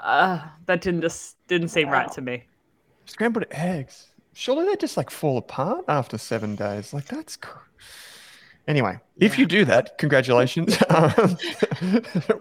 uh, 0.01 0.39
that 0.67 0.79
didn't 0.79 1.01
just 1.01 1.35
didn't 1.47 1.67
seem 1.67 1.89
wow. 1.89 1.95
right 1.95 2.11
to 2.13 2.21
me. 2.21 2.45
Scrambled 3.07 3.45
eggs, 3.51 4.07
surely 4.31 4.65
they 4.65 4.77
just 4.77 4.95
like 4.95 5.09
fall 5.09 5.37
apart 5.37 5.83
after 5.89 6.17
seven 6.17 6.55
days. 6.55 6.93
Like 6.93 7.07
that's. 7.07 7.35
Cr- 7.35 7.59
Anyway, 8.67 8.97
yeah. 9.17 9.25
if 9.25 9.37
you 9.37 9.45
do 9.45 9.65
that, 9.65 9.97
congratulations. 9.97 10.77
Um, 10.89 11.37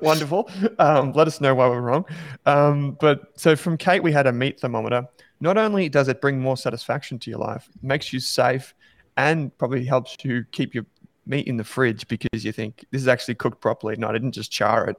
wonderful. 0.01 0.49
Um, 0.79 1.13
let 1.13 1.27
us 1.27 1.41
know 1.41 1.55
why 1.55 1.69
we're 1.69 1.81
wrong. 1.81 2.05
Um, 2.47 2.97
but 3.01 3.33
so 3.35 3.57
from 3.57 3.77
Kate, 3.77 4.03
we 4.03 4.13
had 4.13 4.27
a 4.27 4.33
meat 4.33 4.61
thermometer. 4.61 5.09
Not 5.41 5.59
only 5.59 5.89
does 5.89 6.07
it 6.09 6.21
bring 6.21 6.39
more 6.39 6.57
satisfaction 6.57 7.19
to 7.21 7.31
your 7.31 7.41
life, 7.41 7.69
makes 7.83 8.13
you 8.13 8.21
safe, 8.21 8.75
and 9.17 9.57
probably 9.59 9.85
helps 9.85 10.17
you 10.23 10.45
keep 10.53 10.75
your 10.75 10.87
meat 11.27 11.47
in 11.47 11.57
the 11.57 11.65
fridge 11.65 12.07
because 12.09 12.45
you 12.45 12.53
think 12.53 12.85
this 12.91 13.03
is 13.03 13.09
actually 13.09 13.35
cooked 13.35 13.61
properly. 13.61 13.97
No, 13.97 14.09
I 14.09 14.13
didn't 14.13 14.33
just 14.33 14.51
char 14.51 14.89
it. 14.89 14.97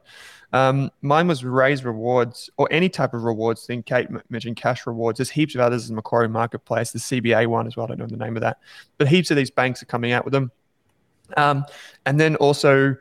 Um, 0.52 0.92
mine 1.02 1.28
was 1.28 1.44
raise 1.44 1.84
rewards 1.84 2.50
or 2.58 2.68
any 2.72 2.90
type 2.90 3.14
of 3.14 3.24
rewards 3.24 3.66
thing. 3.66 3.84
Kate 3.84 4.08
mentioned 4.30 4.56
cash 4.56 4.86
rewards. 4.86 5.18
There's 5.18 5.30
heaps 5.30 5.56
of 5.56 5.62
others 5.62 5.90
in 5.90 5.96
Macquarie 5.96 6.30
Marketplace, 6.30 6.92
the 6.92 7.00
CBA 7.00 7.48
one 7.48 7.68
as 7.68 7.76
well. 7.76 7.86
I 7.86 7.90
don't 7.90 8.00
know 8.00 8.06
the 8.08 8.18
name 8.18 8.36
of 8.36 8.42
that, 8.42 8.60
but 8.98 9.08
heaps 9.08 9.32
of 9.32 9.38
these 9.38 9.52
banks 9.52 9.82
are 9.82 9.88
coming 9.88 10.12
out 10.12 10.26
with 10.26 10.32
them. 10.32 10.52
Um, 11.38 11.66
and 12.06 12.20
then 12.20 12.36
also, 12.38 12.96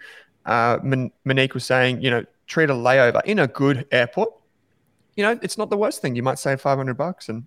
uh, 0.46 0.78
Monique 1.24 1.54
was 1.54 1.64
saying, 1.64 2.02
you 2.02 2.10
know, 2.10 2.24
treat 2.46 2.70
a 2.70 2.74
layover 2.74 3.22
in 3.24 3.38
a 3.38 3.46
good 3.46 3.86
airport. 3.92 4.30
You 5.16 5.24
know, 5.24 5.38
it's 5.42 5.58
not 5.58 5.70
the 5.70 5.76
worst 5.76 6.02
thing. 6.02 6.16
You 6.16 6.22
might 6.22 6.38
save 6.38 6.60
500 6.60 6.96
bucks 6.96 7.28
and 7.28 7.46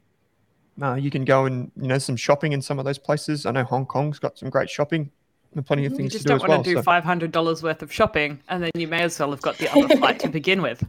uh, 0.82 0.96
you 0.96 1.10
can 1.10 1.26
go 1.26 1.46
and, 1.46 1.72
you 1.80 1.88
know, 1.88 1.98
some 1.98 2.16
shopping 2.16 2.54
in 2.54 2.62
some 2.62 2.80
of 2.80 2.86
those 2.86 2.98
places. 2.98 3.46
I 3.46 3.52
know 3.52 3.64
Hong 3.64 3.86
Kong's 3.86 4.20
got 4.20 4.38
some 4.38 4.50
great 4.50 4.70
shopping 4.70 5.10
and 5.56 5.66
plenty 5.66 5.86
of 5.86 5.94
things 5.94 6.12
to 6.12 6.20
do. 6.20 6.24
you 6.24 6.38
just 6.38 6.44
don't 6.44 6.50
want 6.50 6.66
to 6.66 6.70
do 6.70 6.76
so. 6.78 6.84
five 6.84 7.04
hundred 7.04 7.32
dollars 7.32 7.64
worth 7.64 7.82
of 7.82 7.92
shopping, 7.92 8.40
and 8.50 8.62
then 8.62 8.72
you 8.76 8.88
may 8.88 9.04
as 9.04 9.20
well 9.20 9.32
have 9.32 9.42
got 9.42 9.58
the 9.58 9.72
other 9.72 9.96
flight 9.98 10.20
to 10.20 10.28
begin 10.28 10.62
with. 10.62 10.86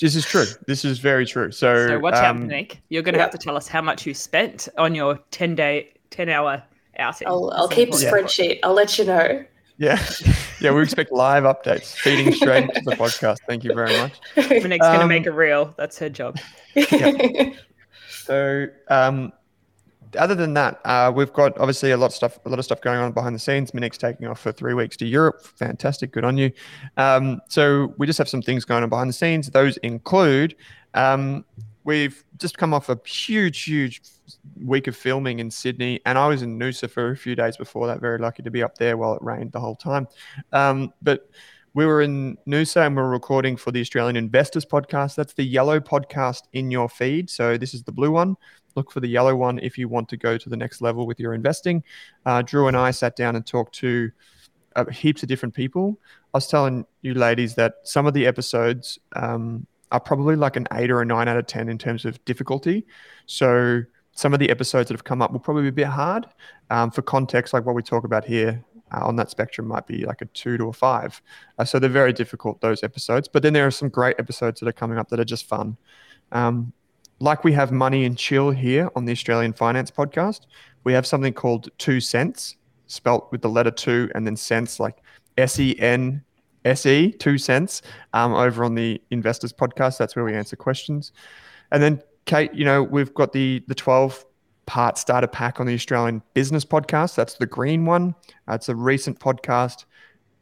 This 0.00 0.14
is 0.14 0.24
true. 0.24 0.46
This 0.66 0.84
is 0.84 0.98
very 0.98 1.26
true. 1.26 1.50
So, 1.50 1.88
so 1.88 1.98
watch 1.98 2.14
um, 2.14 2.42
out, 2.42 2.48
Nick. 2.48 2.80
You're 2.88 3.02
going 3.02 3.14
to 3.14 3.18
yeah. 3.18 3.24
have 3.24 3.32
to 3.32 3.38
tell 3.38 3.56
us 3.56 3.68
how 3.68 3.82
much 3.82 4.06
you 4.06 4.14
spent 4.14 4.68
on 4.76 4.94
your 4.94 5.18
ten 5.30 5.54
day, 5.54 5.92
ten 6.10 6.28
hour 6.28 6.62
outing. 6.98 7.28
I'll, 7.28 7.50
I'll 7.54 7.68
keep 7.68 7.90
a 7.90 7.92
spreadsheet. 7.92 8.56
Yeah. 8.56 8.60
I'll 8.64 8.74
let 8.74 8.98
you 8.98 9.04
know. 9.04 9.44
Yeah, 9.78 10.04
yeah. 10.60 10.72
We 10.72 10.82
expect 10.82 11.12
live 11.12 11.44
updates 11.44 11.94
feeding 11.94 12.32
straight 12.32 12.72
to 12.74 12.80
the 12.80 12.96
podcast. 12.96 13.38
Thank 13.46 13.62
you 13.62 13.74
very 13.74 13.96
much. 13.96 14.20
Monique's 14.36 14.86
um, 14.86 14.96
going 14.96 15.00
to 15.00 15.06
make 15.06 15.26
a 15.26 15.32
reel. 15.32 15.72
That's 15.76 15.98
her 15.98 16.08
job. 16.08 16.38
Yeah. 16.74 17.52
So, 18.24 18.66
um, 18.88 19.32
other 20.18 20.34
than 20.34 20.52
that, 20.52 20.82
uh, 20.84 21.10
we've 21.14 21.32
got 21.32 21.56
obviously 21.56 21.92
a 21.92 21.96
lot 21.96 22.06
of 22.06 22.12
stuff, 22.12 22.38
a 22.44 22.48
lot 22.50 22.58
of 22.58 22.64
stuff 22.66 22.82
going 22.82 22.98
on 22.98 23.12
behind 23.12 23.34
the 23.34 23.38
scenes. 23.38 23.72
Monique's 23.72 23.96
taking 23.96 24.26
off 24.26 24.40
for 24.40 24.52
three 24.52 24.74
weeks 24.74 24.98
to 24.98 25.06
Europe. 25.06 25.40
Fantastic, 25.40 26.12
good 26.12 26.24
on 26.24 26.36
you. 26.36 26.52
Um, 26.98 27.40
so 27.48 27.94
we 27.96 28.06
just 28.06 28.18
have 28.18 28.28
some 28.28 28.42
things 28.42 28.66
going 28.66 28.82
on 28.82 28.88
behind 28.90 29.08
the 29.08 29.14
scenes. 29.14 29.48
Those 29.48 29.78
include 29.78 30.56
um, 30.92 31.46
we've 31.88 32.22
just 32.36 32.58
come 32.58 32.74
off 32.74 32.90
a 32.90 33.00
huge, 33.06 33.64
huge 33.64 34.02
week 34.62 34.86
of 34.88 34.94
filming 34.94 35.38
in 35.38 35.50
Sydney, 35.50 36.00
and 36.04 36.18
I 36.18 36.28
was 36.28 36.42
in 36.42 36.58
Noosa 36.58 36.88
for 36.90 37.12
a 37.12 37.16
few 37.16 37.34
days 37.34 37.56
before 37.56 37.86
that. 37.86 37.98
Very 37.98 38.18
lucky 38.18 38.42
to 38.42 38.50
be 38.50 38.62
up 38.62 38.76
there 38.76 38.98
while 38.98 39.14
it 39.14 39.22
rained 39.22 39.52
the 39.52 39.60
whole 39.60 39.74
time. 39.74 40.06
Um, 40.52 40.92
but 41.00 41.30
we 41.72 41.86
were 41.86 42.02
in 42.02 42.36
Noosa 42.46 42.86
and 42.86 42.94
we 42.94 43.00
are 43.00 43.08
recording 43.08 43.56
for 43.56 43.70
the 43.70 43.80
Australian 43.80 44.16
Investors 44.16 44.66
podcast. 44.66 45.14
That's 45.14 45.32
the 45.32 45.44
yellow 45.44 45.80
podcast 45.80 46.42
in 46.52 46.70
your 46.70 46.90
feed. 46.90 47.30
So 47.30 47.56
this 47.56 47.72
is 47.72 47.82
the 47.84 47.92
blue 47.92 48.10
one 48.10 48.36
look 48.74 48.92
for 48.92 49.00
the 49.00 49.08
yellow 49.08 49.34
one 49.34 49.58
if 49.58 49.78
you 49.78 49.88
want 49.88 50.08
to 50.10 50.16
go 50.16 50.36
to 50.36 50.48
the 50.48 50.56
next 50.56 50.82
level 50.82 51.06
with 51.06 51.18
your 51.18 51.32
investing. 51.32 51.82
Uh, 52.26 52.42
Drew 52.42 52.68
and 52.68 52.76
I 52.76 52.90
sat 52.90 53.16
down 53.16 53.34
and 53.34 53.46
talked 53.46 53.74
to 53.76 54.10
uh, 54.76 54.84
heaps 54.90 55.22
of 55.22 55.28
different 55.28 55.54
people. 55.54 55.98
I 56.34 56.36
was 56.36 56.46
telling 56.46 56.84
you 57.00 57.14
ladies 57.14 57.54
that 57.54 57.76
some 57.84 58.06
of 58.06 58.12
the 58.12 58.26
episodes 58.26 58.98
um, 59.16 59.66
are 59.92 60.00
probably 60.00 60.36
like 60.36 60.56
an 60.56 60.66
eight 60.74 60.90
or 60.90 61.00
a 61.00 61.04
nine 61.04 61.28
out 61.28 61.36
of 61.36 61.46
10 61.46 61.68
in 61.68 61.78
terms 61.78 62.04
of 62.04 62.22
difficulty. 62.24 62.86
So 63.26 63.82
some 64.12 64.32
of 64.32 64.40
the 64.40 64.50
episodes 64.50 64.88
that 64.88 64.94
have 64.94 65.04
come 65.04 65.22
up 65.22 65.32
will 65.32 65.40
probably 65.40 65.62
be 65.62 65.68
a 65.68 65.72
bit 65.72 65.86
hard. 65.86 66.26
Um, 66.70 66.90
for 66.90 67.02
context, 67.02 67.52
like 67.54 67.64
what 67.64 67.74
we 67.74 67.82
talk 67.82 68.04
about 68.04 68.24
here 68.24 68.64
uh, 68.92 69.06
on 69.06 69.16
that 69.16 69.30
spectrum 69.30 69.66
might 69.66 69.86
be 69.86 70.04
like 70.04 70.20
a 70.20 70.26
two 70.26 70.58
to 70.58 70.68
a 70.68 70.72
five. 70.72 71.20
Uh, 71.58 71.64
so 71.64 71.78
they're 71.78 71.88
very 71.90 72.12
difficult, 72.12 72.60
those 72.60 72.82
episodes. 72.82 73.28
But 73.28 73.42
then 73.42 73.52
there 73.52 73.66
are 73.66 73.70
some 73.70 73.88
great 73.88 74.16
episodes 74.18 74.60
that 74.60 74.68
are 74.68 74.72
coming 74.72 74.98
up 74.98 75.08
that 75.10 75.20
are 75.20 75.24
just 75.24 75.46
fun. 75.46 75.76
Um, 76.32 76.72
like 77.20 77.44
we 77.44 77.52
have 77.52 77.72
money 77.72 78.04
and 78.04 78.16
chill 78.16 78.50
here 78.50 78.90
on 78.94 79.04
the 79.04 79.12
Australian 79.12 79.52
Finance 79.52 79.90
Podcast, 79.90 80.42
we 80.84 80.92
have 80.92 81.06
something 81.06 81.32
called 81.32 81.68
Two 81.78 82.00
Cents, 82.00 82.56
spelt 82.86 83.30
with 83.32 83.42
the 83.42 83.48
letter 83.48 83.70
two 83.70 84.10
and 84.14 84.26
then 84.26 84.36
cents, 84.36 84.78
like 84.78 84.98
S 85.36 85.58
E 85.58 85.78
N 85.78 86.22
S 86.68 86.86
E, 86.86 87.12
two 87.12 87.38
cents, 87.38 87.82
um, 88.12 88.34
over 88.34 88.64
on 88.64 88.74
the 88.74 89.00
Investors 89.10 89.52
Podcast. 89.52 89.98
That's 89.98 90.14
where 90.14 90.24
we 90.24 90.34
answer 90.34 90.56
questions. 90.56 91.12
And 91.70 91.82
then, 91.82 92.02
Kate, 92.24 92.52
you 92.54 92.64
know, 92.64 92.82
we've 92.82 93.14
got 93.14 93.32
the 93.32 93.62
the 93.66 93.74
12 93.74 94.24
part 94.66 94.98
starter 94.98 95.26
pack 95.26 95.60
on 95.60 95.66
the 95.66 95.74
Australian 95.74 96.22
Business 96.34 96.64
Podcast. 96.64 97.14
That's 97.14 97.34
the 97.34 97.46
green 97.46 97.86
one. 97.86 98.14
It's 98.48 98.68
a 98.68 98.74
recent 98.74 99.18
podcast 99.18 99.84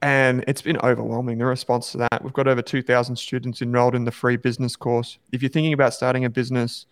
and 0.02 0.44
it's 0.46 0.62
been 0.62 0.78
overwhelming 0.78 1.38
the 1.38 1.46
response 1.46 1.92
to 1.92 1.98
that 1.98 2.22
we've 2.22 2.32
got 2.32 2.46
over 2.46 2.60
2000 2.60 3.16
students 3.16 3.62
enrolled 3.62 3.94
in 3.94 4.04
the 4.04 4.10
free 4.10 4.36
business 4.36 4.76
course 4.76 5.18
if 5.32 5.42
you're 5.42 5.50
thinking 5.50 5.72
about 5.72 5.94
starting 5.94 6.24
a 6.24 6.30
business 6.30 6.86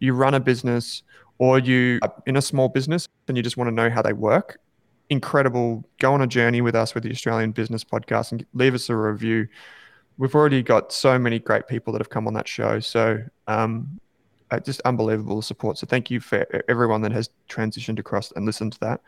you 0.00 0.12
run 0.12 0.34
a 0.34 0.40
business 0.40 1.02
or 1.38 1.58
you 1.58 1.98
are 2.02 2.12
in 2.26 2.36
a 2.36 2.42
small 2.42 2.68
business 2.68 3.08
and 3.28 3.36
you 3.36 3.42
just 3.42 3.56
want 3.56 3.68
to 3.68 3.74
know 3.74 3.88
how 3.88 4.02
they 4.02 4.12
work 4.12 4.58
incredible. 5.10 5.84
Go 5.98 6.12
on 6.14 6.22
a 6.22 6.26
journey 6.26 6.60
with 6.60 6.74
us 6.74 6.94
with 6.94 7.04
the 7.04 7.10
australian 7.10 7.52
business 7.52 7.84
podcast 7.84 8.32
and 8.32 8.44
leave 8.54 8.74
us 8.74 8.88
a 8.88 8.96
review. 8.96 9.48
We've 10.16 10.34
already 10.34 10.62
got 10.62 10.92
so 10.92 11.18
many 11.18 11.38
great 11.38 11.68
people 11.68 11.92
that 11.92 12.00
have 12.00 12.10
come 12.10 12.26
on 12.26 12.34
that 12.34 12.48
show. 12.48 12.80
So 12.80 13.22
um, 13.46 14.00
uh, 14.50 14.60
just 14.60 14.80
unbelievable 14.82 15.42
support. 15.42 15.78
So 15.78 15.86
thank 15.86 16.10
you 16.10 16.20
for 16.20 16.46
everyone 16.68 17.02
that 17.02 17.12
has 17.12 17.30
transitioned 17.48 17.98
across 17.98 18.32
and 18.32 18.44
listened 18.44 18.72
to 18.72 18.80
that. 18.80 19.00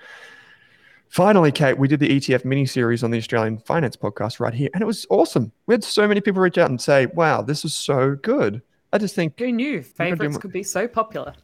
Finally, 1.08 1.50
Kate, 1.50 1.76
we 1.76 1.88
did 1.88 1.98
the 1.98 2.08
ETF 2.08 2.44
mini 2.44 2.64
series 2.64 3.02
on 3.02 3.10
the 3.10 3.18
Australian 3.18 3.58
Finance 3.58 3.96
Podcast 3.96 4.38
right 4.38 4.54
here, 4.54 4.68
and 4.72 4.80
it 4.80 4.86
was 4.86 5.06
awesome. 5.10 5.50
We 5.66 5.74
had 5.74 5.82
so 5.82 6.06
many 6.06 6.20
people 6.20 6.40
reach 6.40 6.56
out 6.56 6.70
and 6.70 6.80
say, 6.80 7.06
"Wow, 7.06 7.42
this 7.42 7.64
is 7.64 7.74
so 7.74 8.14
good." 8.14 8.62
I 8.92 8.98
just 8.98 9.16
think 9.16 9.36
who 9.36 9.50
knew? 9.50 9.82
favorites 9.82 10.38
could 10.38 10.52
be 10.52 10.62
so 10.62 10.86
popular. 10.86 11.34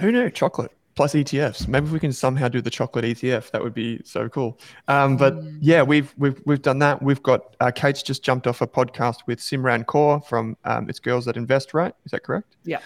Who 0.00 0.12
knew? 0.12 0.28
Chocolate 0.28 0.72
plus 0.98 1.14
ETFs? 1.14 1.68
Maybe 1.68 1.86
if 1.86 1.92
we 1.92 2.00
can 2.00 2.12
somehow 2.12 2.48
do 2.48 2.60
the 2.60 2.70
chocolate 2.70 3.04
ETF, 3.04 3.52
that 3.52 3.62
would 3.62 3.72
be 3.72 4.00
so 4.04 4.28
cool. 4.28 4.58
Um, 4.88 5.16
but 5.16 5.36
mm. 5.36 5.56
yeah, 5.60 5.80
we've 5.80 6.12
we've 6.18 6.42
we've 6.44 6.60
done 6.60 6.80
that. 6.80 7.00
We've 7.00 7.22
got 7.22 7.54
uh, 7.60 7.70
Kate's 7.70 8.02
just 8.02 8.24
jumped 8.24 8.48
off 8.48 8.62
a 8.62 8.66
podcast 8.66 9.18
with 9.28 9.38
Simran 9.38 9.84
Kaur 9.84 10.26
from 10.26 10.56
um, 10.64 10.88
It's 10.88 10.98
Girls 10.98 11.24
That 11.26 11.36
Invest, 11.36 11.72
right? 11.72 11.94
Is 12.04 12.10
that 12.10 12.24
correct? 12.24 12.56
Yeah. 12.64 12.80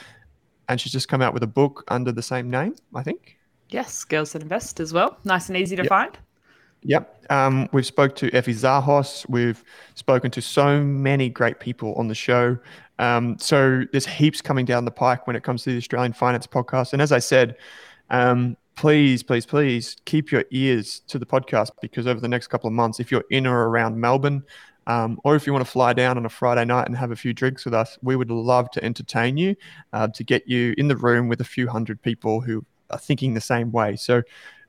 And 0.68 0.78
she's 0.78 0.92
just 0.92 1.08
come 1.08 1.22
out 1.22 1.32
with 1.32 1.42
a 1.42 1.46
book 1.46 1.84
under 1.88 2.12
the 2.12 2.22
same 2.22 2.50
name, 2.50 2.76
I 2.94 3.02
think. 3.02 3.38
Yes, 3.70 4.04
Girls 4.04 4.32
That 4.32 4.42
Invest 4.42 4.78
as 4.78 4.92
well. 4.92 5.16
Nice 5.24 5.48
and 5.48 5.56
easy 5.56 5.74
to 5.76 5.82
yep. 5.82 5.88
find. 5.88 6.18
Yep. 6.82 7.24
Um, 7.30 7.66
we've 7.72 7.86
spoke 7.86 8.14
to 8.16 8.30
Effie 8.34 8.52
Zahos. 8.52 9.26
We've 9.26 9.64
spoken 9.94 10.30
to 10.32 10.42
so 10.42 10.82
many 10.82 11.30
great 11.30 11.60
people 11.60 11.94
on 11.94 12.08
the 12.08 12.14
show. 12.14 12.58
Um, 12.98 13.38
so 13.38 13.84
there's 13.90 14.04
heaps 14.04 14.42
coming 14.42 14.66
down 14.66 14.84
the 14.84 14.90
pike 14.90 15.26
when 15.26 15.34
it 15.34 15.42
comes 15.42 15.62
to 15.62 15.70
the 15.70 15.78
Australian 15.78 16.12
Finance 16.12 16.46
Podcast. 16.46 16.92
And 16.92 17.00
as 17.00 17.10
I 17.10 17.20
said, 17.20 17.56
um, 18.12 18.56
please, 18.76 19.22
please, 19.22 19.44
please 19.44 19.96
keep 20.04 20.30
your 20.30 20.44
ears 20.50 21.00
to 21.08 21.18
the 21.18 21.26
podcast 21.26 21.70
because 21.80 22.06
over 22.06 22.20
the 22.20 22.28
next 22.28 22.46
couple 22.46 22.68
of 22.68 22.74
months, 22.74 23.00
if 23.00 23.10
you're 23.10 23.24
in 23.30 23.46
or 23.46 23.68
around 23.68 23.98
Melbourne, 23.98 24.44
um, 24.86 25.20
or 25.24 25.34
if 25.36 25.46
you 25.46 25.52
want 25.52 25.64
to 25.64 25.70
fly 25.70 25.92
down 25.92 26.16
on 26.16 26.26
a 26.26 26.28
Friday 26.28 26.64
night 26.64 26.86
and 26.86 26.96
have 26.96 27.10
a 27.10 27.16
few 27.16 27.32
drinks 27.32 27.64
with 27.64 27.74
us, 27.74 27.98
we 28.02 28.16
would 28.16 28.30
love 28.30 28.70
to 28.72 28.84
entertain 28.84 29.36
you, 29.36 29.56
uh, 29.92 30.08
to 30.08 30.24
get 30.24 30.46
you 30.48 30.74
in 30.78 30.88
the 30.88 30.96
room 30.96 31.28
with 31.28 31.40
a 31.40 31.44
few 31.44 31.68
hundred 31.68 32.02
people 32.02 32.40
who 32.40 32.64
are 32.90 32.98
thinking 32.98 33.34
the 33.34 33.40
same 33.40 33.72
way. 33.72 33.96
So 33.96 34.22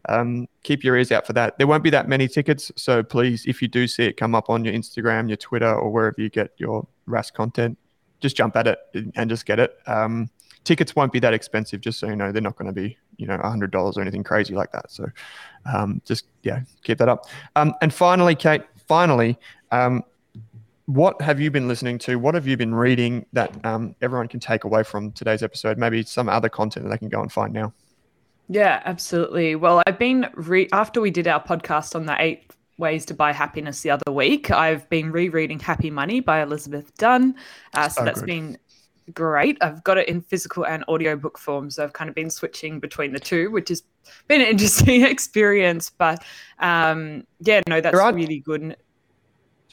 um, 0.10 0.48
keep 0.64 0.84
your 0.84 0.96
ears 0.96 1.12
out 1.12 1.26
for 1.26 1.34
that. 1.34 1.58
There 1.58 1.68
won't 1.68 1.84
be 1.84 1.90
that 1.90 2.08
many 2.08 2.28
tickets. 2.28 2.72
So 2.76 3.04
please, 3.04 3.46
if 3.46 3.62
you 3.62 3.68
do 3.68 3.88
see 3.88 4.06
it 4.06 4.18
come 4.18 4.36
up 4.36 4.50
on 4.50 4.64
your 4.64 4.74
Instagram, 4.74 5.28
your 5.28 5.38
Twitter, 5.38 5.74
or 5.74 5.90
wherever 5.90 6.22
you 6.22 6.30
get 6.30 6.52
your 6.58 6.88
Rask 7.08 7.34
content, 7.34 7.78
just 8.20 8.38
jump 8.38 8.56
at 8.56 8.68
it 8.68 8.80
and 9.16 9.30
just 9.30 9.46
get 9.46 9.60
it. 9.60 9.78
Um, 9.88 10.30
tickets 10.64 10.96
won't 10.96 11.12
be 11.12 11.20
that 11.20 11.34
expensive, 11.34 11.82
just 11.82 12.00
so 12.00 12.08
you 12.08 12.16
know. 12.16 12.32
They're 12.32 12.42
not 12.42 12.56
going 12.56 12.68
to 12.68 12.74
be, 12.74 12.98
you 13.18 13.28
know, 13.28 13.38
$100 13.38 13.74
or 13.74 14.02
anything 14.02 14.24
crazy 14.24 14.54
like 14.54 14.72
that. 14.72 14.92
So 14.92 15.06
um, 15.72 16.02
just, 16.06 16.26
yeah, 16.44 16.62
keep 16.84 16.98
that 17.00 17.10
up. 17.10 17.26
Um, 17.56 17.74
and 17.82 17.94
finally, 17.94 18.36
Kate, 18.36 18.64
finally, 18.88 19.38
um, 19.72 20.04
what 20.86 21.22
have 21.22 21.40
you 21.40 21.50
been 21.50 21.68
listening 21.68 21.98
to? 22.00 22.18
What 22.18 22.36
have 22.36 22.48
you 22.48 22.58
been 22.58 22.76
reading 22.76 23.26
that 23.34 23.66
um, 23.66 23.96
everyone 24.02 24.28
can 24.28 24.40
take 24.40 24.64
away 24.64 24.84
from 24.84 25.12
today's 25.14 25.44
episode? 25.44 25.78
Maybe 25.78 26.04
some 26.04 26.28
other 26.28 26.50
content 26.50 26.86
that 26.86 26.92
they 26.92 26.98
can 26.98 27.10
go 27.10 27.22
and 27.22 27.32
find 27.32 27.54
now. 27.54 27.74
Yeah, 28.50 28.82
absolutely. 28.84 29.56
Well, 29.56 29.82
I've 29.88 29.98
been 29.98 30.28
re- 30.34 30.68
after 30.74 31.00
we 31.00 31.12
did 31.12 31.28
our 31.28 31.42
podcast 31.42 31.96
on 31.96 32.06
the 32.06 32.22
eight 32.22 32.52
ways 32.78 33.06
to 33.06 33.14
buy 33.14 33.32
happiness 33.32 33.82
the 33.82 33.92
other 33.92 34.12
week. 34.12 34.52
I've 34.52 34.90
been 34.90 35.12
rereading 35.12 35.60
Happy 35.60 35.90
Money 35.90 36.20
by 36.20 36.42
Elizabeth 36.42 36.96
Dunn. 36.98 37.36
Uh, 37.74 37.88
so, 37.88 38.04
that's 38.04 38.20
good. 38.20 38.28
been 38.28 38.58
great. 39.14 39.58
I've 39.62 39.84
got 39.84 39.98
it 39.98 40.08
in 40.08 40.22
physical 40.22 40.66
and 40.66 40.84
audiobook 40.88 41.38
form, 41.38 41.70
so 41.70 41.84
I've 41.84 41.94
kind 41.94 42.10
of 42.10 42.16
been 42.16 42.30
switching 42.30 42.80
between 42.80 43.14
the 43.14 43.20
two, 43.20 43.52
which 43.52 43.70
has 43.70 43.84
been 44.28 44.42
an 44.42 44.48
interesting 44.52 45.04
experience. 45.04 45.90
But 45.90 46.24
um, 46.60 47.26
yeah, 47.40 47.62
no, 47.68 47.82
that's 47.82 47.98
are, 47.98 48.14
really 48.14 48.40
good. 48.40 48.78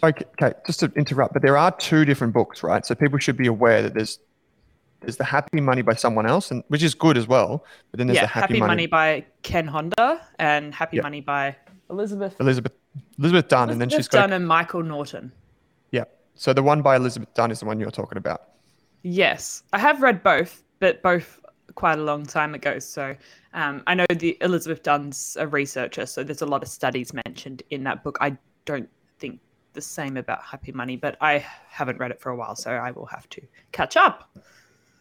Okay, 0.03 0.25
okay, 0.43 0.57
just 0.67 0.81
to 0.81 0.93
interrupt, 0.97 1.35
but 1.35 1.43
there 1.43 1.59
are 1.59 1.71
two 1.73 2.05
different 2.05 2.33
books, 2.33 2.63
right? 2.63 2.85
So 2.87 2.95
people 2.95 3.19
should 3.19 3.37
be 3.37 3.47
aware 3.47 3.83
that 3.83 3.95
there's 3.95 4.19
there's 5.01 5.17
the 5.17 5.25
Happy 5.25 5.61
Money 5.61 5.83
by 5.83 5.95
someone 5.95 6.27
else, 6.27 6.51
and 6.51 6.63
which 6.69 6.83
is 6.83 6.95
good 6.95 7.17
as 7.17 7.27
well. 7.27 7.65
But 7.91 7.99
then 7.99 8.07
there's 8.07 8.17
yeah, 8.17 8.23
the 8.23 8.29
Happy, 8.29 8.55
Happy 8.55 8.61
Money. 8.61 8.69
Money. 8.69 8.87
by 8.87 9.25
Ken 9.43 9.67
Honda 9.67 10.21
and 10.39 10.75
Happy 10.75 10.97
yep. 10.97 11.05
Money 11.05 11.21
by 11.21 11.57
Elizabeth 11.91 12.37
Elizabeth 12.41 12.73
Elizabeth 13.19 13.49
Dunn, 13.49 13.69
Elizabeth 13.69 13.73
and 13.73 13.81
then 13.81 13.89
she's 13.91 14.09
got 14.09 14.21
Dunn 14.21 14.33
and 14.33 14.47
Michael 14.47 14.83
Norton. 14.83 15.33
Yeah. 15.91 16.05
So 16.35 16.53
the 16.53 16.63
one 16.63 16.83
by 16.83 16.97
Elizabeth 16.97 17.33
Dunn 17.35 17.51
is 17.51 17.61
the 17.61 17.67
one 17.67 17.81
you're 17.81 17.91
talking 17.91 18.19
about. 18.19 18.50
Yes, 19.03 19.63
I 19.73 19.79
have 19.79 20.03
read 20.03 20.23
both, 20.23 20.63
but 20.79 21.03
both 21.03 21.41
quite 21.75 21.99
a 21.99 22.03
long 22.03 22.27
time 22.27 22.55
ago. 22.55 22.79
So 22.79 23.17
um, 23.55 23.83
I 23.87 23.95
know 23.95 24.07
the 24.09 24.37
Elizabeth 24.41 24.83
Dunn's 24.83 25.37
a 25.41 25.47
researcher, 25.47 26.07
so 26.07 26.23
there's 26.23 26.43
a 26.43 26.47
lot 26.47 26.63
of 26.63 26.69
studies 26.69 27.13
mentioned 27.13 27.63
in 27.71 27.85
that 27.85 28.05
book. 28.05 28.19
I 28.21 28.37
don't 28.65 28.89
think 29.19 29.41
the 29.73 29.81
same 29.81 30.17
about 30.17 30.43
Happy 30.43 30.73
Money, 30.73 30.97
but 30.97 31.17
I 31.21 31.45
haven't 31.69 31.99
read 31.99 32.11
it 32.11 32.21
for 32.21 32.31
a 32.31 32.37
while, 32.37 32.57
so 32.57 32.73
I 32.73 32.91
will 32.91 33.07
have 33.07 33.29
to 33.31 33.43
catch 33.73 33.97
up. 33.97 34.31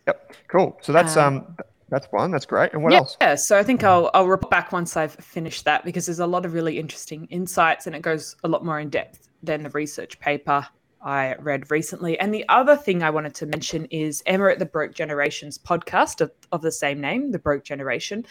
Yep, 0.08 0.34
cool. 0.48 0.80
So 0.82 0.94
that's 0.94 1.18
um, 1.18 1.38
um 1.38 1.58
that's 1.90 2.08
one. 2.08 2.32
That's 2.32 2.46
great. 2.46 2.74
And 2.74 2.84
what 2.84 2.94
yeah, 2.94 3.00
else? 3.00 3.18
Yeah, 3.20 3.36
so 3.36 3.58
I 3.58 3.64
think 3.64 3.84
I'll 3.84 4.10
I'll 4.14 4.28
report 4.28 4.52
back 4.52 4.72
once 4.72 4.96
I've 4.96 5.14
finished 5.16 5.66
that 5.66 5.84
because 5.84 6.06
there's 6.06 6.20
a 6.20 6.28
lot 6.28 6.46
of 6.46 6.54
really 6.54 6.78
interesting 6.78 7.26
insights 7.26 7.88
and 7.88 7.96
it 7.96 8.02
goes 8.02 8.36
a 8.44 8.48
lot 8.48 8.64
more 8.64 8.80
in 8.80 8.90
depth 8.90 9.28
than 9.42 9.64
the 9.64 9.70
research 9.72 10.20
paper 10.20 10.68
I 11.02 11.36
read 11.36 11.72
recently. 11.72 12.20
And 12.20 12.34
the 12.34 12.46
other 12.50 12.76
thing 12.76 13.04
I 13.04 13.10
wanted 13.10 13.34
to 13.36 13.46
mention 13.46 13.86
is 13.86 14.22
Emma 14.26 14.50
at 14.50 14.60
the 14.60 14.66
Broke 14.66 14.94
Generations 14.94 15.58
podcast 15.58 16.22
of, 16.22 16.32
of 16.52 16.62
the 16.62 16.72
same 16.72 17.00
name, 17.00 17.32
The 17.32 17.40
Broke 17.40 17.64
Generation. 17.64 18.26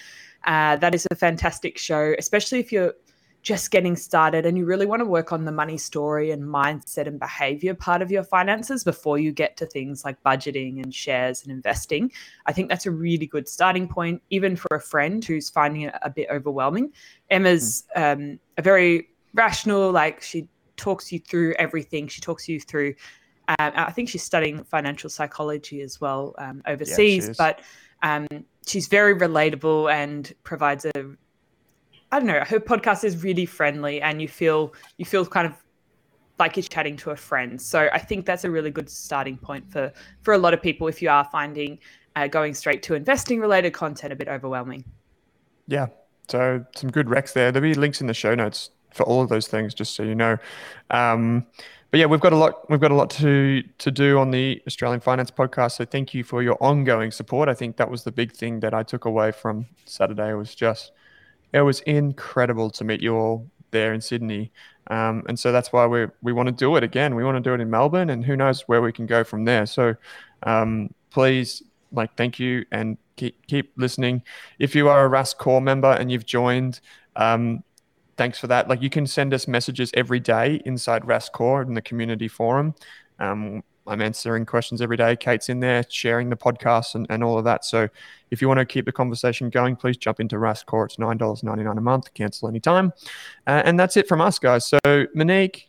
Uh, 0.45 0.77
that 0.77 0.95
is 0.95 1.07
a 1.11 1.15
fantastic 1.15 1.79
show, 1.79 2.15
especially 2.19 2.61
if 2.61 2.71
you're 2.71 2.95
just 3.43 3.71
getting 3.71 3.97
started 3.97 4.45
and 4.45 4.59
you 4.59 4.67
really 4.67 4.85
want 4.85 5.01
to 5.01 5.07
work 5.07 5.33
on 5.33 5.45
the 5.45 5.53
money 5.53 5.79
story 5.79 6.33
and 6.33 6.43
mindset 6.43 7.07
and 7.07 7.19
behavior 7.21 7.73
part 7.73 8.03
of 8.03 8.11
your 8.11 8.25
finances 8.25 8.85
before 8.85 9.19
you 9.19 9.33
get 9.33 9.57
to 9.57 9.65
things 9.65 10.05
like 10.05 10.23
budgeting 10.23 10.83
and 10.83 10.95
shares 10.95 11.43
and 11.43 11.53
investing. 11.53 12.11
I 12.47 12.53
think 12.53 12.69
that's 12.69 12.87
a 12.87 12.91
really 12.91 13.27
good 13.27 13.49
starting 13.49 13.89
point, 13.89 14.21
even 14.31 14.57
for 14.57 14.77
a 14.77 14.81
friend 14.81 15.25
who's 15.25 15.49
finding 15.49 15.83
it 15.83 15.95
a 16.03 16.11
bit 16.11 16.29
overwhelming. 16.31 16.93
Emma's 17.31 17.85
um, 17.95 18.39
a 18.59 18.63
very 18.63 19.09
rational, 19.35 19.93
like 19.93 20.21
she 20.21 20.49
talks 20.79 21.13
you 21.13 21.19
through 21.19 21.55
everything. 21.59 22.09
She 22.09 22.21
talks 22.21 22.49
you 22.49 22.61
through. 22.61 22.95
Um, 23.49 23.73
I 23.75 23.93
think 23.93 24.09
she's 24.09 24.23
studying 24.23 24.63
financial 24.65 25.11
psychology 25.11 25.81
as 25.81 26.01
well 26.01 26.35
um, 26.39 26.63
overseas, 26.67 27.29
yeah, 27.29 27.35
but 27.39 27.61
um, 28.03 28.27
she's 28.67 28.89
very 28.89 29.15
relatable 29.15 29.93
and 29.93 30.33
provides 30.45 30.85
a. 30.85 30.93
I 32.11 32.19
don't 32.19 32.27
know. 32.27 32.43
Her 32.47 32.61
podcast 32.61 33.05
is 33.05 33.23
really 33.23 33.47
friendly, 33.47 34.01
and 34.01 34.21
you 34.23 34.29
feel 34.29 34.75
you 34.97 35.05
feel 35.05 35.27
kind 35.27 35.47
of 35.47 35.55
like 36.39 36.57
you're 36.57 36.63
chatting 36.63 36.97
to 36.99 37.11
a 37.11 37.17
friend. 37.17 37.61
So 37.61 37.89
I 37.93 37.99
think 37.99 38.25
that's 38.25 38.45
a 38.45 38.51
really 38.51 38.71
good 38.71 38.89
starting 38.89 39.37
point 39.37 39.71
for 39.71 39.93
for 40.23 40.35
a 40.35 40.39
lot 40.39 40.55
of 40.55 40.63
people 40.63 40.89
if 40.89 41.03
you 41.03 41.11
are 41.11 41.25
finding 41.25 41.79
uh, 42.17 42.27
going 42.27 42.55
straight 42.55 42.83
to 42.85 42.95
investing 42.95 43.41
related 43.41 43.73
content 43.73 44.13
a 44.13 44.17
bit 44.17 44.29
overwhelming. 44.29 44.85
Yeah. 45.67 45.87
So 46.29 46.65
some 46.77 46.91
good 46.91 47.07
recs 47.07 47.33
there. 47.33 47.51
There'll 47.51 47.69
be 47.69 47.75
links 47.75 48.03
in 48.03 48.07
the 48.07 48.15
show 48.15 48.35
notes 48.35 48.71
for 48.91 49.05
all 49.05 49.23
of 49.23 49.29
those 49.29 49.49
things, 49.49 49.75
just 49.75 49.95
so 49.95 50.03
you 50.03 50.15
know. 50.15 50.37
Um, 50.91 51.47
but 51.91 52.01
yeah, 52.01 52.07
we've 52.07 52.21
got 52.21 52.33
a 52.33 52.37
lot. 52.37 52.69
We've 52.71 52.81
got 52.81 52.91
a 52.91 52.95
lot 52.95 53.11
to 53.11 53.63
to 53.79 53.91
do 53.91 54.19
on 54.19 54.31
the 54.31 54.63
Australian 54.67 55.01
Finance 55.01 55.31
Podcast. 55.31 55.77
So 55.77 55.85
thank 55.85 56.13
you 56.13 56.23
for 56.23 56.43
your 56.43 56.63
ongoing 56.63 57.11
support. 57.11 57.49
I 57.49 57.55
think 57.55 57.77
that 57.77 57.91
was 57.91 58.05
the 58.05 58.13
big 58.13 58.33
thing 58.33 58.61
that 58.61 58.75
I 58.75 58.83
took 58.83 59.07
away 59.07 59.33
from 59.33 59.67
Saturday. 59.87 60.31
It 60.31 60.35
was 60.35 60.55
just, 60.55 60.93
it 61.53 61.63
was 61.63 61.81
incredible 61.81 62.71
to 62.71 62.85
meet 62.85 63.01
you 63.01 63.17
all 63.17 63.47
there 63.71 63.95
in 63.95 64.01
Sydney, 64.03 64.53
um, 64.89 65.25
and 65.29 65.39
so 65.39 65.51
that's 65.51 65.73
why 65.73 65.87
we 65.87 66.07
we 66.23 66.33
want 66.33 66.49
to 66.49 66.53
do 66.53 66.77
it 66.77 66.85
again. 66.85 67.15
We 67.15 67.25
want 67.25 67.37
to 67.37 67.41
do 67.41 67.55
it 67.55 67.61
in 67.61 67.71
Melbourne, 67.71 68.11
and 68.11 68.23
who 68.23 68.37
knows 68.37 68.69
where 68.69 68.83
we 68.83 68.93
can 68.93 69.07
go 69.07 69.25
from 69.25 69.47
there. 69.47 69.65
So 69.65 69.95
um, 70.43 70.93
please, 71.11 71.63
like, 71.91 72.15
thank 72.17 72.39
you 72.39 72.67
and 72.71 72.99
keep 73.17 73.47
keep 73.47 73.73
listening. 73.77 74.23
If 74.59 74.75
you 74.75 74.91
are 74.91 75.07
a 75.07 75.09
Rask 75.09 75.39
Core 75.39 75.63
member 75.63 75.93
and 75.93 76.13
you've 76.13 76.27
joined. 76.27 76.81
Um, 77.17 77.65
thanks 78.19 78.39
for 78.39 78.49
that. 78.49 78.69
Like 78.69 78.83
you 78.83 78.91
can 78.91 79.07
send 79.07 79.33
us 79.33 79.49
messages 79.49 79.91
every 79.95 80.21
day 80.21 80.61
inside 80.67 81.03
Rask 81.05 81.33
Core 81.33 81.63
in 81.63 81.73
the 81.73 81.81
community 81.81 82.29
forum. 82.29 82.75
Um, 83.19 83.63
I'm 83.87 84.03
answering 84.03 84.45
questions 84.45 84.83
every 84.83 84.99
day. 84.99 85.17
Kate's 85.17 85.49
in 85.49 85.61
there 85.61 85.83
sharing 85.89 86.29
the 86.29 86.37
podcast 86.37 86.95
and, 86.95 87.07
and 87.09 87.25
all 87.25 87.39
of 87.39 87.45
that. 87.45 87.65
So 87.65 87.89
if 88.31 88.43
you 88.43 88.49
want 88.49 88.59
to 88.59 88.67
keep 88.67 88.85
the 88.85 88.93
conversation 88.93 89.49
going, 89.49 89.77
please 89.77 89.97
jump 89.97 90.21
into 90.21 90.37
Rask 90.37 90.67
Core. 90.67 90.85
It's 90.85 90.97
$9.99 90.97 91.79
a 91.79 91.81
month. 91.81 92.13
Cancel 92.13 92.49
anytime. 92.49 92.93
Uh, 93.47 93.63
and 93.65 93.81
that's 93.81 93.97
it 93.97 94.07
from 94.07 94.21
us, 94.21 94.39
guys. 94.39 94.67
So 94.67 95.07
Monique, 95.15 95.69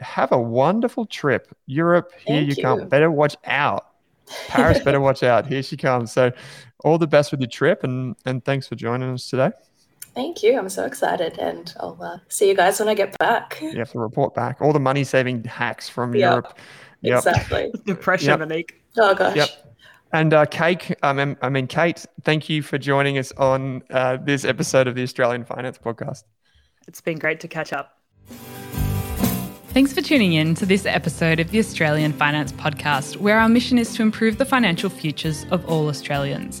have 0.00 0.32
a 0.32 0.40
wonderful 0.40 1.06
trip. 1.06 1.54
Europe, 1.66 2.12
here 2.26 2.40
you, 2.40 2.54
you 2.54 2.62
come. 2.62 2.88
Better 2.88 3.10
watch 3.10 3.36
out. 3.44 3.90
Paris, 4.48 4.82
better 4.82 5.00
watch 5.00 5.22
out. 5.22 5.46
Here 5.46 5.62
she 5.62 5.76
comes. 5.76 6.10
So 6.12 6.32
all 6.82 6.98
the 6.98 7.06
best 7.06 7.30
with 7.30 7.40
your 7.40 7.50
trip 7.50 7.84
and, 7.84 8.16
and 8.24 8.44
thanks 8.44 8.66
for 8.66 8.74
joining 8.74 9.12
us 9.12 9.28
today. 9.28 9.50
Thank 10.14 10.42
you. 10.42 10.58
I'm 10.58 10.68
so 10.68 10.84
excited, 10.84 11.38
and 11.38 11.72
I'll 11.78 11.98
uh, 12.00 12.18
see 12.28 12.48
you 12.48 12.56
guys 12.56 12.80
when 12.80 12.88
I 12.88 12.94
get 12.94 13.16
back. 13.18 13.58
You 13.60 13.78
have 13.78 13.92
to 13.92 13.98
report 13.98 14.34
back 14.34 14.60
all 14.60 14.72
the 14.72 14.80
money 14.80 15.04
saving 15.04 15.44
hacks 15.44 15.88
from 15.88 16.14
yep. 16.14 16.30
Europe. 16.30 16.58
Yep. 17.02 17.18
Exactly. 17.18 17.72
the 17.86 17.94
pressure, 17.94 18.30
yep. 18.30 18.40
Monique. 18.40 18.82
Oh 18.98 19.14
gosh. 19.14 19.36
Yep. 19.36 19.48
And 20.12 20.34
uh, 20.34 20.44
Kate, 20.46 20.92
um, 21.02 21.36
I 21.40 21.48
mean 21.48 21.68
Kate, 21.68 22.04
thank 22.24 22.48
you 22.48 22.62
for 22.62 22.78
joining 22.78 23.18
us 23.18 23.32
on 23.36 23.82
uh, 23.90 24.16
this 24.16 24.44
episode 24.44 24.88
of 24.88 24.96
the 24.96 25.02
Australian 25.02 25.44
Finance 25.44 25.78
Podcast. 25.78 26.24
It's 26.88 27.00
been 27.00 27.18
great 27.18 27.38
to 27.40 27.48
catch 27.48 27.72
up. 27.72 28.00
Thanks 29.72 29.92
for 29.92 30.02
tuning 30.02 30.32
in 30.32 30.56
to 30.56 30.66
this 30.66 30.84
episode 30.84 31.38
of 31.38 31.52
the 31.52 31.60
Australian 31.60 32.12
Finance 32.12 32.50
Podcast, 32.50 33.18
where 33.18 33.38
our 33.38 33.48
mission 33.48 33.78
is 33.78 33.94
to 33.94 34.02
improve 34.02 34.36
the 34.36 34.44
financial 34.44 34.90
futures 34.90 35.46
of 35.52 35.64
all 35.68 35.88
Australians. 35.88 36.60